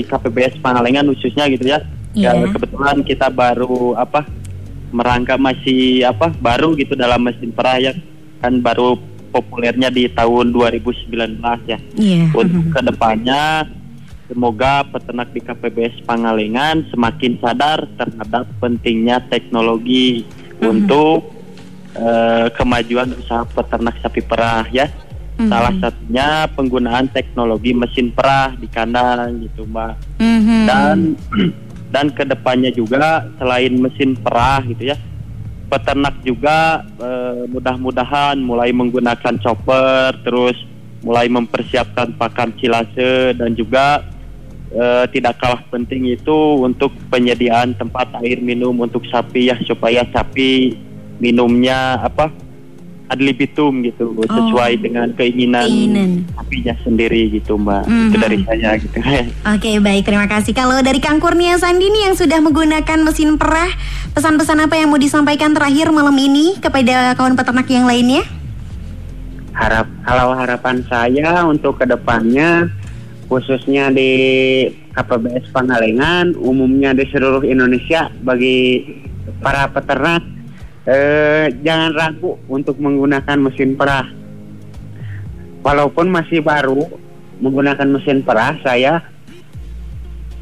KPBS 0.06 0.62
Pangalengan 0.62 1.10
khususnya 1.10 1.50
gitu 1.50 1.66
ya. 1.66 1.82
Ya 2.14 2.32
Iya. 2.34 2.50
kebetulan 2.50 3.02
kita 3.02 3.28
baru 3.28 3.94
apa 3.94 4.24
merangkap 4.90 5.36
masih 5.36 6.06
apa 6.06 6.32
baru 6.32 6.72
gitu 6.74 6.96
dalam 6.96 7.20
mesin 7.20 7.52
perah 7.52 7.76
ya 7.76 7.92
kan 8.40 8.58
baru 8.58 8.96
populernya 9.28 9.92
di 9.92 10.08
tahun 10.08 10.50
2019 10.56 11.36
ya 11.68 11.78
Iya 11.94 12.32
untuk 12.32 12.64
ke 12.72 12.80
depannya 12.80 13.68
semoga 14.28 14.84
peternak 14.84 15.32
di 15.32 15.40
KPBS 15.40 16.04
Pangalengan 16.04 16.84
semakin 16.92 17.40
sadar 17.40 17.88
terhadap 17.96 18.44
pentingnya 18.60 19.24
teknologi 19.32 20.28
untuk 20.60 21.32
eh, 21.96 22.46
kemajuan 22.54 23.16
usaha 23.16 23.48
peternak 23.48 23.96
sapi 24.04 24.20
perah 24.20 24.68
ya. 24.68 24.86
Mhm. 25.40 25.48
Salah 25.48 25.74
satunya 25.80 26.28
penggunaan 26.52 27.08
teknologi 27.10 27.72
mesin 27.72 28.12
perah 28.12 28.52
di 28.54 28.68
kandang 28.68 29.48
gitu 29.48 29.64
mbak. 29.64 29.96
Mhm. 30.20 30.60
Dan 30.68 30.98
dan 31.94 32.12
ke 32.12 32.28
depannya 32.28 32.68
juga 32.68 33.24
selain 33.40 33.72
mesin 33.80 34.12
perah 34.12 34.60
gitu 34.68 34.92
ya, 34.92 34.96
peternak 35.72 36.20
juga 36.20 36.84
eh, 37.00 37.48
mudah-mudahan 37.48 38.36
mulai 38.36 38.76
menggunakan 38.76 39.40
chopper, 39.40 40.20
terus 40.20 40.58
mulai 41.00 41.30
mempersiapkan 41.30 42.18
pakan 42.18 42.52
silase 42.58 43.32
dan 43.38 43.54
juga 43.54 44.02
eh, 44.72 45.04
tidak 45.12 45.40
kalah 45.40 45.62
penting 45.72 46.08
itu 46.08 46.36
untuk 46.60 46.92
penyediaan 47.08 47.76
tempat 47.76 48.12
air 48.24 48.40
minum 48.40 48.74
untuk 48.78 49.04
sapi 49.08 49.52
ya 49.52 49.56
supaya 49.64 50.04
sapi 50.12 50.76
minumnya 51.18 51.98
apa 51.98 52.30
ad 53.08 53.24
libitum 53.24 53.80
gitu 53.88 54.12
sesuai 54.20 54.84
dengan 54.84 55.08
keinginan, 55.16 55.64
Keinginan. 55.64 56.10
sapinya 56.36 56.74
sendiri 56.84 57.32
gitu 57.32 57.56
mbak. 57.56 57.88
Mhm. 57.88 58.08
Itu 58.12 58.16
dari 58.20 58.38
saya 58.44 58.70
gitu. 58.76 58.96
Oke 59.56 59.70
baik 59.80 60.04
terima 60.04 60.28
kasih 60.28 60.52
kalau 60.52 60.76
dari 60.84 61.00
Kang 61.00 61.16
Kurnia 61.16 61.56
Sandi 61.56 61.88
nih 61.88 62.12
yang 62.12 62.14
sudah 62.20 62.36
menggunakan 62.44 62.98
mesin 63.00 63.40
perah 63.40 63.72
pesan-pesan 64.12 64.60
apa 64.68 64.76
yang 64.76 64.92
mau 64.92 65.00
disampaikan 65.00 65.56
terakhir 65.56 65.88
malam 65.88 66.14
ini 66.20 66.60
kepada 66.60 67.16
kawan 67.16 67.32
peternak 67.32 67.64
yang 67.72 67.88
lainnya 67.88 68.28
harap 69.58 69.90
kalau 70.06 70.38
harapan 70.38 70.86
saya 70.86 71.42
untuk 71.42 71.82
ke 71.82 71.86
depannya 71.88 72.70
khususnya 73.28 73.92
di 73.92 74.10
KPBS 74.96 75.52
Pangalengan 75.52 76.32
umumnya 76.40 76.96
di 76.96 77.04
seluruh 77.12 77.44
Indonesia 77.44 78.08
bagi 78.24 78.88
para 79.44 79.68
peternak 79.68 80.24
eh, 80.88 81.52
jangan 81.60 81.92
ragu 81.92 82.40
untuk 82.48 82.80
menggunakan 82.80 83.36
mesin 83.36 83.76
perah 83.76 84.08
walaupun 85.60 86.08
masih 86.08 86.40
baru 86.40 86.88
menggunakan 87.38 87.86
mesin 87.86 88.24
perah 88.24 88.56
saya 88.64 89.04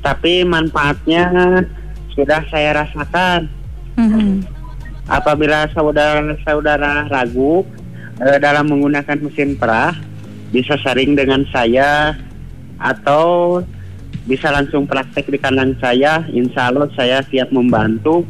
tapi 0.00 0.46
manfaatnya 0.46 1.26
sudah 2.14 2.40
saya 2.48 2.86
rasakan 2.86 3.50
Mhm. 3.96 4.44
apabila 5.08 5.72
saudara-saudara 5.72 7.08
ragu 7.08 7.64
eh, 8.20 8.36
dalam 8.36 8.68
menggunakan 8.68 9.16
mesin 9.24 9.56
perah 9.56 9.96
bisa 10.52 10.76
sharing 10.76 11.16
dengan 11.16 11.48
saya 11.48 12.12
atau 12.76 13.60
bisa 14.26 14.50
langsung 14.50 14.84
praktek 14.84 15.30
di 15.30 15.38
kandang 15.38 15.78
saya 15.78 16.26
insya 16.34 16.68
Allah 16.70 16.90
saya 16.94 17.22
siap 17.26 17.50
membantu. 17.54 18.26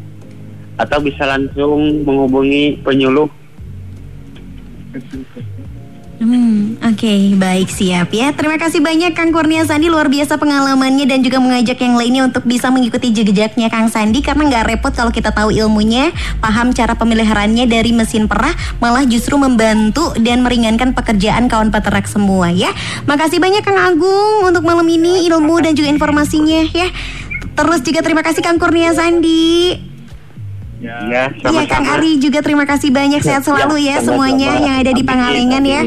Atau 0.76 1.00
bisa 1.00 1.24
langsung 1.24 2.04
menghubungi 2.04 2.84
penyuluh 2.84 3.32
Hmm, 6.26 6.74
Oke, 6.82 7.38
baik 7.38 7.70
siap 7.70 8.10
ya. 8.10 8.34
Terima 8.34 8.58
kasih 8.58 8.82
banyak 8.82 9.14
Kang 9.14 9.30
Kurnia 9.30 9.62
Sandi 9.62 9.86
luar 9.86 10.10
biasa 10.10 10.42
pengalamannya 10.42 11.06
dan 11.06 11.22
juga 11.22 11.38
mengajak 11.38 11.78
yang 11.78 11.94
lainnya 11.94 12.26
untuk 12.26 12.42
bisa 12.42 12.66
mengikuti 12.66 13.14
jejaknya 13.14 13.70
Kang 13.70 13.86
Sandi 13.86 14.26
karena 14.26 14.50
nggak 14.50 14.66
repot 14.66 14.90
kalau 14.90 15.14
kita 15.14 15.30
tahu 15.30 15.54
ilmunya, 15.54 16.10
paham 16.42 16.74
cara 16.74 16.98
pemeliharaannya 16.98 17.70
dari 17.70 17.94
mesin 17.94 18.26
perah, 18.26 18.50
malah 18.82 19.06
justru 19.06 19.38
membantu 19.38 20.18
dan 20.18 20.42
meringankan 20.42 20.98
pekerjaan 20.98 21.46
kawan 21.46 21.70
peternak 21.70 22.10
semua 22.10 22.50
ya. 22.50 22.74
Makasih 23.06 23.38
banyak 23.38 23.62
Kang 23.62 23.78
Agung 23.78 24.50
untuk 24.50 24.66
malam 24.66 24.90
ini 24.90 25.30
ilmu 25.30 25.62
dan 25.62 25.78
juga 25.78 25.94
informasinya 25.94 26.66
ya. 26.74 26.90
Terus 27.54 27.86
juga 27.86 28.02
terima 28.02 28.26
kasih 28.26 28.42
Kang 28.42 28.58
Kurnia 28.58 28.90
Sandi. 28.98 29.78
Ya. 30.82 31.06
ya 31.06 31.22
Iya 31.30 31.62
Kang 31.70 31.86
sama-sama 31.86 32.02
Ari 32.02 32.18
juga 32.18 32.42
terima 32.42 32.66
kasih 32.66 32.90
banyak 32.90 33.22
sehat 33.22 33.46
selalu 33.46 33.78
ya 33.86 34.02
sama-sama. 34.02 34.26
semuanya 34.26 34.50
yang 34.58 34.74
ada 34.82 34.90
di 34.90 35.06
Pangalengan 35.06 35.62
ya. 35.62 35.82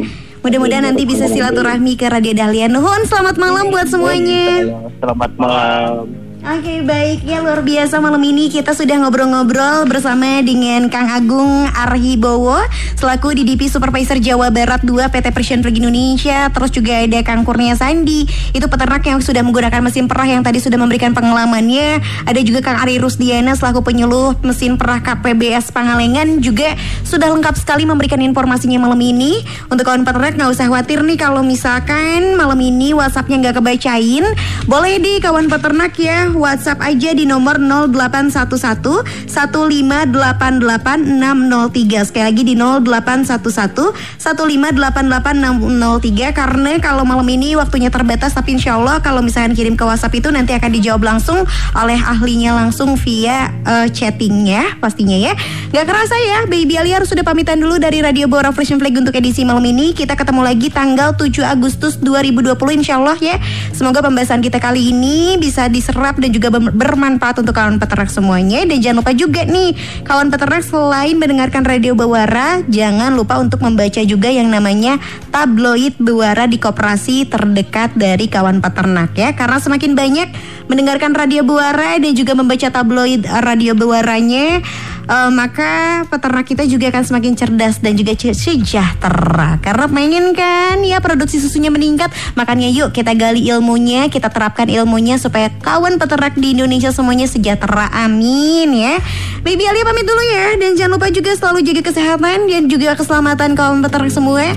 Mudah-mudahan 0.50 0.82
nanti 0.82 1.06
bisa 1.06 1.30
silaturahmi 1.30 1.93
ke 1.93 2.10
Radio 2.10 2.34
Dahlia. 2.34 2.66
Nuhun, 2.66 3.06
selamat 3.06 3.38
malam 3.38 3.70
buat 3.70 3.86
semuanya. 3.86 4.66
selamat 4.97 5.32
malam 5.38 6.28
Oke 6.40 6.80
baik. 6.88 7.28
Ya 7.28 7.44
luar 7.44 7.60
biasa 7.68 8.00
malam 8.00 8.24
ini. 8.24 8.48
Kita 8.48 8.72
sudah 8.72 8.96
ngobrol-ngobrol 9.04 9.84
bersama 9.92 10.40
dengan 10.40 10.88
Kang 10.88 11.12
Agung 11.12 11.68
Arhibowo 11.68 12.64
selaku 12.96 13.36
DDP 13.36 13.68
Supervisor 13.68 14.24
Jawa 14.24 14.48
Barat 14.48 14.80
2 14.88 15.12
PT 15.12 15.36
Persian 15.36 15.60
Pergi 15.60 15.84
Indonesia. 15.84 16.48
Terus 16.48 16.72
juga 16.72 17.04
ada 17.04 17.20
Kang 17.28 17.44
Kurnia 17.44 17.76
Sandi 17.76 18.24
itu 18.56 18.66
peternak 18.72 19.04
yang 19.04 19.20
sudah 19.20 19.44
menggunakan 19.44 19.84
mesin 19.84 20.08
perah 20.08 20.32
yang 20.32 20.40
tadi 20.40 20.64
sudah 20.64 20.80
memberikan 20.80 21.12
pengalamannya. 21.12 22.00
Ada 22.24 22.40
juga 22.40 22.64
Kang 22.64 22.88
Ari 22.88 23.04
Rusdiana 23.04 23.60
selaku 23.60 23.84
penyuluh 23.84 24.40
mesin 24.40 24.80
perah 24.80 25.04
KPBS 25.04 25.76
Pangalengan 25.76 26.40
juga 26.40 26.72
sudah 27.04 27.36
lengkap 27.36 27.60
sekali 27.60 27.84
memberikan 27.84 28.24
informasinya 28.24 28.80
malam 28.80 29.04
ini. 29.04 29.44
Untuk 29.68 29.84
kawan 29.84 30.08
peternak 30.08 30.40
nggak 30.40 30.56
usah 30.56 30.72
khawatir 30.72 31.04
nih 31.04 31.20
kalau 31.20 31.44
misalkan 31.44 32.40
malam 32.40 32.64
ini 32.64 32.96
WhatsAppnya 32.96 33.44
nggak 33.44 33.60
kebacain. 33.60 34.24
Boleh 34.72 35.04
di 35.04 35.20
kawan 35.20 35.52
peternak 35.52 36.00
ya 36.00 36.28
WhatsApp 36.36 36.84
aja 36.84 37.15
di 37.15 37.23
nomor 37.25 37.57
0811 37.57 39.30
1588603 39.30 42.09
sekali 42.09 42.25
lagi 42.25 42.41
di 42.43 42.55
0811 42.57 43.93
1588603 44.19 46.34
karena 46.36 46.75
kalau 46.84 47.07
malam 47.07 47.23
ini 47.30 47.55
waktunya 47.55 47.89
terbatas 47.89 48.34
tapi 48.36 48.51
insya 48.59 48.75
Allah 48.75 48.99
kalau 48.99 49.23
misalkan 49.23 49.55
kirim 49.55 49.80
ke 49.80 49.88
WhatsApp 49.88 50.19
itu 50.19 50.27
nanti 50.30 50.53
akan 50.53 50.71
dijawab 50.75 51.01
langsung 51.01 51.47
oleh 51.73 51.97
ahlinya 51.97 52.53
langsung 52.53 52.99
via 52.99 53.49
eh, 53.63 53.88
chatting 53.89 54.45
ya 54.45 54.75
pastinya 54.77 55.15
ya. 55.15 55.34
Gak 55.69 55.86
kerasa 55.86 56.17
ya 56.17 56.49
Baby 56.49 56.75
Ali 56.75 56.91
harus 56.91 57.07
sudah 57.09 57.23
pamitan 57.23 57.61
dulu 57.61 57.80
dari 57.80 58.03
Radio 58.03 58.27
Bora 58.27 58.51
Fresh 58.51 58.75
Flag 58.75 58.93
untuk 58.93 59.15
edisi 59.15 59.47
malam 59.47 59.63
ini. 59.63 59.95
Kita 59.95 60.19
ketemu 60.19 60.43
lagi 60.43 60.67
tanggal 60.69 61.15
7 61.15 61.32
Agustus 61.47 61.95
2020 62.01 62.57
insya 62.75 62.99
Allah 62.99 63.15
ya. 63.17 63.39
Semoga 63.71 64.03
pembahasan 64.03 64.43
kita 64.43 64.59
kali 64.59 64.91
ini 64.91 65.39
bisa 65.39 65.71
diserap 65.71 66.18
dan 66.20 66.30
juga 66.36 66.51
ber- 66.53 66.76
bermanfaat 66.76 67.41
untuk 67.41 67.55
kawan 67.55 67.80
peternak 67.80 68.11
semuanya. 68.11 68.63
Dan 68.67 68.80
jangan 68.84 69.01
lupa 69.01 69.11
juga 69.15 69.41
nih 69.47 69.74
kawan 70.05 70.30
peternak 70.30 70.63
selain 70.67 71.15
mendengarkan 71.15 71.63
Radio 71.63 71.95
Bawara 71.95 72.61
jangan 72.67 73.15
lupa 73.15 73.39
untuk 73.39 73.63
membaca 73.63 74.03
juga 74.03 74.30
yang 74.30 74.51
namanya 74.51 74.99
tabloid 75.32 75.95
Bawara 75.97 76.45
di 76.45 76.59
koperasi 76.59 77.26
terdekat 77.26 77.95
dari 77.95 78.28
kawan 78.28 78.59
peternak 78.59 79.15
ya. 79.15 79.34
Karena 79.34 79.57
semakin 79.57 79.95
banyak 79.97 80.30
mendengarkan 80.70 81.17
Radio 81.17 81.41
Bawara 81.41 81.97
dan 81.97 82.13
juga 82.13 82.38
membaca 82.38 82.70
tabloid 82.70 83.26
Radio 83.41 83.74
Bawaranya 83.74 84.61
eh, 85.10 85.30
maka 85.34 86.05
peternak 86.05 86.45
kita 86.45 86.64
juga 86.70 86.93
akan 86.93 87.03
semakin 87.03 87.34
cerdas 87.34 87.82
dan 87.82 87.97
juga 87.97 88.14
sejahtera. 88.14 89.57
Karena 89.60 89.86
pengen 89.89 90.38
kan 90.38 90.78
ya 90.86 91.01
produksi 91.01 91.41
susunya 91.41 91.74
meningkat, 91.74 92.14
makanya 92.38 92.70
yuk 92.70 92.93
kita 92.93 93.18
gali 93.18 93.49
ilmunya, 93.49 94.07
kita 94.07 94.30
terapkan 94.30 94.70
ilmunya 94.70 95.18
supaya 95.18 95.49
kawan 95.60 95.97
peternak 95.97 96.38
di 96.38 96.53
Indonesia 96.53 96.93
semuanya 96.93 97.26
sejahtera. 97.26 97.89
Amin 97.91 98.70
ya. 98.78 99.01
Baby 99.41 99.66
Alia 99.66 99.84
pamit 99.88 100.05
dulu 100.05 100.24
ya 100.30 100.53
dan 100.62 100.78
jangan 100.78 101.01
lupa 101.01 101.07
juga 101.10 101.34
selalu 101.34 101.66
jaga 101.66 101.82
kesehatan 101.89 102.45
dan 102.45 102.64
juga 102.70 102.93
keselamatan 102.93 103.57
kawan 103.57 103.82
peternak 103.82 104.14
semua. 104.14 104.53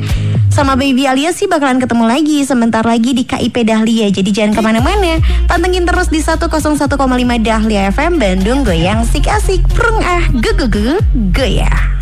Sama 0.53 0.77
Baby 0.77 1.09
Alia 1.09 1.33
sih 1.33 1.49
bakalan 1.49 1.81
ketemu 1.81 2.05
lagi 2.05 2.45
sebentar 2.45 2.85
lagi 2.85 3.17
di 3.17 3.25
KIP 3.25 3.65
Dahlia. 3.65 4.13
Jadi 4.13 4.37
jangan 4.37 4.53
ke 4.53 4.61
mana-mana. 4.61 5.17
Pantengin 5.49 5.89
terus 5.89 6.13
di 6.13 6.21
101,5 6.21 6.93
Dahlia 7.41 7.89
FM 7.89 8.21
Bandung 8.21 8.61
Goyang 8.61 9.01
Sik 9.09 9.33
Asik 9.33 9.65
Prung 9.73 10.05
Ah 10.05 10.29
Ge 10.45 10.53
Goyah. 11.33 12.02